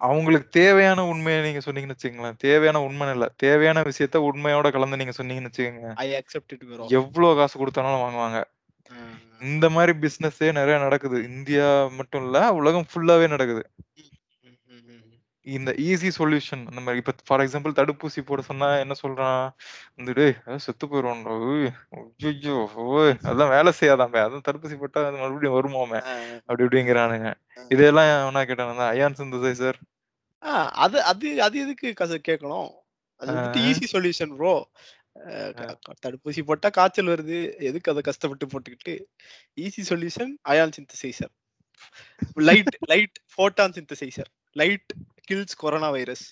[0.01, 3.27] அவங்களுக்கு தேவையான உண்மைய நீங்க சொன்னீங்கன்னு வச்சுக்கங்களேன், தேவையான உண்மைன்னு இல்ல.
[3.43, 5.91] தேவையான விஷயத்த உண்மையோட கலந்து நீங்க சொன்னீங்கன்னு வச்சுக்கங்க.
[6.99, 8.39] எவ்ளோ காசு குடுத்தாலும் வாங்குவாங்க.
[9.47, 11.17] இந்த மாரி பிசினஸே நெறைய நடக்குது.
[11.31, 11.67] இந்தியா
[11.99, 13.63] மட்டும் இல்ல, உலகம் ஃபுல்லாவே நடக்குது.
[15.47, 19.41] இந்த ஈஸி சொல்யூஷன் அந்த மாரி இப்ப ஃபார் எக்ஸாம்பிள் தடுப்பூசி போட சொன்னா என்ன சொல்றான்?
[19.97, 20.85] வந்து "டேய் அதான் செத்து!
[22.87, 24.19] ஓய் அதெல்லாம் வேலை செய்யாதாமே.
[24.21, 26.01] அதான் தடுப்பூசி போட்டா அது மறுபடியும் வருமாமே."
[26.41, 27.31] அப்படி இப்படிங்கிறானுங்க.
[27.71, 28.87] இதெல்லாம் எவனா கேட்டானா?
[28.93, 29.79] Ion synthesiser.
[30.43, 30.51] ஆ
[30.83, 31.87] அது அது அது எதுக்கு
[32.27, 32.69] கேட்கணும்?
[33.21, 34.53] அது வந்துட்டு ஈஸி சொல்யூஷன் ப்ரோ.
[36.05, 37.37] தடுப்பூசி போட்டா காய்ச்சல் வருது.
[37.59, 38.93] எதுக்கு அத கஷ்டப்பட்டு போட்டுக்கிட்டு?
[39.55, 41.33] Easy solution ion synthesizer.
[42.49, 44.29] Light light photon synthesizer.
[44.51, 44.91] Light
[45.29, 46.25] kills corona virus.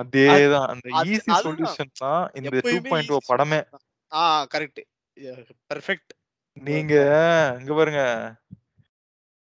[0.00, 0.68] அதேதான்.
[0.72, 1.32] அந்த ஈஸி.
[1.46, 3.60] சொல்யூஷன் தான் இந்த எப்பயுமே 2.0 ஈஸி படமே.
[4.12, 4.20] ஆ
[4.54, 4.80] கரெக்ட்.
[5.70, 6.12] பெர்ஃபெக்ட்.
[6.56, 6.94] நீங்க
[7.54, 8.02] ப இங்க பாருங்க.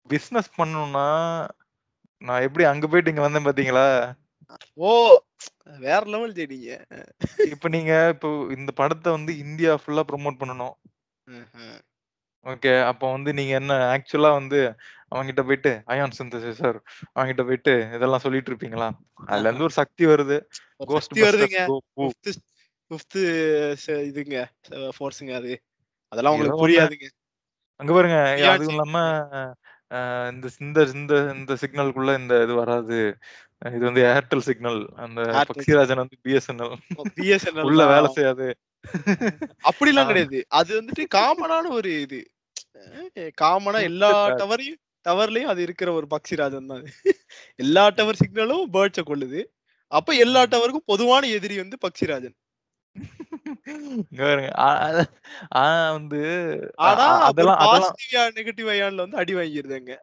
[0.09, 1.07] பிசினஸ் பண்ணணும்னா,
[2.21, 3.87] நான் எப்படி அங்க போயிட்டு இங்க வந்தேன் பார்த்தீங்களா?
[4.79, 4.91] ஓ!
[5.81, 6.69] வேற லெவல் ஜி நீங்க.
[7.47, 10.75] இப்ப நீங்க இப்போ இந்த படத்த வந்து இந்தியா ஃபுல்லா ப்ரமோட் பண்ணணும்.
[11.27, 11.77] ம்ஹ்ம்.
[12.45, 12.71] ஓகே.
[12.89, 14.59] அப்போ வந்து நீங்க என்ன ஆக்சுவலா வந்து
[15.11, 16.77] அவன்கிட்ட போயிட்டு அயான் சிந்தசைசர்
[17.15, 18.89] அவன்கிட்ட போயிட்டு இதெல்லாம் சொல்லிட்டு இருப்பீங்களா?
[19.35, 19.47] ஆஹ.
[19.47, 20.37] அதுலருந்து ஒரு சக்தி வருது.
[20.87, 21.59] கோஸ்ட் வருதுங்க.
[21.63, 22.31] கோ பூ 5த்
[22.91, 23.21] 5த்
[23.83, 24.37] ச இதுங்க
[24.95, 25.53] ஃபோர்ஸ்ங்க அது.
[26.11, 26.59] அதெல்லாம் உங்களுக்கு.
[26.61, 27.07] புரியாதுங்க.
[27.79, 28.17] அங்க பாருங்க
[28.49, 28.67] அதுவும்.
[28.67, 28.95] இல்லாம
[30.31, 32.99] இந்த இந்த இந்த இந்த சிக்னலுக்குள்ள இந்த இது வராது.
[33.61, 34.81] இது வந்து ஏர்டெல் சிக்னல்.
[34.97, 35.19] அந்த.
[35.49, 36.75] பக்சிராஜன் வந்து பிஎஸ்என்எல்
[37.15, 38.09] பிஎஸ்என்எல் உள்ள வேலை.
[38.17, 38.47] செய்யாது.
[39.67, 40.39] அப்படிலாம் கிடையாது.
[40.59, 42.19] அது வந்துட்டு காமனான ஒரு இது.
[43.41, 46.91] காமனா எல்லா டவரையும் டவர்லயும் அது இருக்கிற ஒரு பக்ஷிராஜன் தான் அது.
[47.59, 49.41] எல்லா டவர் சிக்னலும் பேர்ட்ஸ கொல்லுது.
[49.91, 50.43] அப்ப எல்லா.
[50.45, 52.35] டவருக்கும் பொதுவான எதிரி வந்து பக்ஷிராஜன்.
[55.93, 56.21] வந்து
[56.85, 57.61] ஆனா அதெல்லாம்
[58.37, 59.93] நெகட்டிவ் அயான்ல வந்து அடி வாங்கிருதுங்க.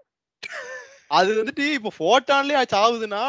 [1.10, 3.24] அது வந்துட்டு இப்ப ஃபோட்டான்லயே சாவுதுன்னா,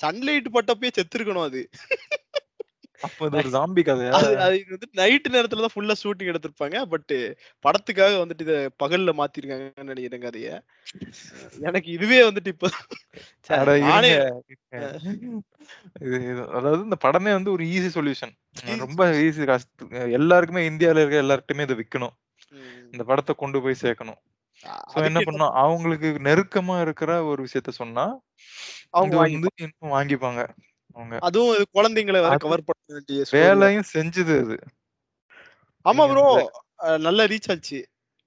[0.00, 1.62] சன்லைட் பட்டப்பயே செத்துருக்கணும் அது.
[3.00, 4.12] அப்ப இது ஒரு ஜாம்பி கதையா?
[4.44, 6.78] அது வந்து நைட் நேரத்துல தான் ஃபுல்லா ஷூட்டிங் எடுத்திருப்பாங்க.
[6.92, 7.12] பட்
[7.64, 10.48] படத்துக்காக வந்துட்டு இத பகல்ல மாத்திருக்காங்கன்னு நெனைக்கிறேன் கதைய.
[11.68, 12.70] எனக்கு இதுவே வந்துட்டு இப்ப
[16.58, 18.34] அதாவது இந்த படமே வந்து ஒரு ஈஸி சொல்யூஷன்.
[18.82, 19.00] ரொம்ப.
[19.26, 19.46] ஈஸி
[20.18, 22.14] எல்லாருக்குமே இந்தியால இருக்க எல்லார்ட்டயுமே இத விக்கணும்.
[22.94, 24.20] இந்த படத்த கொண்டு போய் சேர்க்கணும்.
[24.86, 28.06] சோ என்ன அதுக்கு என்ன பண்ணணும், அவங்களுக்கு நெருக்கமா இருக்கிற ஒரு விஷயத்த சொன்னா,
[28.94, 29.58] அவங்க இது வந்து வாங்கிப்பாங்க.
[29.62, 30.42] இன்னும் வாங்கிப்பாங்க
[30.96, 31.16] அவங்க.
[31.26, 33.20] அதுவும் இது குழந்தைங்கள வேற அது கவர் பண்ண வேண்டிய.
[33.34, 34.56] வேலையும் செஞ்சது அது.
[35.86, 36.24] ஆமா நீங்க ப்ரோ.
[36.24, 36.38] இந்த
[36.84, 37.78] அ நல்ல ரீச் ஆச்சு.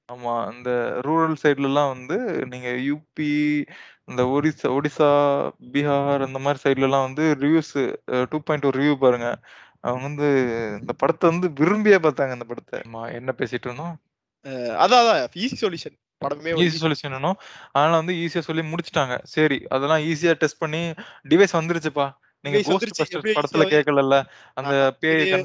[0.09, 0.34] ஆமா.
[0.53, 0.69] இந்த
[1.05, 2.15] ரூரல் சைட்லலாம் வந்து
[2.51, 3.29] நீங்க யுபி,
[4.07, 5.09] இந்த ஒரிசா ஒடிசா,
[5.73, 7.73] பீகார் அந்த மாரி சைட்லலாம் வந்து ரிவ்யூஸ்
[8.13, 8.39] அ 2.0
[8.77, 9.29] ரிவ்யூ பாருங்க.
[9.86, 10.29] அவங்க வந்து
[10.82, 12.73] இந்த படத்த வந்து விரும்பியே பார்த்தாங்க இந்த படத்த.
[12.84, 13.95] ஆமா என்ன பேசிட்டு இருந்தோம்?
[14.79, 15.97] அதான் அதான் ஈஸி சொல்யூஷன்.
[16.26, 17.34] படமே ஈஸி சொல்யூஷன்.
[17.72, 19.19] அதனால வந்து ஈஸியா சொல்லி முடிச்சுட்டாங்க.
[19.24, 20.93] சரி அதெல்லாம் ஈஸியா டெஸ்ட் பண்ணி
[21.30, 22.07] டிவைஸ் வந்துருச்சுப்பா.
[22.43, 24.24] நீங்க கோஸ்ட் படத்துல கேட்கலல்ல.
[24.53, 24.97] அந்த.
[24.99, 25.36] பேய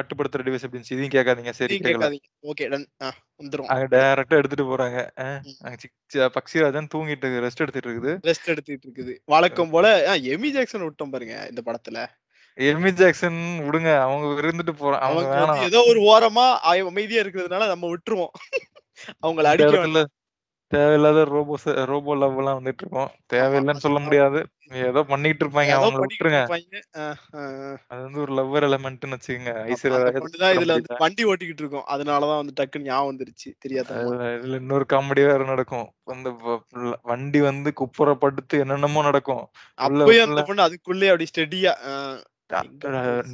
[0.00, 0.92] கட்டுப்படுத்துற டிவைஸ் இருந்துச்சு?
[0.96, 1.50] இதையும் கேட்காதீங்க.
[1.50, 1.78] சரி.
[1.80, 2.84] ஓகே.
[3.94, 4.96] டைரக்ட்டா எடுத்துட்டு போறாங்க.
[6.12, 8.12] பக்ஷிராஜன் தூங்கிட்டு ரெஸ்ட் எடுத்துட்டு இருக்குது.
[8.26, 9.14] ரெஸ்ட் எடுத்துட்டு இருக்குது.
[9.24, 12.06] வழக்கம் போல எமி ஜாக்சன் விட்டோம் பாருங்க இந்த படத்துல.
[12.56, 13.98] எமி ஜாக்சன் விடுங்க.
[14.00, 15.58] அவங்க இருந்துட்டு போறா அவங்க.
[15.62, 16.54] ஏதோ ஒரு ஓரமா
[16.86, 18.34] அமைதியா இருக்கிறதுனால நம்ம விட்டுருவோம்.
[19.22, 20.13] அவங்கள இந்த அடிக்க இடத்துல வேண்டாம்.
[20.74, 23.10] தேவையில்லாத ரோபோஸ் ரோபோ லவ்லாம் வந்துட்டுருக்கும்.
[23.10, 23.14] ஆமா.
[23.34, 24.40] தேவையில்லன்னு சொல்ல முடியாது.
[24.84, 25.44] ஏதோ பண்ணிட்டு
[25.76, 26.42] அவங்கள பண்ணிக்கிட்டு விட்டுருங்க.
[27.90, 29.52] அது வந்து ஒரு லவ்வர் எலமெண்ட்ன்னு வச்சுக்கங்க.
[29.66, 30.00] ஐஸ்வர்யா
[30.56, 30.98] இதுல.
[31.02, 31.86] வண்டி ஓட்டிக்கிட்டு இருக்கும்.
[31.94, 33.50] அதனால தான் வந்து டக்குன்னு ஞாபகம் வந்துருச்சு.
[33.90, 35.86] அதுல இதுல இன்னொரு காமெடி வேற நடக்கும்.
[36.06, 36.28] அந்த
[37.04, 39.44] வண்டி வந்து குப்புற படுத்து என்னென்னமோ நடக்கும்.
[39.78, 41.72] உள்ள அந்த பொண்ணு அதுக்குள்ளயே அப்படி ஸ்டெடியா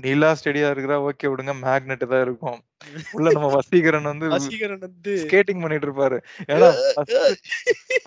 [0.04, 1.54] நிலா ஸ்டெடியா இருக்குறா, ஓகே விடுங்க.
[1.64, 2.58] மேக்னெட் தான் இருக்கும்.
[3.16, 6.18] உள்ள நம்ம வசீகரன் வந்து வசீகரன் வந்து ஸ்கேட்டிங் பண்ணிட்டு இருப்பாரு.
[6.98, 7.20] பஸ்ஸு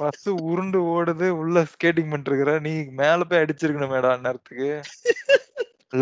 [0.02, 1.30] பஸ்ஸு உருண்டு ஓடுது.
[1.42, 2.54] உள்ள ஸ்கேட்டிங் பண்ணிட்டு இருக்கிற.
[2.68, 4.70] நீ மேல போய் அடிச்சிருக்கணுமேடா அந்நேரத்துக்கு.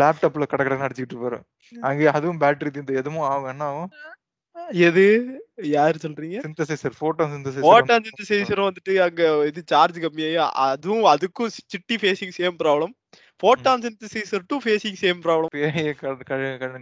[0.00, 1.40] லேப்டாப்ல கட கடன்னு அடிச்சுக்கிட்டு இருப்பாரு.
[1.72, 3.50] அங்கே அதுவும் பேட்டரி தீர்ந்து எதுவும் ஆகும்.
[3.54, 3.90] என்ன ஆகும்?
[4.86, 5.04] எது?
[5.74, 6.38] யார் சொல்றீங்க?
[6.46, 10.36] சிந்தசைசர், ஃபோட்டோ சிந்தசைசர் ஃபோட்டான் சிந்தசைசரும் வந்துட்டு அங்க இது சார்ஜ் கம்மியாயி
[10.70, 12.92] அதுவும் அதுக்கும் சிட்டி ஃபேசிங் சேம் ப்ராப்ளம்.
[13.32, 13.42] ம்.
[13.42, 15.52] Photon synthesizer too facing same problem.
[15.54, 15.92] பேய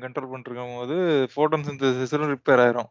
[0.03, 0.96] கண்ட்ரோல் பண்ணிட்டு இருக்கும்போது
[1.32, 2.90] ஃபோட்டான் சிந்தசைசரும் ரிப்பேர் ஆயிரும்.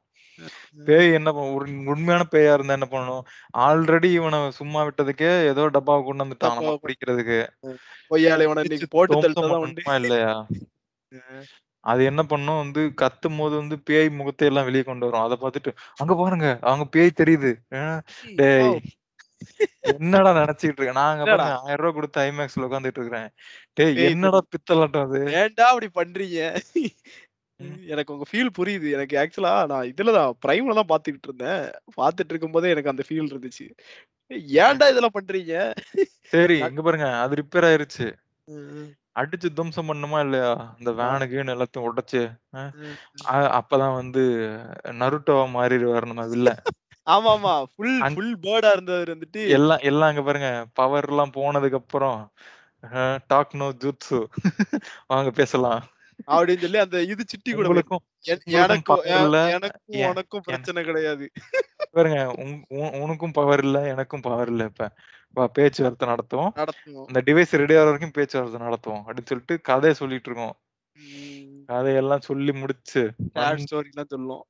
[0.87, 1.29] பேய் என்ன?
[1.55, 3.23] ஒரு உண்மையான பேயா இருந்தா என்ன பண்ணணும்?
[3.59, 6.95] ஆல்ரெடி இவன சும்மா விட்டதுக்கே ஏதோ டப்பாவ கொண்டு உண்டு.
[9.53, 10.33] பண்ணணுமா இல்லையா?
[11.83, 15.25] அது என்ன பண்ணும் வந்து கத்தும்போது வந்து பேய் முகத்தை எல்லாம் வெளிய கொண்டு வரும்.
[15.25, 17.51] அத பார்த்துட்டு, அங்க பாருங்க அங்க பேய் தெரியுது.
[18.39, 18.73] டேய்!
[19.93, 20.95] என்னடா நெனச்சுக்கிட்டு இருக்க?
[20.97, 21.45] நான் அங்க என்னடா?
[21.45, 21.69] பாருங்க ரூ.
[21.71, 23.29] 1000 குடுத்து ஐமேக்ஸ்ல உட்கார்ந்துட்டு இருக்கிறேன்.
[23.77, 24.39] டேய் என்னடா.
[24.53, 25.21] பித்தலாட்டம் அது?
[25.41, 26.39] ஏன்டா அப்படி பண்றீங்க?
[27.93, 28.87] எனக்கு உங்க ஃபீல் புரியுது.
[28.97, 31.63] எனக்கு ஆக்சுவலா நான் இதுல தான் பிரைம்ல தான் பார்த்துக்கிட்டு இருந்தேன்.
[31.97, 33.67] பார்த்துட்டு இருக்கும்போதே எனக்கு அந்த ஃபீல் இருந்துச்சு.
[34.61, 35.53] ஏன்டா இதெல்லாம் பண்றீங்க?
[36.33, 37.07] சரி, இங்க பாருங்க.
[37.23, 38.07] அது ரிப்பேர் ஆயிருச்சு.
[39.15, 40.49] அடிச்சு துவம்சம் பண்ணணுமா இல்லையா?
[40.79, 40.99] இந்த ஆ.
[40.99, 42.21] வேனு கீனு எல்லாத்தையும் உடைச்சு,
[43.59, 44.23] அப்பதான் வந்து
[45.01, 46.25] நருட்டோவா மாறிருவாரு நம்ம
[47.09, 47.41] வில்லன்.
[47.41, 47.53] ஆமாமா.
[47.73, 50.49] ஃபுல் ஃபுல் பேர்டா இருந்தவர் வந்துட்டு எல்லாம் எல்லாம் அங்க பாருங்க.
[50.79, 52.19] பவர்லாம் போனதுக்கு அப்புறம்,
[53.27, 54.19] டாக் நோ ஜுட்ஸு
[55.07, 55.81] வாங்க பேசலாம்.
[56.27, 58.03] அப்படின்னு சொல்லி அந்த இது சிட்டி கூட எனக்கும்
[58.89, 59.51] பவர்.
[59.55, 61.25] எனக்கும் உனக்கும் பிரச்சனை கிடையாது.
[61.93, 62.19] பாருங்க
[63.03, 63.77] உனக்கும் பவர் இல்ல.
[63.93, 64.87] எனக்கும் பவர் இல்ல இப்ப.
[65.55, 66.51] பேச்சுவார்த்தை நடத்துவோம்.
[67.07, 69.03] அந்த டிவைஸ் ரெடி ஆகுற வரைக்கும் பேச்சுவார்த்தை நடத்துவோம்.
[69.05, 70.55] அப்படின்னு சொல்லிட்டு கதைய சொல்லிட்டு இருக்கோம்.
[71.69, 73.01] கதையெல்லாம் சொல்லி முடிச்சு,
[73.63, 74.43] ஸ்டோரிலாம் சொல்லும்.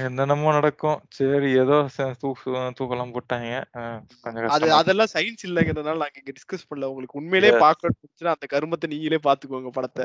[0.00, 0.98] என்னென்னமோ நடக்கும்.
[1.18, 2.48] சரி ஏதோ ச தூக்கு
[2.78, 3.52] தூக்கெல்லாம் போட்டாய்ங்க.
[3.78, 3.82] அ
[4.24, 6.88] கொஞ்சம் அது கஷ்டமா அதெல்லாம் சயின்ஸ் இல்லங்கிறதுனால நாங்க இங்க டிஸ்கஸ் பண்ணல.
[6.90, 7.62] உங்களுக்கு உண்மையிலேயே எஸ்.
[7.62, 8.04] பார்க்கணும்னு
[8.34, 10.00] அந்த கருமத்த நீங்களே பார்த்துக்கோங்க படத்த.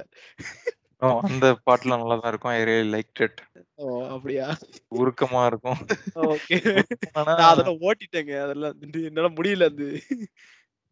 [1.02, 1.10] ஓ!
[1.24, 2.54] அந்த பாட்டுலாம் நல்லா தான் இருக்கும்.
[2.54, 3.40] I really liked it.
[3.78, 3.86] ஓ!
[4.14, 4.48] அப்படியா?
[4.98, 5.82] உருக்கமா இருக்கும்.
[6.26, 6.58] ஓகே.
[6.74, 8.34] உருக்கமானா நான் அதெல்லாம் ஓட்டிட்டேங்க.
[8.46, 9.88] அதெல்லாம் என்னால முடியல அது.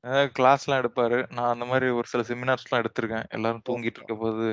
[0.03, 1.17] அதாவது கிளாஸ்லாம் எடுப்பாரு.
[1.31, 1.71] நான் அந்த ம்.
[1.71, 3.27] மாரி ஒரு சில செமினார்ஸ்லாம் எடுத்திருக்கேன்.
[3.31, 4.01] எல்லாரும் தூங்கிட்டு ஓஹோ!
[4.01, 4.47] இருக்கும்போது,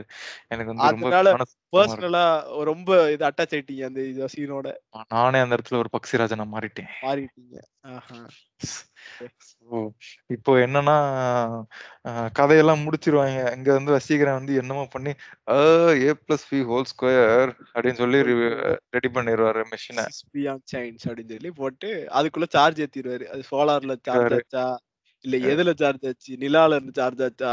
[0.50, 2.12] எனக்கு வந்து ரொம்ப அதனால மனசு கஷ்டமா இருக்கும்.
[2.12, 2.24] பெர்சனலா
[2.68, 4.66] ரொம்ப இது அட்டாச் ஆயிட்டீங்க அந்த இது சீனோட.
[5.12, 6.90] நானே அந்த இடத்துல ஒரு பக்சிராஜனா மாறிட்டேன்.
[7.02, 7.56] மாறிட்டீங்க.
[7.92, 8.20] ஆஹா.
[9.20, 9.46] ஓகே.
[9.70, 9.78] ஓ!
[10.30, 10.94] இப்போ என்னன்னா,
[12.04, 13.42] அ கதையெல்லாம் முடிச்சுருவாய்ங்க.
[13.56, 15.12] இங்க வந்து வசீகரன் வந்து என்னமோ பண்ணி,
[15.52, 15.58] "அ
[16.02, 17.30] A plus B whole square"
[17.74, 18.20] அப்படின்னு சொல்லி
[18.94, 20.00] ரெடி பண்ணிருவாரு மெஷின.
[20.00, 21.88] திஸ் இஸ் பியாண்ட் சயன்ஸ் அப்படின்னு சொல்லி போட்டு,
[22.18, 23.26] அதுக்குள்ள சார்ஜ் ஏத்திருவாரு.
[23.32, 24.36] அது சோலார்ல சார்ஜ்.
[24.36, 24.64] ஆச்சா?
[25.26, 26.32] இல்ல எதுல சார்ஜ் ஆச்சு?
[26.40, 27.52] நிலால இருந்து சார்ஜ் ஆச்சா?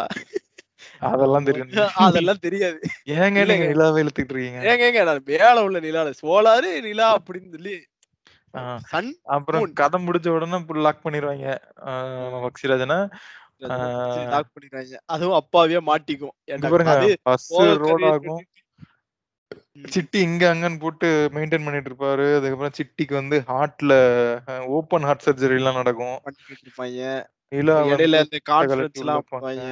[1.09, 1.43] அதெல்லாம்.
[1.43, 1.89] தெரியும்.
[2.05, 2.79] அதெல்லாம் தெரியாது.
[3.05, 3.65] ஏங்க நீங்க.
[3.71, 4.61] நிலாவ இழுத்துக்கிட்டு இருக்கீங்க?
[4.69, 7.75] ஏங்க ஏங்க நான் மேல உள்ள நிலால சோலாரு, நிலா அப்படின்னு சொல்லி
[9.35, 9.63] அப்புறம்.
[9.73, 10.57] கதை முடிஞ்ச உடனே
[10.87, 11.03] லாக்
[12.75, 13.09] அதெல்லாம்
[13.83, 14.97] புடிச்சு லாக் பண்ணிருவாய்ங்க.
[15.05, 16.33] அதுவும் அப்பாவியா மாட்டிக்கும்.
[19.93, 22.25] சிட்டி இங்க அங்கன்னு போட்டு மெயின்டெயின் பண்ணிட்டு இருப்பாரு.
[22.37, 23.93] அதுக்கப்புறம் சிட்டிக்கு வந்து ஹார்ட்ல
[24.75, 26.17] ஓப்பன் ஹார்ட் சர்ஜரிலாம் நடக்கும்.
[27.53, 29.57] நிலா இடையில இந்த கட்ட கழட்டி உள்ள கான்ஃபரன்ஸ்லாம் போங்க.
[29.57, 29.69] பண்ணுவாய்ங்க.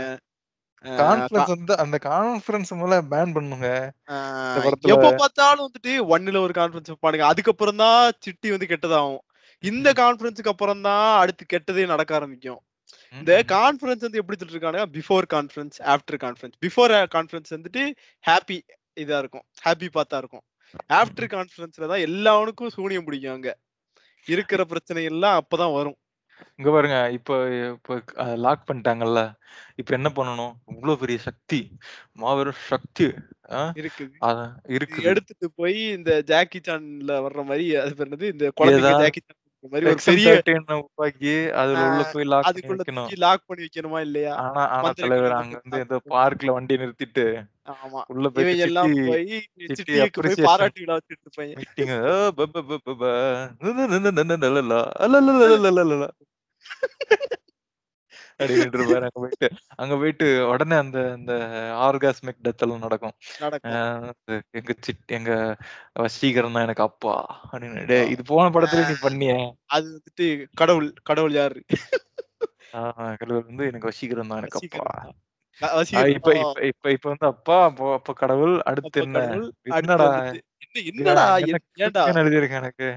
[0.86, 3.68] அ கா கான்ஃபரன்ஸ் வந்து அந்த கான்ஃபரன்ஸ் முதல்ல பேன் பண்ணுங்க.
[4.94, 7.26] எப்ப பார்த்தாலும் வந்துட்டு 1ல ஒரு கான்ஃபரன்ஸ் வைப்பானுங்க.
[7.32, 9.22] அதுக்கப்புறம் தான் சிட்டி வந்து கெட்டதாகும்.
[9.64, 9.88] இந்த.
[10.02, 12.62] கான்ஃபரன்ஸ்க்கு அப்புறம் தான் அடுத்து கெட்டதே நடக்க ஆரம்பிக்கும்.
[13.14, 13.32] இந்த.
[13.54, 16.58] கான்ஃபரன்ஸ் வந்து எப்படி சொல்லிருக்கானுங்க, before conference, after conference.
[16.66, 17.84] Before conference வந்துட்டு
[18.26, 18.58] ஹேப்பி
[18.98, 19.46] இதா இருக்கும்.
[19.66, 20.46] ஹேப்பி பாத்தா இருக்கும்.
[21.00, 21.30] ஆஃப்டர்.
[21.36, 23.52] கான்ஃபரன்ஸ்ல தான் எல்லாவனுக்கும் சூனியம் பிடிக்கும் அங்க.
[24.28, 25.98] இருக்கிற பிரச்சனை எல்லாம் அப்பதான் வரும்.
[26.60, 26.98] இங்க பாருங்க.
[27.18, 27.32] இப்ப
[27.70, 29.22] இப்ப அ லாக் பண்ணிட்டாங்கல்ல.
[29.80, 30.54] இப்ப என்ன பண்ணணும்?
[30.74, 31.60] இவ்ளோ பெரிய சக்தி,
[32.18, 33.08] மாபெரும் சக்தி
[33.56, 34.18] ஆ இருக்குது.
[34.24, 34.40] அத
[34.74, 35.12] இது இருக்குது.
[35.12, 38.28] எடுத்துட்டு போய் இந்த ஜாக்கி சான்ல வர்ற மாரி அது பேர் என்னது?
[38.36, 41.34] இந்த குழந்தைங்க ஏதா ஜாக்கி சான் இருக்க மாரி ஒரு செக்ஷன் பெரிய 13 உருவாக்கி
[41.72, 43.12] ஆ அதுல உள்ள போய் லாக் பண்ணி அதுக்குள்ள வைக்கணும்.
[43.12, 44.36] தூக்கி லாக் பண்ணி வைக்கணுமா இல்லையா?
[44.42, 47.26] ஆனா ஆனா தலைவர் அங்க வந்து ஏதோ பண்ணி பார்க்ல வண்டிய நிறுத்திட்டு,
[47.74, 48.02] ஆமா.
[48.12, 49.26] உள்ள போயிட்டு இவைங்க சிட்டி எல்லாம் போய்
[49.70, 51.58] சிட்டி சிட்டிக்கு போய் அப்ரிசியேஷன் பாராட்டு விழா வச்சுட்டு இருப்பாய்ங்க.
[51.58, 53.04] மீட்டிங் அ ப ப ப ப ப
[54.40, 56.08] லலலா அலலலலலலலா
[58.40, 59.48] அப்டின்னுட்டு இருப்பாரு அங்க போயிட்டு.
[59.80, 61.34] அங்க போயிட்டு உடனே அந்த அந்த
[61.86, 63.16] ஆர்காஸ்மிக் டெத் எல்லாம் நடக்கும்.
[64.60, 65.32] எங்க சிட் எங்க
[66.04, 67.84] வசீகரன் தான் எனக்கு அப்பா அப்டின்னு.
[67.84, 67.92] அப்பா.
[67.92, 69.38] டேய் இது போன படத்துல நீ பண்ணியே.
[69.70, 70.90] அது வந்துட்டு கடவுள்.
[71.06, 71.62] கடவுள் யாரு?
[73.20, 74.84] கடவுள் வந்து எனக்கு வசீகரன் தான் எனக்கு அப்பா.
[74.84, 75.18] வசீகரன் தான்.
[75.62, 79.18] அ அ வசீகரன் இப்ப இப்ப இப்ப இப்ப வந்து அப்பா, அப்போ அப்ப கடவுள், அடுத்து என்ன?
[79.18, 79.46] கடவுள்.
[79.72, 80.08] அடுத்து என்னடா?
[80.08, 80.38] வந்துட்டு
[80.76, 82.88] என்னடா என்ன என் ஏன்டா எழுதியிருக்கேன் எனக்கு.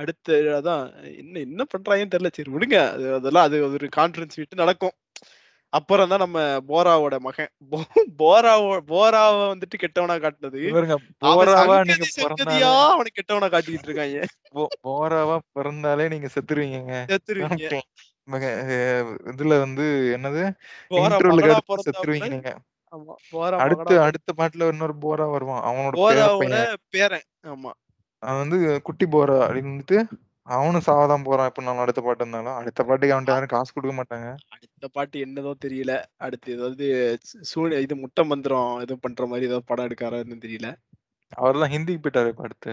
[0.00, 0.84] அடுத்து அதான்
[1.20, 2.30] என்ன என்ன பண்றாங்கன்னு தெரியல.
[2.36, 2.78] சரி விடுங்க.
[2.94, 4.94] அது அதெல்லாம் அது ஒரு கான்ஃபரன்ஸ் விட்டு நடக்கும்.
[5.72, 7.52] அப்புறம் தான் நம்ம போராவோட மகன்.
[8.22, 10.64] போராவோ போராவ வந்துட்டு கெட்டவனா காட்டுனது.
[11.24, 14.22] போராவா நீங்க சங்கதி சங்கதியா பொறந்தாலே அவன கெட்டவனா காட்டிக்கிட்டு இருக்காய்ங்க.
[14.50, 16.28] போ போராவா பிறந்தாலே நீங்க.
[16.34, 16.92] செத்துருவீங்க.
[18.70, 18.76] அ
[19.32, 19.84] இதுல வந்து
[20.16, 20.42] என்னது?
[21.84, 22.50] செத்துருவீங்க நீங்க.
[22.92, 23.14] ஆமா.
[23.30, 25.64] போரா அடுத்து அடுத்த பாட்டுல இன்னொரு போரா வருவான்.
[25.68, 26.70] அவனோட பேர போராவோட பையன்.
[26.90, 27.26] பேரன்.
[27.48, 27.72] ஆமா.
[28.22, 29.98] அவன் வந்து குட்டி போரா அப்படின்னுட்டு
[30.48, 32.58] அவனும் சாவதான் போறான் எப்படினாலும் அடுத்த பாட்டு இருந்தாலும்.
[32.60, 34.28] அடுத்த பாட்டுக்கு அவன்ட்ட யாரும் காசு குடுக்க மாட்டாங்க.
[34.54, 35.92] அடுத்த பாட்டு என்னதோ தெரியல.
[36.18, 36.86] அடுத்து ஏதாவது
[37.28, 40.70] சூ சூ இது முட்ட மந்திரம் எதுவும் பண்ற மாரி ஏதாவது படம் எடுக்காரான்னு தெரியல.
[41.38, 42.72] அவர்லாம் ஹிந்திக்கு போயிட்டாரு இப்ப அடுத்து.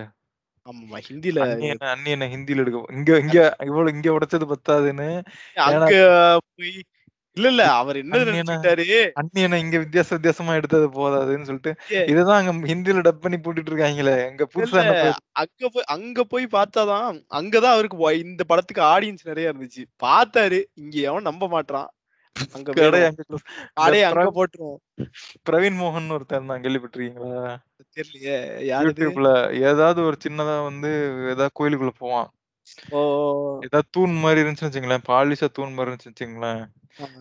[0.65, 0.99] ஆமாமா.
[1.07, 5.09] ஹிந்தில அந்நியன அந்நியன ஹிந்தில எடுக்க இங்க இங்க இவ்வளவு இங்க உடைச்சது பத்தாதுன்னு
[5.67, 5.93] ஏன்னா அங்க
[6.51, 6.73] போய்
[7.37, 7.63] இல்ல, இல்ல.
[7.79, 8.15] அவர் என்ன
[9.61, 11.71] இங்க வித்தியாச வித்தியாசமா எடுத்தது போதாதுன்னு சொல்லிட்டு
[12.11, 14.15] இததான் அங்க ஹிந்தில டப் பண்ணி போட்டுட்டு இருக்காங்களே.
[14.23, 14.45] இல்ல.
[14.55, 14.81] புதுசா
[15.41, 17.07] அங்க போய் அங்க போய் பார்த்தா தான்
[17.39, 19.83] அங்க தான் அவருக்கு இந்த படத்துக்கு ஆடியன்ஸ் நெறைய இருந்துச்சு.
[20.03, 20.59] பார்த்தாரு.
[20.75, 21.89] இங்க எவன் நம்ப மாட்றான்.
[22.35, 22.67] அங்க.
[22.67, 23.05] அங்க கடைய
[24.09, 24.79] அங்க போட்டுருவோம்.
[25.47, 27.33] பிரவீன் மோகன் ஒருத்தன் இருந்தான் கேள்விப்பட்டிருக்கீங்களா?
[27.97, 28.37] தெரியலையே.
[28.81, 29.29] YouTubeல
[29.69, 30.91] ஏதாவது ஒரு சின்னதா வந்து
[31.33, 32.29] ஏதாவது கோயிலுக்குள்ள போவான்.
[33.63, 35.07] ஏதாவது தூண் மாரி இருந்துச்சுன்னு வச்சுக்கங்களேன்.
[35.09, 36.61] பாலிஷா தூண் மாரி இருந்துச்சுன்னு வச்சுக்கங்களேன்.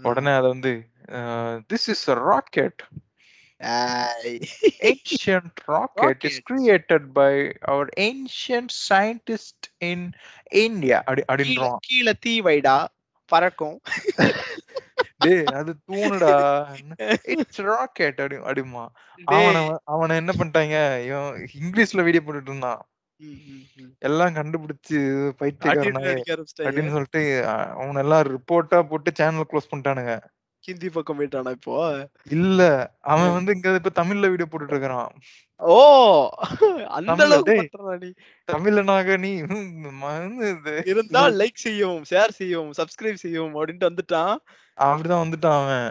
[0.03, 0.73] உடனே அத வந்து
[1.13, 1.21] அ
[1.73, 2.83] this is a rocket.
[3.61, 6.43] Ancient rocket is rocket.
[6.51, 7.33] created by
[7.69, 10.13] our ancient scientist in
[10.53, 11.03] India.
[11.07, 11.77] அப்படின்றான்.
[11.89, 12.87] கீழ தீ வைடா.
[13.27, 13.81] பறக்கும்.
[15.17, 16.35] டேய் அது தூணுடா.
[17.23, 18.93] இட்ஸ் ராக்கெட் அப்படி அப்படிம்பான்.
[19.27, 19.77] அவன.
[19.87, 22.87] அவன என்ன பண்ணிட்டாங்க, இவன் இங்கிலீஷ்ல வீடியோ போட்டுட்டு இருந்தான்.
[24.03, 24.99] எல்லாம் கண்டுபிடிச்சு
[25.69, 26.39] ஆரம்பிச்சுட்டாய்ங்க.
[26.65, 27.23] அப்படின்னு சொல்லிட்டு
[27.79, 30.15] அவன எல்லாம் ரிப்போர்ட்டா போட்டு சேனல க்ளோஸ் பண்ணிட்டானுங்க.
[30.65, 31.75] ஹிந்தி பக்கம் போயிட்டானா இப்போ?
[32.33, 32.61] இல்ல.
[33.09, 35.11] அவன் வந்து இங்க இப்ப தமிழ்ல வீடியோ போட்டுட்டு இருக்கிறான்.
[35.61, 35.77] ஓ!
[37.05, 37.65] அந்த அளவுக்கு.
[38.49, 39.33] தமிழனாக நீ
[40.87, 44.35] இருந்தால் லைக் செய்யவும், ஷேர் செய்யவும், சப்ஸ்கிரைப் செய்யவும் அப்படின்ட்டு வந்துட்டான்.
[44.79, 45.89] அப்படிதான் வந்துட்டான் அவன்.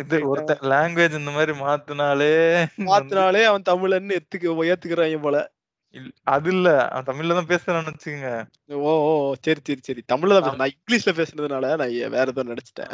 [0.00, 0.18] இது.
[0.30, 2.32] ஒருத்தன் லாங்குவேஜ் இந்த மாரி மாத்துனாலே
[2.86, 5.38] மாத்துனாலே அவன் தமிழன்னு எத்துக்க ஏத்துக்கிறாய்ங்க போல.
[5.94, 6.66] இல் அது இல்ல.
[6.88, 8.30] அவன் தமிழ்ல தான் பேசுறான்னு வச்சுக்கங்க.
[8.70, 8.90] ஓ!
[9.04, 9.12] ஓ!
[9.38, 10.02] சரி, சரி, சரி.
[10.10, 10.58] தமிழ்ல தான்.
[10.58, 12.92] நான் இங்கிலீஷ்ல பேசுனதுனால நான் வேற ஏதோ நெனச்சுட்டேன்.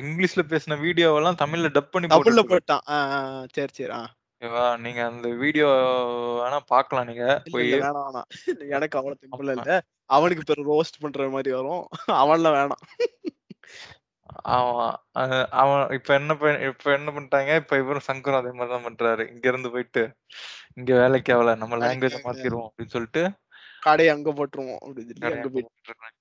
[0.00, 2.40] இங்கிலீஷ்ல பேசின வீடியோவெல்லாம் தமிழ்ல டப் பண்ணி தமிழ்ல.
[2.46, 2.84] போட்டான்.
[3.54, 3.92] சரி, சரி.
[3.94, 4.02] ஆ.
[4.42, 4.64] ஓகேவா?
[4.82, 5.68] நீங்க அந்த வீடியோ
[6.40, 7.24] வேணா பார்க்கலாம் நீங்க.
[7.46, 7.70] போயி.
[8.76, 9.58] எனக்கு அவ்வளோ தெம்புலாம் ஆமா.
[9.58, 9.70] இல்ல.
[10.10, 11.84] அவனுக்கு பிறகு ரோஸ்ட் பண்ற மாரி வரும்.
[12.22, 12.82] அவன்லாம் வேணாம்.
[14.50, 14.86] ஆமா.
[15.14, 15.22] அ
[15.60, 19.24] அவன் இப்ப என்ன ப இப்ப என்ன பண்ணிட்டாங்க, இப்ப இவரும் சங்கரும் அதே மாரி தான் பண்றாரு.
[19.32, 20.02] இங்க இருந்து போயிட்டு,
[20.76, 21.54] இங்க வேலைக்கு ஆவல.
[21.62, 23.24] நம்ம லாங்குவேஜ வேலைக்காக மாத்திருவோம் அப்படின்னு சொல்லிட்டு
[23.82, 26.16] கடைய அங்க போட்டுருவோம் அப்படின்னு சொல்லி கடைய அங்க அங்க போய் போட்டுட்டு இருக்காங்க.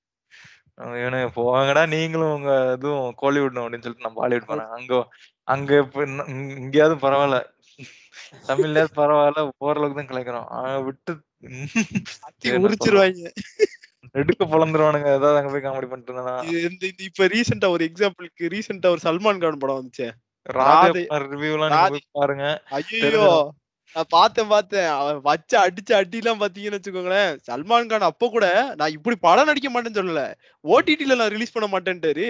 [0.99, 4.71] இவனுங்க போங்கடா நீங்களும் உங்க இதுவும் கோலிவுட்டும் அப்படின்னு சொல்லிட்டு நான் பாலிவுட் போறேன்.
[4.77, 4.93] அங்க
[5.47, 6.17] அங்க இப்ப இங்
[6.57, 7.39] இங்கேயாவது பரவால்ல.
[8.49, 9.39] தமிழ்லயாவது பரவால்ல.
[9.61, 10.49] ஓரளவுக்கு தான் கலாய்க்கிறோம்.
[10.55, 11.13] அ விட்டு
[12.23, 13.05] அத்தி என்ன சொல்றது?
[13.05, 13.25] உரிச்சிருவாய்ங்க.
[14.15, 15.09] நெடுக்க பொளந்துருவானுங்க.
[15.17, 16.13] ஏதாவது அங்க போய் காமெடி பண்ணிட்டு
[16.67, 20.09] இந்த இப்ப ரீசென்ட்டா ஒரு எக்ஸாம்பிள்க்கு ரீசென்ட்டா ஒரு சல்மான் கான் படம் வந்துச்சே.
[21.27, 21.75] ரிவ்யூலாம்
[22.17, 22.45] பாருங்க.
[22.73, 23.47] தெரிஞ்சிரும்.
[23.95, 24.87] நான் பார்த்தேன், பார்த்தேன்.
[24.95, 28.45] அவன் வச்ச அடிச்ச அடிலாம் பார்த்தீங்கன்னு வச்சுக்கோங்களேன், சல்மான் கான் அப்ப கூட
[28.79, 30.23] நான் இப்படி படம் நடிக்க மாட்டேன்னு சொல்லல.
[30.65, 32.27] ஓடிடில நான் ரிலீஸ் பண்ண மாட்டேன்ட்டாரு.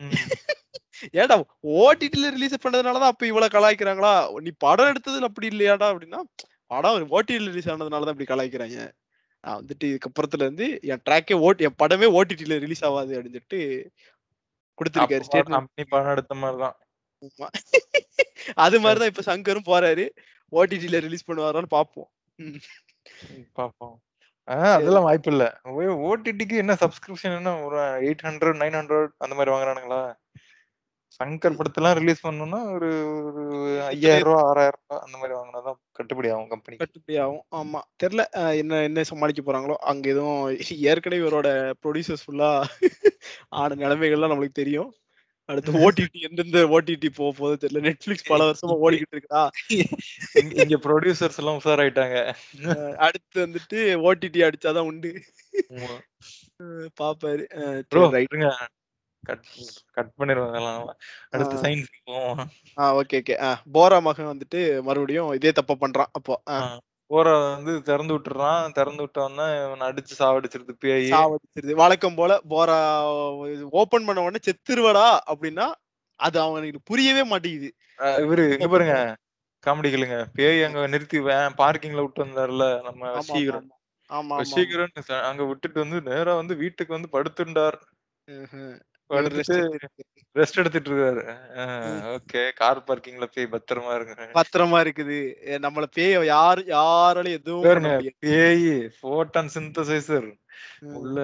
[0.00, 0.10] ம்.
[1.16, 1.36] ஏன்டா
[1.78, 4.14] ஓடிடில ரிலீஸ் பண்ணதுனால தான் அப்ப இவ்வளோ கலாய்க்கிறாங்களா?
[4.44, 5.88] நீ படம் எடுத்ததுல அப்படி இல்லையாடா?
[5.92, 6.20] அப்படின்னா,
[6.70, 8.84] படம் ஓடிடில ரிலீஸ் ஆனதுனால தான் இப்படி கலாய்க்கிறாய்ங்க.
[9.44, 13.60] நான் வந்துட்டு இதுக்கப்புறத்துல இருந்து என் ட்ராக்கே ஓட் என் படமே ஓடிடில ரிலீஸ் ஆவாது அப்படின்னு சொல்லிட்டு
[14.78, 15.58] குடுத்திருக்காரு ஸ்டேட்மெண்ட்.
[15.60, 16.34] அப்படி படம் எடுத்த
[16.64, 16.76] தான்.
[17.22, 17.48] ஆமா.
[18.64, 20.04] அது மாரி தான் இப்ப சங்கரும் போறாரு.
[20.52, 22.08] ஓடிடில ரிலீஸ் பண்ணுவாரான்னு பார்ப்போம்.
[22.38, 22.58] ம்.
[23.32, 23.94] ம் பார்ப்போம்.
[24.48, 24.72] ஆ சரி.
[24.76, 25.44] அதெல்லாம் வாய்ப்பில்ல.
[25.70, 25.72] ஓ
[26.08, 30.02] ஓடிடிக்கு என்ன சப்ஸ்கிரிப்ஷன் என்ன ஒரு 800, 900 அந்த மாரி வாங்குறானுங்களா?
[31.20, 32.88] சங்கர் படத்தெல்லாம் ரிலீஸ் பண்ணணும்னா ஒரு
[33.20, 33.46] ஒரு ரூ.
[33.86, 34.32] 5000 ரூ.
[34.42, 36.82] 6000 அந்த மாரி வாங்குனா தான் கட்டுப்படி ஆகும் கம்பெனிக்கு.
[36.82, 37.42] கட்டுப்படி ஆகும்.
[37.58, 37.80] ஆமா.
[38.00, 38.22] தெர்ல.
[38.40, 39.76] அ என்ன என்ன சமாளிக்க போறாங்களோ.
[39.90, 40.40] அங்க எதுவும்
[40.90, 41.48] ஏற்கனவே இவரோட
[41.82, 42.50] புரொடியூசர்ஸ் ஃபுல்லா
[43.60, 44.90] ஆன நிலைமைகள்லாம் நம்மளுக்கு தெரியும்.
[45.48, 47.82] அடுத்து ஓடிடி எந்தெந்த ஓடிடி போ போதோ தெரியல.
[47.88, 49.44] Netflix பல வருஷமா ஓடிக்கிட்டு இருக்குதா?
[50.58, 52.16] இங்க புரொடியூசர்ஸ் எல்லாம் உஷாராயிட்டாங்க.
[52.68, 52.74] அ
[53.06, 55.10] அடுத்து வந்துட்டு ஓடிடி அடிச்சா தான் உண்டு.
[56.98, 57.44] பாப்பாரு.
[59.24, 59.44] Cut
[59.92, 60.12] cut.
[60.60, 60.62] ஆ.
[61.32, 62.42] அடுத்து சயின்ஸ்க்கு போவோம்.
[62.78, 63.34] ஆ ஓகே, ஓகே.
[63.40, 66.36] ஆ போரா மகன் வந்துட்டு மறுபடியும் இதே தப்ப பண்றான் அப்போ.
[67.10, 68.72] போரா வந்து திறந்து விட்டுறான்.
[68.72, 71.10] திறந்து விட்டோனே இவன அடிச்சு சாவடிச்சிருது பேயி.
[71.12, 71.72] சாவடிச்சிருது.
[71.74, 72.78] வழக்கம் போல போரா
[73.80, 75.66] ஓப்பன் பண்ண உடனே செத்துருவடா அப்படின்னா,
[76.20, 77.70] அது அவனுக்கு புரியவே மாட்டேங்குது.
[78.22, 78.96] இவரு இங்க பாருங்க.
[79.64, 80.18] காமெடி கேளுங்க.
[80.34, 81.18] பேய் அங்க நிறுத்தி
[81.60, 83.68] பார்க்கிங்ல விட்டு வந்தார்ல நம்ம ஆமா, ஆமா, வசீகரன்.
[83.70, 83.76] ஆமா.
[84.10, 84.60] ஆமா, ஆமா, ஆமா.
[84.60, 87.78] வசீகரன் ச அங்க விட்டுட்டு வந்து நேரா வந்து வீட்டுக்கு வந்து படுத்துண்டார்.
[89.12, 91.22] ரெஸ்ட் எடுத்துட்டு இருக்காரு.
[92.16, 92.50] ஓகே.
[92.54, 95.18] கார் பார்க்கிங்ல போய் பத்திரமா இருங்க பத்திரமா இருக்குது.
[95.58, 100.40] நம்மள பேய யாரு யாராலையும் எதுவும் பேய் போட்டான் சிந்தசைசர்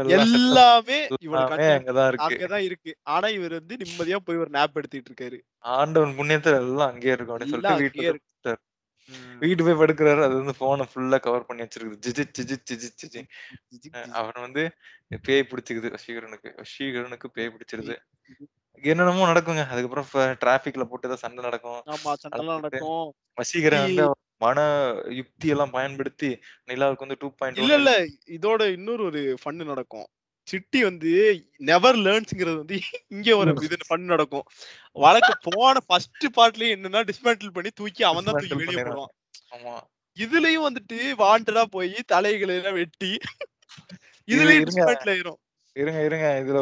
[0.09, 2.37] எல்லாம் அங்கதான் இருக்கு.
[2.39, 2.97] அங்கதான் இருக்கு.
[3.03, 5.39] ஆனா இவர் வந்து நிம்மதியா போய் ஒரு நேப் எடுத்துட்டு இருக்காரு.
[5.59, 8.57] ஆண்டவன் புண்ணியத்துல எல்லாம் அங்கேயே இருக்கும் அப்படின்னு சொல்லிட்டு வீட்டுல இருக்கு.
[9.39, 10.23] வீட்டு போய் படுக்கிறாரு.
[10.23, 11.99] அது வந்து போனை ஃபுல்லா கவர் பண்ணி வச்சிருக்குது.
[12.07, 13.23] ஜிஜி ஜிஜி ஜிஜி
[13.73, 13.91] ஜிஜி
[14.21, 14.65] அவன் வந்து
[15.27, 15.91] பேய் பிடிச்சிக்குது.
[15.97, 16.53] வசீகரனுக்கு.
[16.63, 17.97] வசீகரனுக்கு பேய் பிடிச்சிருது.
[18.85, 19.63] என்னென்னமோ நடக்குங்க.
[19.73, 20.09] அதுக்கப்புறம்
[20.43, 21.81] டிராபிக்ல போட்டு ஏதாவது சண்டை நடக்கும்.
[23.41, 24.07] வசீகரன் வந்து
[24.45, 24.59] மன
[25.11, 26.29] யுக்தி எல்லாம் பயன்படுத்தி
[26.67, 27.93] நிலாவுக்கு வந்து டூ பாயிண்ட் இல்ல இல்ல
[28.37, 30.07] இதோட இன்னொரு ஒரு ஃபன் நடக்கும்.
[30.51, 31.13] சிட்டி வந்து
[31.71, 32.77] நெவர் லேர்ன்ஸ்ங்கிறது வந்து
[33.15, 34.47] இங்க ஒரு இது ஃபன் நடக்கும்.
[34.97, 38.79] வழக்கு போன ஃபர்ஸ்ட் பார்ட்லயே என்னன்னா டிஸ்மேண்டில் பண்ணி தூக்கி அவன் தான் தூக்கி வெளியே.
[38.81, 39.13] போடுவான்.
[39.55, 39.75] ஆமா.
[40.17, 43.11] இதுலயும் வந்துட்டு வாண்டடா போய் தலைகளை எல்லாம் வெட்டி
[44.29, 44.71] இது இதுலயும் இருங்க.
[44.71, 45.39] டிஸ்மேண்டில் ஆயிரும்.
[45.77, 46.29] இருங்க இருங்க.
[46.43, 46.61] இதுல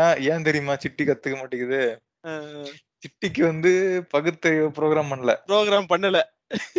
[0.00, 1.82] ஏன் ஏன் தெரியுமா சிட்டி கத்துக்க மாட்டேங்குது?
[3.04, 3.70] சிட்டிக்கு வந்து
[4.14, 5.32] பகுத்தறிவு ப்ரோக்ராம் பண்ணல.
[5.50, 6.20] ப்ரோக்ராம் பண்ணல.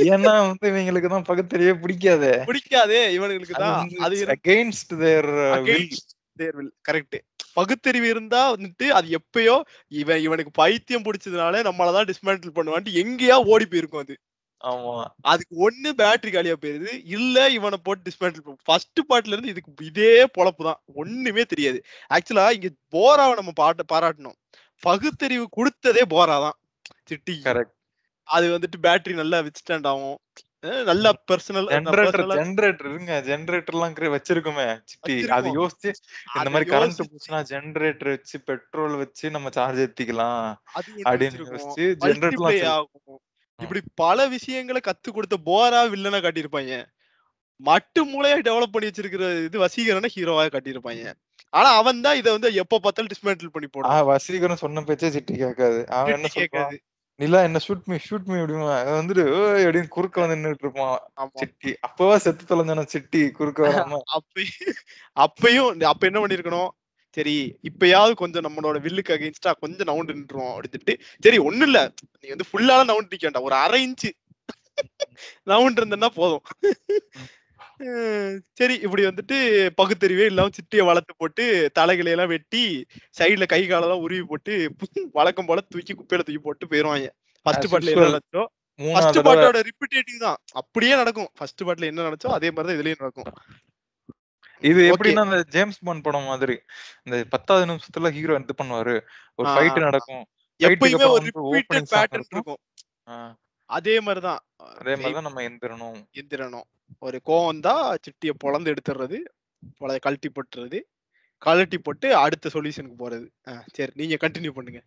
[0.05, 2.31] ஏன்னா வந்து இவங்களுக்கு தான் பகுத்தறிவே பிடிக்காதே.
[2.49, 3.89] பிடிக்காதே இவனுங்களுக்கு தான்.
[4.05, 5.29] அது அகெயின்ஸ்ட் தேர்
[6.35, 7.17] தேர்வில் கரெக்ட்
[7.53, 9.55] பகுத்தறிவு இருந்தா வந்துட்டு அது எப்பயோ
[9.93, 14.15] இவன் இவனுக்கு பைத்தியம் பிடிச்சதுனால நம்மளதான் டிஸ்மேண்டில் பண்ணுவான்ட்டு எங்கேயா ஓடி போயிருக்கும் அது.
[14.63, 14.93] ஆமா.
[15.21, 16.91] அதுக்கு ஒண்ணு பேட்டரி காலியா போயிருது.
[17.07, 20.81] இல்ல இவனை போட்டு டிஸ்மேண்டில் ஃபர்ஸ்ட் பார்ட்ல இருந்து இதுக்கு இதே பொழப்பு தான்.
[20.93, 21.79] ஒண்ணுமே தெரியாது.
[22.09, 24.37] ஆக்சுவலா இங்க போராவை நம்ம பாட்டு பாராட்டணும்.
[24.83, 26.57] பகுத்தறிவு கொடுத்ததே போரா தான்.
[27.03, 27.35] சிட்டி.
[27.43, 27.73] கரெக்ட்
[28.29, 30.17] அது வந்துட்டு பேட்டரி நல்லா வித்ஸ்டாண்ட் ஆகும்.
[30.83, 33.23] நல்லா பர்சனல் ஜெனரேட்டர் ஜெனரேட்டர் இருங்க.
[33.25, 34.81] ஜெனரேட்டர் எல்லாம் கிர- வச்சிருக்கோமே.
[34.83, 35.49] சிட்டி அது.
[35.61, 35.93] யோசிச்சு
[36.35, 40.55] இந்த மாதிரி கரண்ட் போச்சுன்னா ஜெனரேட்டர் வச்சு பெட்ரோல் வச்சு நம்ம சார்ஜ் ஏத்திக்கலாம்
[41.03, 43.19] அப்படின்னு யோசிச்சு ஜெனரேட்டர் மல்டிப்ளை எல்லாம் ஆகும்.
[43.61, 46.85] இப்படி பல விஷயங்களை கத்து கொடுத்த போரா வில்லனா காட்டியிருப்பாங்க.
[47.55, 51.13] மட்டு மூளையா டெவலப் பண்ணி வச்சிருக்கிற இது வசீகரனை ஹீரோவா காட்டியிருப்பாங்க.
[51.49, 53.91] ஆனா அவன் தான் இதை வந்து எப்ப பார்த்தாலும் டிஸ்மேண்டில் பண்ணி போடுவான்.
[53.91, 55.87] வசீகரன் சொன்ன பேச்சே சிட்டி கேட்காது.
[55.87, 56.81] அவன் என்ன கேட்காது.
[57.19, 60.97] நிலா என்ன ஷூட் மீ ஷூட் மீ அப்படிமா வந்துட்டு "ஓய்" அப்படின்னு குறுக்க வந்து நின்னுட்டு இருப்பான்.
[61.35, 61.71] சிட்டி.
[61.87, 63.99] அப்பவா செத்து தொலைஞ்சான சிட்டி குறுக்க வராம.
[64.17, 64.73] அப்பயும்
[65.17, 66.71] அப்பயும் அப்ப என்ன பண்ணிருக்கணும்?
[67.17, 67.35] சரி
[67.69, 70.93] இப்பயாவது கொஞ்சம் நம்மளோட வில்லுக்கு அகைன்ஸ்டா கொஞ்சம் நவுண்டு நின்றுவோம் அப்படின்ட்டு
[71.23, 71.79] சரி ஒண்ணும் இல்ல.
[72.23, 73.47] நீ வந்து ஃபுல்லால நவுண்டு நிக்க வேண்டாம்.
[73.49, 74.11] ஒரு அரை இன்ச்சு
[75.51, 76.43] நவுண்டு இருந்தேன்னா போதும்.
[78.53, 79.37] சரி இப்படி வந்துட்டு
[79.81, 82.85] பகுத்தறிவே இல்லாம சிட்டியை வளர்த்து போட்டு தலைகளை எல்லாம் வெட்டி
[83.19, 84.75] சைடுல கை காலெல்லாம் உருவி போட்டு
[85.11, 87.15] வழக்கம் போல தூக்கி குப்பையில தூக்கி போட்டு போயிருவாங்க.
[87.41, 87.87] First usual.
[87.87, 88.47] என்ன
[88.79, 89.35] மூணாவது ஃபர்ஸ்ட் தடவை.
[89.35, 90.35] பாட்டோட ரிப்பீட்டேட்டிவ் தான்.
[90.53, 91.27] அப்படியே நடக்கும்.
[91.33, 93.33] ஃபர்ஸ்ட் பாட்டுல என்ன நினைச்சோ அதே மாதிரி தான் இதுலயும் நடக்கும்.
[94.59, 94.91] இது.
[94.91, 96.59] எப்படின்னா அந்த ஜேம்ஸ் பாண்ட் படம் மாதிரி.
[97.03, 99.01] இந்த பத்தாவது நிமிஷத்துல ஹீரோ இது பண்ணுவாரு.
[99.35, 99.57] ஒரு ஆ.
[99.57, 100.25] ஃபைட் நடக்கும்.
[100.59, 102.27] எப்பயுமே அப்புறம் ஒரு வந்து ரிப்பீட்டட் பேட்டர்ன் இருக்கும்.
[102.31, 102.57] இருக்கும்.
[103.07, 103.35] ஆ,
[103.65, 105.99] அதே மாதிரிதான் அதே மாதிரிதான் நம்ம எந்திரணும்.
[106.13, 106.67] எந்திரனும்
[106.99, 109.17] ஒரு கோவம் தான் சிட்டிய பொளந்து எடுத்துறது
[109.79, 110.79] பொல கழட்டி போட்டுறது
[111.37, 113.27] கழட்டி போட்டு அடுத்த சொல்யூஷனுக்கு போறது.
[113.73, 114.81] சரி நீங்க கண்டினியூ பண்ணுங்க.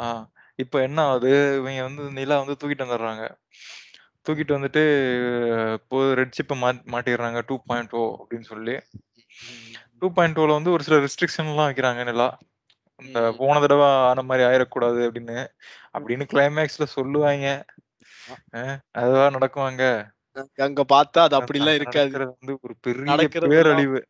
[0.00, 3.24] ஆ இப்ப என்ன ஆகுது இவங்க வந்து நிலா வந்து தூக்கிட்டு வந்துடுறாங்க
[4.24, 4.82] தூக்கிட்டு வந்துட்டு
[5.72, 8.74] இப்போ ரெட் சிப்பை மா மாட்டிடுறாங்க டூ பாயிண்ட் ஓ அப்படின்னு சொல்லி.
[9.98, 12.28] டூ பாயிண்ட் ஓல வந்து ஒரு சில ரெஸ்ட்ரிக்ஷன் எல்லாம் வைக்கிறாங்க நிலா.
[13.02, 13.20] இந்த.
[13.38, 15.38] போன தடவை ஆன மாதிரி ஆயிடக்கூடாது அப்படின்னு.
[15.98, 17.46] அப்படின்னு கிளைமேக்ஸ்ல சொல்லுவாங்க
[18.56, 19.82] அஹ் அதுவா நடக்குவாங்க
[20.60, 22.08] அங்க பார்த்தா அது அப்படிலாம் இருக்காது.
[22.08, 23.04] நடக்கிறது வந்து ஒரு பெரிய
[23.52, 24.00] பேரழிவு.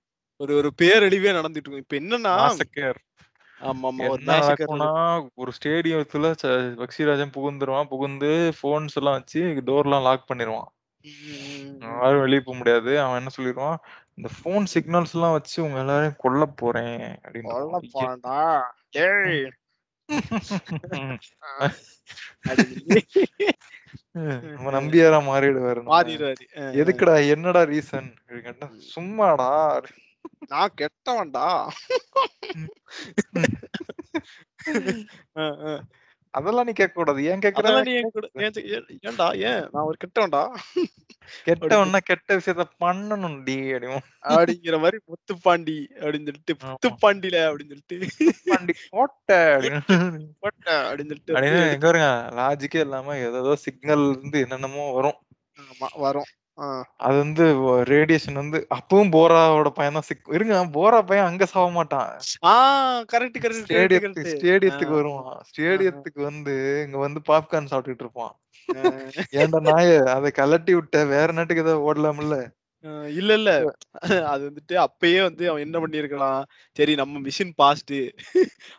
[0.41, 2.99] ஒரு ஒரு பேரழிவே நடந்துட்டு இருக்கும் இப்ப என்னன்னா மாசக்கேர்
[4.07, 4.89] ஒரு என்ன massacre நடக்கும்னா
[5.35, 6.31] ஒரு ஸ்டேடியத்துல
[6.81, 7.89] பக்சிராஜன் புகுந்துருவான்.
[7.89, 10.69] புகுந்து போன்ஸ் எல்லாம் வச்சு டோர் எல்லாம் லாக் பண்ணிடுவான்
[11.05, 12.93] ம், யாரும் வெளியே போக முடியாது.
[13.01, 13.79] அவன் என்ன சொல்லிடுவான்
[14.19, 16.97] இந்த போன் சிக்னல்ஸ் எல்லாம் வச்சு உங்க எல்லாரையும் கொல்ல போறேன்.
[18.99, 19.66] ஏய் அப்படின்னு
[24.55, 25.81] நம்ம நம்பியாரா மாறிடுவாரு.
[25.91, 26.45] மாறிடுவாரு.
[26.81, 29.51] எதுக்குடா என்னடா ரீசன் கேட்டா சும்மாடா.
[30.49, 31.47] நான் கெட்டவன்டா.
[36.37, 37.93] அதெல்லாம் நீ கேட்க கூடாது ஏன் கேக்குற நீ
[39.09, 39.63] ஏன்டா ஏன்?
[39.73, 40.43] நான் ஒரு கெட்டவன்டா?
[41.47, 46.55] கெட்டவன்னா கெட்ட விஷயத்த பண்ணணும்டி அப்படியும் அப்படிங்கிற மாதிரி முத்துப்பாண்டி அப்படின்னு சொல்லிட்டு.
[46.65, 47.99] முத்துப்பாண்டில அப்படின்னு சொல்லிட்டு.
[48.51, 49.81] பாண்டி கோட்டை அப்படின்னு.
[50.41, 52.11] போட்ட அப்படின்னு சொல்லிட்டு எங்க வருங்க
[52.41, 55.19] லாஜிக்கே இல்லாம ஏதோ சிக்னல் இருந்து என்னென்னமோ வரும்.
[55.65, 56.29] ஆமா வரும்.
[57.07, 57.45] அது வந்து
[57.91, 62.11] ரேடியேஷன் வந்து அப்பவும் போராவோட பையன் தான் சிக் இருங்க போரா பையன் அங்க சாக மாட்டான்.
[63.13, 63.71] கரெக்ட் கரெக்ட்
[64.33, 65.35] ஸ்டேடியத்துக்கு வருவான்.
[65.51, 66.55] ஸ்டேடியத்துக்கு வந்து
[66.87, 68.35] இங்க வந்து பாப்கார்ன் சாப்பிட்டுட்டு இருப்பான்.
[69.37, 72.39] ஏன்டா நாய அதை கலட்டி விட்ட வேற நாட்டுக்கு ஏதோ ஓடலாம்ல?
[73.19, 73.51] இல்ல இல்ல.
[74.33, 76.41] அது வந்துட்டு அப்பயே வந்து அவன் என்ன பண்ணிருக்கலாம்
[76.77, 77.95] சரி நம்ம மிஷின் பாஸ்ட்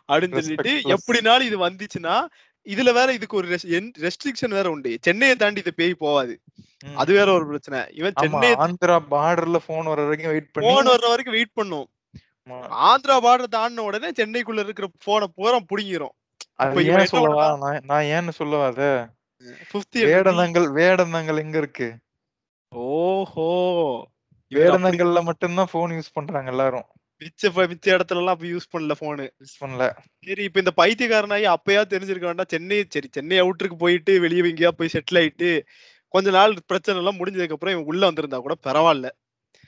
[0.08, 0.72] அப்படின்னு சொல்லிட்டு.
[0.96, 2.16] எப்படினாலும் இது வந்துச்சுன்னா
[2.68, 3.48] இதுல வேற இதுக்கு ஒரு
[4.04, 4.90] ரெஸ்ட்ரிக்ஷன் வேற உண்டு.
[5.02, 6.34] சென்னையை தாண்டி இது பேய் போவாது.
[6.94, 7.80] அது வேற ஒரு பிரச்சனை.
[7.92, 11.88] இவன் சென்னை ஆந்திரா பார்டர்ல போன் வர வரைக்கும் வெயிட் பண்ணி போன் வர்ற வரைக்கும் வெயிட் பண்ணும்.
[12.90, 16.14] ஆந்திரா பார்டர் தாண்டின உடனே சென்னைக்குள்ள இருக்கிற போனை பூரா புடிங்கிரும்.
[17.14, 17.46] சொல்லவா?
[17.90, 18.84] நான் ஏன்னு சொல்லவா அத?
[20.12, 21.88] வேடந்தாங்கல் வேடந்தாங்கல் எங்க இருக்கு?
[22.72, 23.48] ஓஹோ.
[24.52, 26.86] வேடந்தாங்கல்ல மட்டும்தான் போன் யூஸ் பண்றாங்க எல்லாரும்.
[27.20, 29.84] மிச்ச மிச்ச இடத்துல எல்லாம் அப்ப யூஸ் பண்ணல போனு யூஸ் பண்ணல.
[30.26, 32.50] சரி இப்ப இந்த பைத்தியக்காரனாயி அப்பயா தெரிஞ்சிருக்க வேண்டாம்.
[32.50, 35.50] சென்னை சரி சென்னை அவுட்டருக்கு போயிட்டு வெளியே எங்கேயா போய் செட்டில் ஆயிட்டு
[36.14, 39.08] கொஞ்ச நாள் பிரச்சனை எல்லாம் முடிஞ்சதுக்கு அப்புறம் இவன் உள்ள வந்திருந்தா கூட பரவாயில்ல.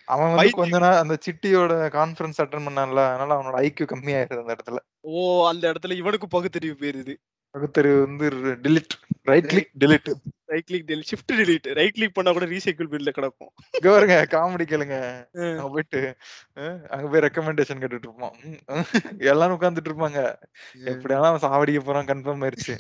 [0.09, 0.51] அவன் வந்து.
[0.53, 3.03] கொஞ்ச நாள் அந்த சிட்டியோட கான்ஃபரன்ஸ் அட்டன் பண்ணான்ல.
[3.11, 4.81] அதனால அவனோட ஐக்கியூ கம்மியாயிருது அந்த இடத்துல.
[5.11, 7.15] ஓ அந்த இடத்துல இவனுக்கு பகுத்தறிவு போயிருது.
[7.55, 8.27] பகுத்தறிவு வந்து
[8.65, 8.95] delete
[9.31, 10.11] right click delete
[10.53, 11.67] right click delete shift delete.
[11.79, 13.51] Right click பண்ணா கூட ரீசைக்கிள் பில்ல கிடக்கும்.
[13.77, 14.97] இங்க பாருங்க காமெடி கேளுங்க.
[15.57, 16.01] அங்க போயிட்டு
[16.95, 18.35] அங்க போய் ரெக்கமெண்டேஷன் கேட்டுட்டு இருப்போம்.
[19.33, 20.23] எல்லாரும் உட்கார்ந்துட்டு இருப்பாங்க.
[20.93, 22.77] எப்படியாலும் அவன் சாவடிக்க போறான் கன்ஃபார்ம் ஆயிருச்சு.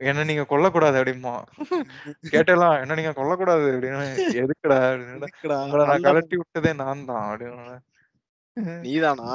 [0.00, 1.34] என்ன நீங்க கொல்லக்கூடாது அப்படிமா
[2.34, 4.02] கேட்டலாம் என்ன நீங்க கொல்லக்கூடாது அப்படின்னு.
[4.42, 5.30] எதுக்குடா அப்படின்னு?
[5.64, 7.78] உங்களை நான் கலட்டி விட்டதே நான் தான் அப்படின்னு.
[8.82, 9.28] நீதானா?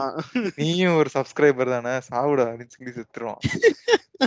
[0.55, 1.93] நீயும் ஒரு சப்ஸ்கிரைபர் தானே?
[2.09, 3.41] சாவுடா அப்படின்னு சொல்லி செத்துருவான்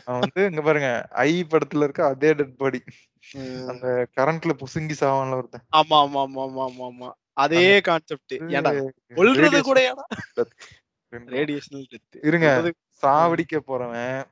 [0.06, 0.88] அவன் வந்து இங்க பாருங்க
[1.24, 2.80] ஐ படத்துல இருக்க அதே டெட் பாடி.
[3.68, 3.86] அந்த
[4.16, 5.64] கரண்ட்ல புசுங்கி சாவான்ல ஒருத்தன்.
[5.72, 7.08] ஆமா ஆமா ஆமா ஆமா ஆமா ஆமா.
[7.36, 8.72] அதே கான்செப்ட் ஏன்டா
[9.16, 10.04] கொல்றது கூட ஏடா.
[11.32, 12.48] ரேடியேஷனல் டெத் இருங்க
[13.02, 14.22] சாவடிக்க போறவன்.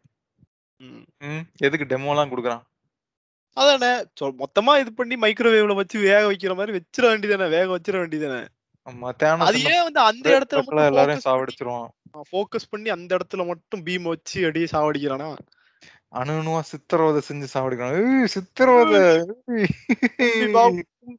[1.67, 2.65] எதுக்கு டெமோ எல்லாம் குடுக்குறான்?
[3.57, 3.91] அதானே
[4.41, 8.41] மொத்தமா இது பண்ணி மைக்ரோவேவ்ல வச்சு வேக வைக்கிற மாதிரி வச்சிட வேண்டியதானே வேக வச்சிட வேண்டியதானே
[8.87, 11.89] ஆமா தேனோஸ் அது ஏன் வந்து அந்த இடத்துல எல்லாரையும் மட்டும் சாவடிச்சிருவான்.
[12.33, 15.37] ஃபோக்கஸ் பண்ணி அந்த இடத்துல மட்டும் பீம் வச்சு அப்படியே சாவடிக்கிறானா?
[16.09, 18.21] அணு அணுவா சித்திரவதை செஞ்சு சாவடிக்கிறான்.
[18.21, 19.01] ஏய் சித்திரவதை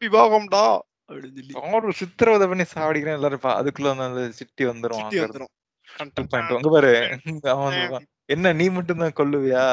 [0.01, 0.65] விவாகம்டா
[1.09, 5.51] அப்படின்னு சித்திரவதை பண்ணி சாவடிக்கிறேன் எல்லாரும் பா- அதுக்குள்ள அந்த சிட்டி வந்துரும் வந்துரும்.
[6.69, 6.93] பாரு.
[8.25, 9.65] என்ன நீ மட்டும் தான் கொல்லுவியா?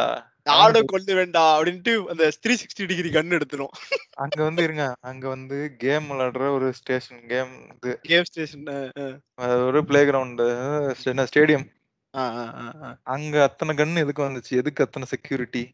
[0.47, 3.73] நானும் கொண்டு வேண்டா அப்படின்ட்டு அந்த த்ரீ சிக்ஸ்டி டிகிரி கன் எடுத்துரும்.
[4.23, 4.85] அங்க வந்து இருங்க.
[5.11, 7.93] அங்க வந்து கேம் விளையாடுற ஒரு ஸ்டேஷன் கேம் இது.
[8.11, 8.67] கேம் ஸ்டேஷன்
[9.69, 10.43] ஒரு பிளே கிரவுண்ட்
[11.13, 11.67] என்ன ஸ்டேடியம்
[13.15, 14.53] அங்க அத்தனை கன் எதுக்கு வந்துச்சு?
[14.63, 15.65] எதுக்கு அத்தனை செக்யூரிட்டி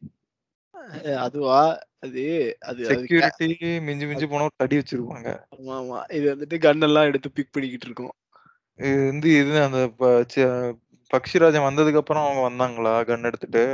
[1.24, 1.60] அதுவா?
[2.04, 2.22] அது
[2.70, 3.48] அது செக்யூரிட்டி
[3.86, 5.30] மிஞ்சி மிஞ்சி போனா தடி வச்சிருப்பாங்க.
[5.54, 5.98] ஆமா ஆமா.
[6.16, 8.14] இது வந்துட்டு கன் எல்லாம் எடுத்து பிக் பண்ணிக்கிட்டு இருக்கோம்.
[8.78, 9.80] இது வந்து இது அந்த
[11.10, 12.94] பக்ஷிராஜன் வந்ததுக்கு அப்புறம் அவங்க வந்தாங்களா?
[13.10, 13.64] கன் எடுத்துட்டு?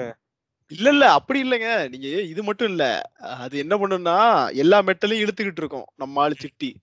[0.69, 1.13] இல்ல இல்ல.
[1.13, 1.89] அப்படி இல்லைங்க.
[1.89, 3.03] நீங்க இது மட்டும் இல்ல.
[3.21, 4.17] அது என்ன பண்ணும்னா
[4.55, 5.85] எல்லா மெட்டலையும் இழுத்துக்கிட்டு இருக்கோம்.
[5.97, 6.77] நம்ம ஆளு சிட்டி.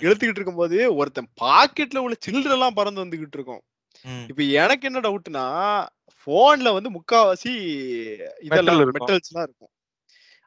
[0.00, 3.62] இழுத்துக்கிட்டு இருக்கும்போது ஒருத்தன் பாக்கெட்ல உள்ள சில்லற எல்லாம் பறந்து வந்துகிட்டு இருக்கும்.
[4.28, 5.44] இப்ப எனக்கு என்ன டவுட்னா
[6.26, 7.54] போன்ல வந்து முக்காவாசி
[8.40, 9.06] இதெல்லாம் இருக்கும்.
[9.06, 9.70] மெட்டல்ஸ் எல்லாம் இருக்கும்.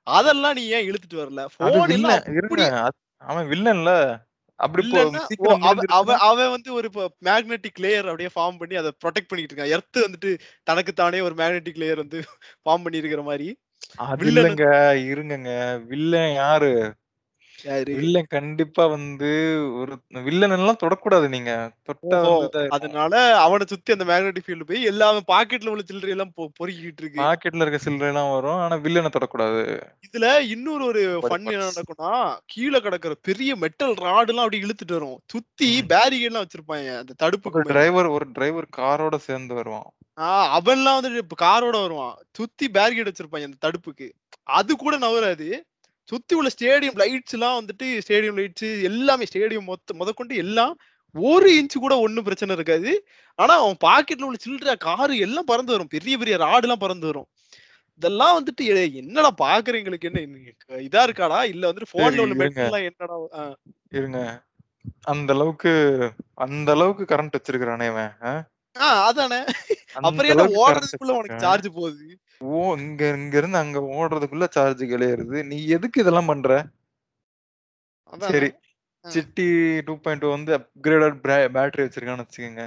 [0.04, 1.46] அதெல்லாம் நீ ஏன் இழுத்துட்டு வரல?
[1.58, 4.25] போன் அது- அவன் வில்லன்ல.
[4.56, 6.90] அப்படி போ- இல்லன்னா, ஓ, சீக்கிரம் அவ- அவ- முடிஞ்சிருச்சுன்னா- அவன் வந்து ஒரு
[7.26, 9.70] மேக்னெட்டிக் லேயர் அப்படியே ஃபார்ம் பண்ணி அதை ப்ரொடெக்ட் பண்ணிட்டு இருக்கான்.
[9.70, 13.60] எர்த் வந்துட்டு தனக்கு தானே ஒரு மேக்னெட்டிக் லேயர் வந்து ஃபார்ம் பண்ணி இருக்கிற மாதிரி.
[13.96, 14.72] அது வில்லன் இல்லங்க
[15.16, 15.86] இருங்கங்க.
[15.86, 16.96] வில்லன் யாரு?
[17.66, 17.96] யாரு?
[17.96, 21.72] வில்லன் கண்டிப்பா வந்து ஒரு வில்லன் எல்லாம் தொடக்கூடாது நீங்க.
[21.86, 22.68] தொட்டா ஓஹோ, வந்து இதாயிரும்.
[22.68, 27.22] அதனால அவனை சுத்தி அந்த மேக்னெட்டிக் ஃபீல்டு போய் எல்லாமே பாக்கெட்ல உள்ள சில்லறை எல்லாம் பொ- பொறுக்கிட்டு இருக்கு.
[27.22, 28.58] பாக்கெட்ல இருக்க சில்லறை எல்லாம் வரும்.
[28.58, 29.82] ஆனா வில்லனை தொடக்கூடாது.
[30.12, 31.70] இதுல இன்னொரு ஒரு Body ஃபன் என்ன.
[31.70, 35.20] நடக்கும்னா கீழே கிடக்குற பெரிய மெட்டல் ராடு எல்லாம் அப்படி இழுத்துட்டு வரும்.
[35.28, 35.86] சுத்தி ம்.
[35.86, 37.60] பேரிகேட் எல்லாம் வச்சிருப்பாங்க அந்த ஒரு தடுப்புக்கு.
[37.60, 39.92] டிரைவர் ஒரு டிரைவர் காரோட சேர்ந்து வருவான்.
[40.22, 42.16] ஆஹ் அவன்லாம் வந்து இப்ப காரோட வருவான்.
[42.34, 44.12] சுத்தி பேரிகேட் வச்சிருப்பாங்க அந்த தடுப்புக்கு.
[44.44, 45.62] அது கூட நவராது
[46.06, 50.78] சுத்தி உள்ள ஸ்டேடியம் லைட்ஸ் எல்லாம் வந்துட்டு ஸ்டேடியம் லைட்ஸ் எல்லாமே ஸ்டேடியம் மொத்த முதற்கொண்டு எல்லாம்
[51.14, 53.08] ஒரு இன்ச் கூட ஒண்ணும் பிரச்சனை இருக்காது.
[53.36, 55.88] ஆனா அவன் பாக்கெட்ல உள்ள சில்லற காரு எல்லாம் பறந்து வரும்.
[55.88, 57.28] பெரிய பெரிய ராடு எல்லாம் பறந்து வரும்.
[57.96, 60.22] இதெல்லாம் வந்துட்டு என்னடா பாக்குறீங்களுக்கு என்ன?
[60.68, 61.44] இதா இருக்காடா?
[61.44, 62.44] இல்ல வந்துட்டு போன்ல உள்ள இருங்க.
[62.44, 63.56] மெட்டல் எல்லாம் என்னடா?
[63.90, 64.44] இருங்க.
[65.02, 68.12] அந்த அளவுக்கு அந்த அளவுக்கு கரண்ட் வச்சிருக்கிறானே?
[68.24, 68.48] ஆ?
[68.76, 69.40] அதானே.
[69.94, 71.40] அப்புறம் என்ன ஓடுறதுக்குள்ள உனக்கு.
[71.40, 72.06] சார்ஜ் போகுது?
[72.42, 76.58] ஓ இங்க இங்க இருந்து அங்க ஓடுறதுக்குள்ள சார்ஜ் கிளியருது நீ எதுக்கு இதெல்லாம் பண்ற?
[78.34, 78.50] சரி.
[79.06, 79.48] சிட்டி
[79.88, 81.18] டூ பாயிண்ட் வந்து அப்கிரேடட்
[81.56, 82.64] பேட்டரி வச்சிருக்கான்னு வச்சுக்கோங்க.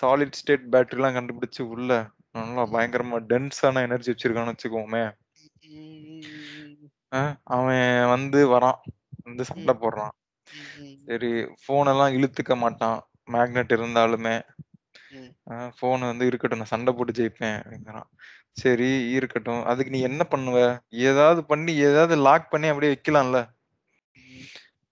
[0.00, 1.92] சாலிட் ஸ்டேட் பேட்டரி எல்லாம் கண்டுபிடிச்சு உள்ள
[2.32, 5.04] நல்லா பயங்கரமா டென்ஸான எனர்ஜி வச்சிருக்கான்னு வச்சுக்கோமே.
[7.54, 8.78] அவன் வந்து வரான்.
[9.24, 10.14] வந்து சண்டை போடுறான்.
[11.06, 11.32] சரி
[11.66, 12.98] போன் எல்லாம் இழுத்துக்க மாட்டான்.
[13.32, 14.34] மேக்னெட் இருந்தாலுமே.
[15.12, 15.68] ம்.
[15.78, 18.02] போன் வந்து இருக்கட்டும் நான் சண்டை போட்டு ஜெயிப்பேன் அப்படிங்கிறான்.
[18.52, 19.64] சரி இருக்கட்டும்.
[19.64, 20.78] அதுக்கு நீ என்ன பண்ணுவ?
[20.88, 23.48] ஏதாவது பண்ணி ஏதாவது லாக் பண்ணி அப்படியே வைக்கலாம்ல.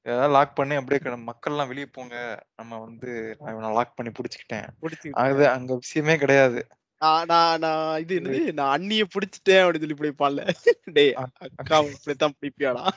[0.02, 2.44] ஏதாவது லாக் பண்ணி அப்படியே க- மக்கள்லாம் வெளியே போங்க.
[2.56, 4.66] நம்ம வந்து நான் இவனை லாக் பண்ணி பிடிச்சிக்கிட்டேன்.
[4.82, 5.10] பிடிச்சுக்கிட்டேன்.
[5.10, 6.66] அது அங்க விஷயமே கிடையாது.
[7.02, 8.52] ஆ, நான் நான் இது என்னது?
[8.52, 10.48] நான் அண்ணிய பிடிச்சிட்டேன் அப்படின்னு சொல்லி பிடிப்பான்ல.
[10.92, 11.28] டேய் ஆ.
[11.56, 12.88] அக்கா இப்படித்தான் பிடிப்பியாடா?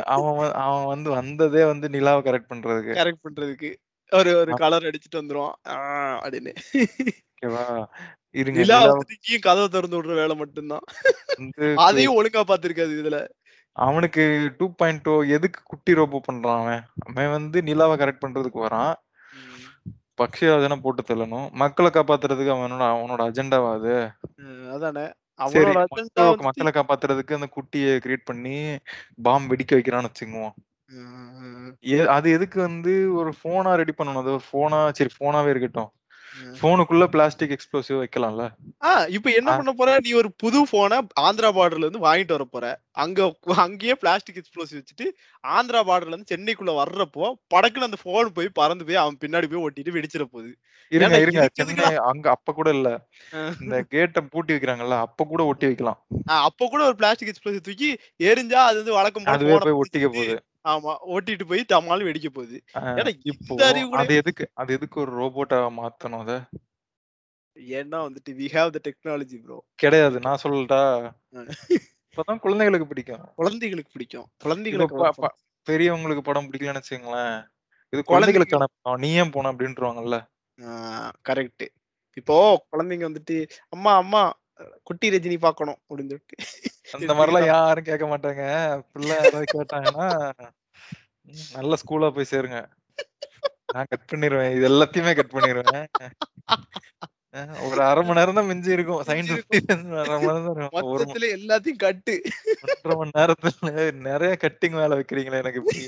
[0.00, 2.94] அவன் வ- அவன் வந்து வந்ததே வந்து நிலாவை கரெக்ட் பண்றதுக்கு.
[2.94, 3.74] கரெக்ட் பண்றதுக்கு.
[4.14, 4.52] ஒரு ஒரு.
[4.54, 5.56] கலர் அடிச்சிட்டு வந்துருவான்
[6.24, 6.52] அப்படின்னு
[8.30, 8.64] இருங்க
[9.40, 10.84] கதவை திறந்து விடுற வேலை மட்டும்தான்
[11.76, 13.18] அதையும் ஒழுங்கா பாத்திருக்காது இதுல
[13.76, 14.24] அவனுக்கு
[14.58, 18.94] டூ பாயிண்ட் எதுக்கு குட்டி ரோபோ பண்றான் அவன் அவன் வந்து நிலாவை கரெக்ட் பண்றதுக்கு வரான்
[20.18, 21.46] பக்ஷிராஜன போட்டு தள்ளணும்.
[21.60, 23.94] மக்கள காப்பாத்துறதுக்கு அவனோட அவனோட அஜெண்டாவா அது?
[24.74, 25.06] அதானே.
[26.46, 28.58] மக்கள காப்பாத்துறதுக்கு அந்த குட்டிய கிரியேட் பண்ணி,
[29.22, 30.54] பாம் வெடிக்க வைக்கிறான்னு வச்சுக்குவோம்.
[30.88, 31.12] ம்,
[31.42, 34.22] ம், எ அது எதுக்கு வந்து ஒரு ஃபோனா ரெடி பண்ணணும்?
[34.22, 35.90] அது ஒரு ஃபோனா சரி ஃபோனாவே இருக்கட்டும்.
[36.36, 36.54] ம்.
[36.58, 38.44] ஃபோனுக்குள்ள பிளாஸ்டிக் எக்ஸ்ப்ளோசிவ் வைக்கலாம்ல?
[38.82, 39.56] ஆ இப்ப என்ன ஆ.
[39.56, 39.90] பண்ண போற?
[40.02, 42.66] நீ ஒரு புது ஃபோன ஆந்திரா பார்டர்ல இருந்து வாங்கிட்டு வரப் போற.
[42.96, 43.20] அங்க
[43.64, 45.06] அங்கேயே பிளாஸ்டிக் எக்ஸ்ப்ளோசிவ் வச்சுட்டு,
[45.44, 49.96] ஆந்திரா பார்டர்ல இருந்து சென்னைக்குள்ள வர்றப்போ, படக்குன்னு அந்த ஃபோன் போய் பறந்து போய் அவன் பின்னாடி போய் ஒட்டிட்டு
[49.98, 50.52] வெடிச்சிற போகுது.
[50.92, 51.40] இருங்க, ஏன்டா இருங்க.
[51.40, 51.92] இதுக்கு சென்னை எதுக்குடா?
[52.10, 52.88] அங்க அப்ப கூட இல்ல.
[53.60, 53.76] இந்த.
[53.90, 56.00] கேட்ட பூட்டி வைக்கிறாங்கல்ல, அப்ப கூட ஒட்டி வைக்கலாம்.
[56.28, 57.90] ஆ அப்ப கூட ஒரு பிளாஸ்டிக் எக்ஸ்ப்ளோசிவ் தூக்கி
[58.24, 60.36] எரிஞ்சா அது வந்து வழக்கம் போல அதுவே ஃபோன போய் ஒட்டிக்க போகுது.
[60.64, 60.92] ஆமா.
[61.14, 62.58] ஓட்டிட்டு போய் டமால்னு வெடிக்க போகுது.
[62.74, 66.32] ஆ ஏன்டா இப்போ இந்த அறிவு கூட அது எதுக்கு அது எதுக்கு ஒரு ரோபோட்டா மாத்தணும் அத?
[67.74, 69.58] ஏன்னா வந்துட்டு we have the technology bro.
[69.82, 70.16] கிடையாது.
[70.26, 70.80] நான் சொல்லட்டா?
[71.32, 71.40] அ.
[72.16, 73.24] அப்பதான் குழந்தைகளுக்கு பிடிக்கும்.
[73.38, 74.28] குழந்தைகளுக்கு பிடிக்கும்.
[74.42, 75.26] குழந்தைகள இப்ப ப
[75.66, 77.36] பெரியவங்களுக்கு படம் பிடிக்கலன்னு வச்சுக்கங்களேன்.
[77.92, 79.00] இது குழந்தைகளுக்கான படம்.
[79.00, 80.18] நீ ஏன் போன அப்படின்ருவாங்கல்ல?
[80.58, 80.66] ஆ
[81.28, 81.64] கரெக்ட்.
[82.16, 82.36] இப்போ
[82.70, 83.36] குழந்தைங்க வந்துட்டு,
[83.68, 84.22] "அம்மா, அம்மா
[84.86, 86.36] குட்டி ரஜினி பார்க்கணும்" அப்படின்னு சொல்லிட்டு
[86.94, 88.42] அந்த நம்ம யாரும் கேட்க மாட்டாங்க.
[88.76, 90.06] அப்படிலாம் யாராவது கேட்டாங்கன்னா,
[91.54, 92.58] நல்ல ஸ்கூலா போய் சேருங்க.
[93.74, 94.52] நான் கட் பண்ணிருவேன்.
[94.56, 95.84] இது எல்லாத்தையுமே கட் பண்ணிருவேன்.
[97.34, 99.02] அ ஒரு 1/2 மணி நேரம் தான் மிஞ்சி இருக்கும்.
[99.08, 99.60] சைன் மிஞ்சிருக்கும்.
[99.60, 100.76] 50 1/2 மணி நேரம் தான் இருக்கும்.
[100.90, 102.14] ஒரு ம மொத்தத்துல எல்லாத்தையும் கட்டு.
[102.62, 103.52] 1 1/2 மணி நேரத்துல
[104.06, 105.84] நெறைய கட்டிங் வேல வைக்கிறீங்களே எனக்கு இப்படி.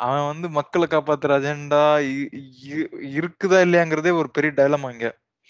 [0.00, 1.82] அவன் வந்து மக்கள காப்பாத்துற அஜெண்டா
[3.14, 5.08] இருக்குதா இல்லையாங்கிறதே ஒரு பெரிய டயலமா இங்க.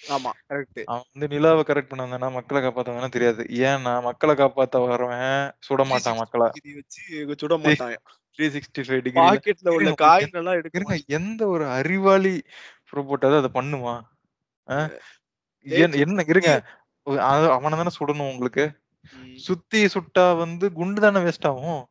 [0.08, 0.32] ஆமா.
[0.48, 0.82] கரெக்ட்.
[0.88, 3.42] அவன் வந்து நிலாவ கரெக்ட் பண்ண வந்தானா, மக்கள காப்பாத்த வந்தானா தெரியாது.
[3.66, 5.26] ஏன்னா, மக்கள காப்பாத்த வரவன்
[5.68, 6.44] சுட மாட்டான் 360 மக்கள.
[6.46, 7.02] டிகிரி வச்சு
[7.42, 7.94] சுட த்ரீ மாட்டான்.
[8.38, 9.36] 365 டிகிரில.
[9.38, 11.06] பாக்கெட்ல உள்ள இருங்க காயினெல்லாம் எடுக்க இருங்க மாட்டான்.
[11.18, 12.34] எந்த ஒரு அறிவாளி
[12.92, 13.50] ரோபோட்டாவது அத
[14.68, 14.78] அ.
[15.66, 16.50] டேய் என் என்ன இருங்க.
[17.28, 18.64] அது அவன தானே சுடணும் உங்களுக்கு.
[19.12, 19.40] ம்.
[19.44, 21.82] சுத்தி சுட்டா வந்து குண்டு தானே வேஸ்ட் ஆகும்.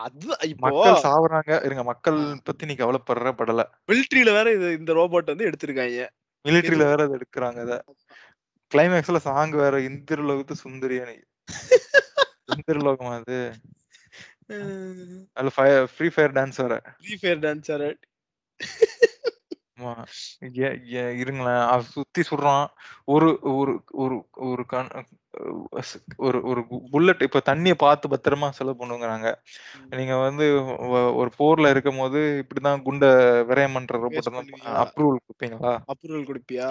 [0.00, 1.52] அது இப்போ மக்கள் சாவுறாங்க.
[1.66, 2.34] இருங்க மக்கள் ஆ.
[2.46, 3.62] பத்தி நீ கவலைப்படுற படல.
[3.88, 6.04] மிலிட்டரில வேற இது இந்த ரோபோட் வந்து எடுத்திருக்காய்ங்க.
[6.44, 6.86] மிலிட்டரில எதுக்கு?
[6.86, 7.74] வேற அத எடுக்குறாங்க அத.
[8.72, 11.16] கிளைமாக்ஸ்ல சாங் வேற இந்திரலோகத்து சுந்தரியானி.
[12.50, 13.38] இந்திரலோகமா அது?
[15.36, 15.52] அதுல
[15.88, 16.74] ஃப்ரீ ஃபயர் டான்ஸ் வேற.
[16.96, 17.86] Free fire dancer.
[19.78, 19.92] ஆமா.
[20.58, 21.62] எ எ இருங்களேன்.
[21.88, 22.66] சுத்தி சுடுறான்.
[23.08, 23.72] ஒரு ஒரு
[24.02, 24.90] ஒரு ஒரு கண்
[25.84, 26.60] ஸ் ஒரு ஒரு
[26.92, 29.28] புல்லட் இப்ப தண்ணிய பார்த்து பத்திரமா செலவு பண்ணுங்கறாங்க.
[29.74, 29.94] ம்.
[29.94, 30.46] நீங்க வந்து
[30.90, 33.06] ஒ ஒரு போர்ல இருக்கும்போது இப்படிதான் குண்ட
[33.50, 34.00] விரயம் பண்ற
[34.36, 34.78] பண்ணுவியா?
[34.84, 35.74] அப்ரூவல் குடுப்பீங்களா?
[35.90, 36.68] அப்ரூவல் குடுப்பியா?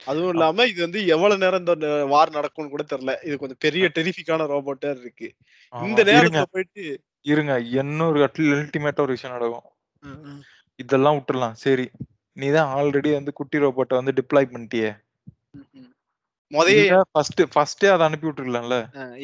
[0.00, 1.74] அதுவும் அப் இல்லாம இது வந்து எவ்வளவு நேரம் இந்த
[2.12, 3.14] வார் நடக்கும்னு கூட தெரியல.
[3.26, 5.28] இது கொஞ்சம் பெரிய டெரிஃபிக்கான ரோபோட்டா இருக்கு.
[5.72, 5.98] ஆமா.
[5.98, 6.82] இந்த இருங்க, நேரத்துல போயிட்டு
[7.26, 7.52] இருங்க.
[7.78, 9.66] இன்னொரு அட்ல் அல்டிமேட்டா ஒரு விஷயம் நடக்கும்.
[10.04, 10.42] ம், ம்.
[10.78, 11.56] இதெல்லாம் விட்டுறலாம்.
[11.62, 11.86] சரி.
[12.36, 14.90] நீ தான் ஆல்ரெடி வந்து குட்டி ரோபோட்ட வந்து டிப்ளாய் பண்ணிட்டியே.
[15.54, 15.88] ம், ம்.
[16.52, 18.76] மொதயே இல்ல ஃபர்ஸ்ட் ஃபர்ஸ்ட்டே அத அனுப்பி விட்டுருக்கலாம்ல.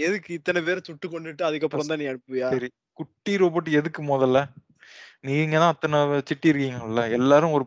[0.07, 2.49] எதுக்கு இத்தன பேர சுட்டு கொன்னுட்டு அதுக்கப்புறம் ஃபர்ஸ்ட் தான் நீ அனுப்புவியா?
[2.55, 2.69] சரி.
[2.99, 4.39] குட்டி ரோபோட் எதுக்கு மொதல்ல?
[5.25, 5.99] நீங்க தான் அத்தன
[6.29, 7.03] சிட்டி இருக்கீங்கல்ல.
[7.19, 7.65] எல்லாரும் ஒரு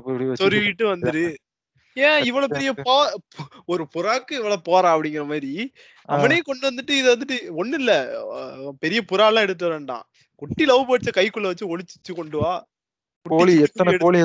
[0.00, 1.24] இப்படி வச்சுட்டு சொருவிட்டு வந்துரு.
[1.96, 2.70] ஏன் இவ்வளவு பெரிய
[3.72, 5.24] ஒரு புறாக்கு இவ்வளவு போரா அப்படிங்கிற
[6.08, 6.12] ஆ.
[6.14, 7.94] அவனே கொண்டு வந்துட்டு இத வந்துட்டு ஒண்ணும் இல்ல.
[8.84, 10.04] பெரிய புறாலாம் எடுத்து வர வேண்டாம்.
[10.42, 12.52] குட்டி லவ் பேர்ட்ஸ கைக்குள்ள வச்சு ஒளிச்சு கொண்டு வா.
[13.28, 14.20] கோழி எத்தன கோழி?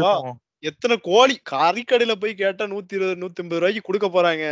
[0.64, 4.46] எத்தன கோழி கறிக்கடையில போய் கேட்டா 120, 180 ரூபாய்க்கு குடுக்க போறாங்க.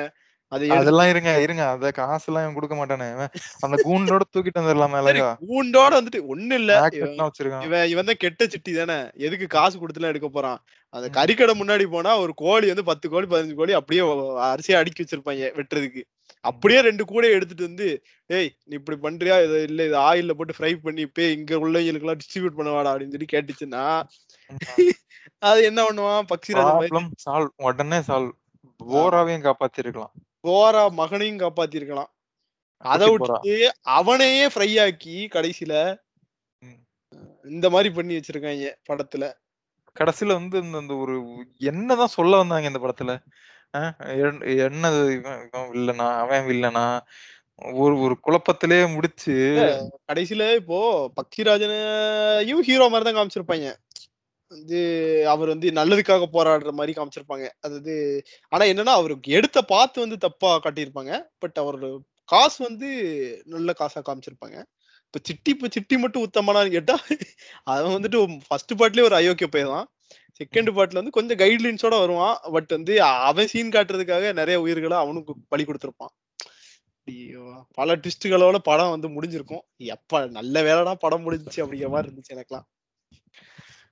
[0.52, 1.64] அத எடுத்துட்டு அதெல்லாம் இருங்க, இருங்க.
[1.74, 3.08] அத காசுலாம் இவன் குடுக்க மாட்டானே.
[3.16, 5.30] இவன் அந்த கூண்டோட தூக்கிட்டு வந்துரலாமே சரி அழகா.
[5.42, 6.74] கூண்டோட வந்துட்டு ஒண்ணும் இல்ல.
[6.96, 7.68] இவன் வச்சிருக்கான்.
[7.68, 8.98] இவன் இவன் தான் கெட்ட சிட்டி தானே.
[9.26, 10.60] எதுக்கு காசு குடுத்துலாம் எடுக்க போறான்.
[10.94, 11.14] அந்த ம்.
[11.18, 14.04] கறிக்கடை முன்னாடி போனா ஒரு கோழி வந்து 10 கோழி, 15 கோழி அப்படியே
[14.48, 16.04] அரிசியா அடுக்கி வச்சிருப்பாய்ங்க வெட்டுறதுக்கு.
[16.44, 17.88] அப்படியே 2 கூடைய எடுத்துட்டு வந்து,
[18.30, 19.36] "ஏய் நீ இப்படி பண்றியா?
[19.46, 23.30] இத இல்ல இத ஆயில்ல போட்டு ஃப்ரை பண்ணி இப்பயே இங்க உள்ளவங்களுக்கெல்லாம் டிஸ்ட்ரிபியூட் பண்ண வாடா" அப்படின்னு சொல்லி
[23.36, 23.86] கேட்டுச்சுன்னா,
[24.52, 24.76] ஆமா.
[25.44, 26.28] அது என்ன பண்ணுவான்?
[26.76, 27.54] மாரி ப்ராப்ளம் சால்வ்.
[27.68, 28.34] உடனே சால்வ்.
[28.80, 29.06] ஆமா.
[29.06, 30.14] போராவையும் காப்பாத்திருக்கலாம்.
[30.46, 32.12] போரா மகனையும் காப்பாத்தியிருக்கலாம்.
[32.86, 33.04] அத.
[33.08, 33.54] விட்டுட்டு
[33.98, 35.74] அவனையே ஃப்ரை ஆக்கி கடைசில
[36.62, 36.86] ம்.
[37.46, 39.24] இந்த மாரி பண்ணி வச்சிருக்காய்ங்க படத்துல.
[39.96, 41.16] கடைசில வந்து இந்த ஒரு
[41.70, 43.12] என்னதான் சொல்ல வந்தாங்க இந்த படத்துல?
[43.74, 43.82] அ
[44.22, 45.42] என் என்னது இவன்
[45.74, 46.08] வில்லனா?
[46.24, 46.86] அவன் வில்லனா?
[47.80, 49.36] ஒரு ஒரு குழப்பத்திலேயே முடிச்சு
[50.10, 50.78] கடைசில இப்போ
[51.18, 53.70] பக்ஷிராஜனையும் ஹீரோ மாரி தான் காமிச்சிருப்பாய்ங்க.
[54.56, 54.80] வந்து
[55.27, 57.45] அவர் வந்து நல்லதுக்காக போராடுற மாதிரி காமிச்சிருப்பாங்க.
[57.61, 57.94] அதாவது
[58.52, 61.14] ஆனா என்னன்னா, அவருக்கு எடுத்த பார்த்து வந்து தப்பா காட்டியிருப்பாங்க.
[61.40, 61.88] பட் அவரோட
[62.30, 62.90] காசு வந்து
[63.45, 64.57] நல்ல காசா காமிச்சிருப்பாங்க.
[65.06, 66.95] இப்ப சிட்டி இப்ப சிட்டி மட்டும் உத்தமனான்னு கேட்டா,
[67.65, 69.90] அவன் வந்துட்டு ஃபர்ஸ்ட் பார்ட்லயே ஒரு அயோக்கிய பையன் தான்.
[70.40, 72.38] செகண்ட் பார்ட்ல வந்து கொஞ்சம் கைட்லைன்ஸோட வருவான்.
[72.52, 72.94] பட் வந்து
[73.30, 76.14] அவன் சீன் காட்டுறதுக்காக நிறைய உயிர்களை அவனுக்கு பலி கொடுத்துருப்பான்
[77.77, 79.64] பல ட்விஸ்ட்களோட படம் வந்து முடிஞ்சிருக்கும்.
[79.95, 82.68] எப்ப நல்ல வேலைடா படம் முடிஞ்சுச்சு அப்படிங்கிற மாதிரி இருந்துச்சு எனக்கெல்லாம்.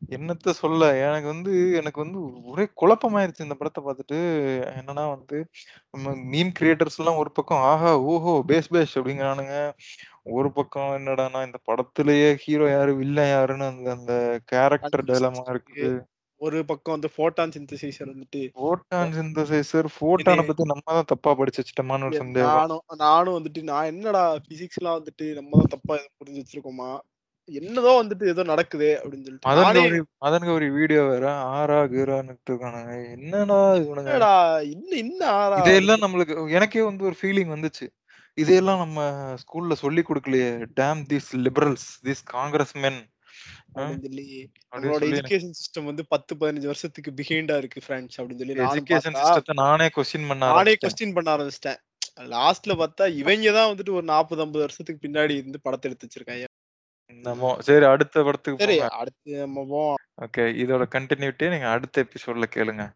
[0.09, 0.79] என்னத்த சொல்ல?
[1.01, 2.19] எனக்கு வந்து எனக்கு வந்து
[2.49, 4.17] ஒரே குழப்பமாயிருச்சு இந்த படத்த பாத்துட்டு.
[4.71, 5.37] என்னன்னா வந்து,
[5.93, 7.91] நம்ம மீம் கிரியேட்டர்ஸ்லாம் ஒரு பக்கம் ஆஹா!
[8.09, 8.33] ஓஹோ!
[8.49, 9.55] பேஷ் பேஷ் அப்படிங்கிறானுங்க.
[10.33, 12.93] ஒரு பக்கம் என்னடான்னா, இந்த படத்திலேயே ஹீரோ யாரு?
[13.01, 14.15] வில்லன் யாருன்னு அந்த அந்த
[14.51, 15.87] கேரக்டர் டயலமா இருக்கு.
[16.41, 22.09] ஒரு பக்கம் வந்து ஃபோட்டான் சிந்தசைசர் வந்துட்டு ஃபோட்டான் சிந்தசைசர் ஃபோட்டான பத்தி நம்ம தான் தப்பா படிச்சு வச்சுட்டோமான்னு
[22.09, 26.89] ஒரு சந்தேகம் நானும் நானும் வந்துட்டு நான் என்னடா பிசிக்ஸ்லாம் வந்துட்டு நம்ம தான் தப்பா புரிஞ்சு வச்சிருக்கோமா
[27.49, 31.25] என்னதோ வந்துட்டு ஏதோ நடக்குது அப்படின்னு சொல்லிட்டு மதன் கௌரி வீடியோ வேற
[31.55, 32.93] ஆறா கீரான்னு இருக்கானுங்க.
[33.15, 34.13] என்னடா இவனுங்க?
[34.73, 35.57] இன்னும் இன்னும் ஆறா?
[35.61, 37.87] இதையெல்லாம் நம்மளுக்கு எனக்கே வந்து ஒரு ஃபீலிங் வந்துச்சு.
[38.37, 38.99] இதையெல்லாம் நம்ம
[39.41, 43.01] ஸ்கூல்ல சொல்லி கொடுக்கலையே damn this liberals this Congress men
[45.11, 50.27] education system வந்து பத்து பதினஞ்சு வருஷத்துக்கு பிஹைண்டா இருக்கு ஃப்ரெண்ட்ஸ் அப்படின்னு சொல்லி எஜுகேஷன் சிஸ்டத்தை நானே கொஸ்டின்
[50.31, 51.79] பண்ண நானே கொஸ்டின் பண்ண ஆரம்பிச்சிட்டேன்.
[52.33, 56.47] லாஸ்ட்ல பார்த்தா இவங்க தான் வந்துட்டு ஒரு நாற்பது ஐம்பது வருஷத்துக்கு பின்னாடி இருந்து படத்தை எடுத்து வச்சிருக்காங்க.
[57.21, 58.95] நம்ம சரி அடுத்த படத்துக்கு சரி போங்க.
[58.95, 59.95] அடுத்து நம்ம போவோம்.
[60.21, 62.91] ஓகே இதோட கண்டினியூட்டி நீங்க அடுத்த எபிசோட்ல கேளுங்க.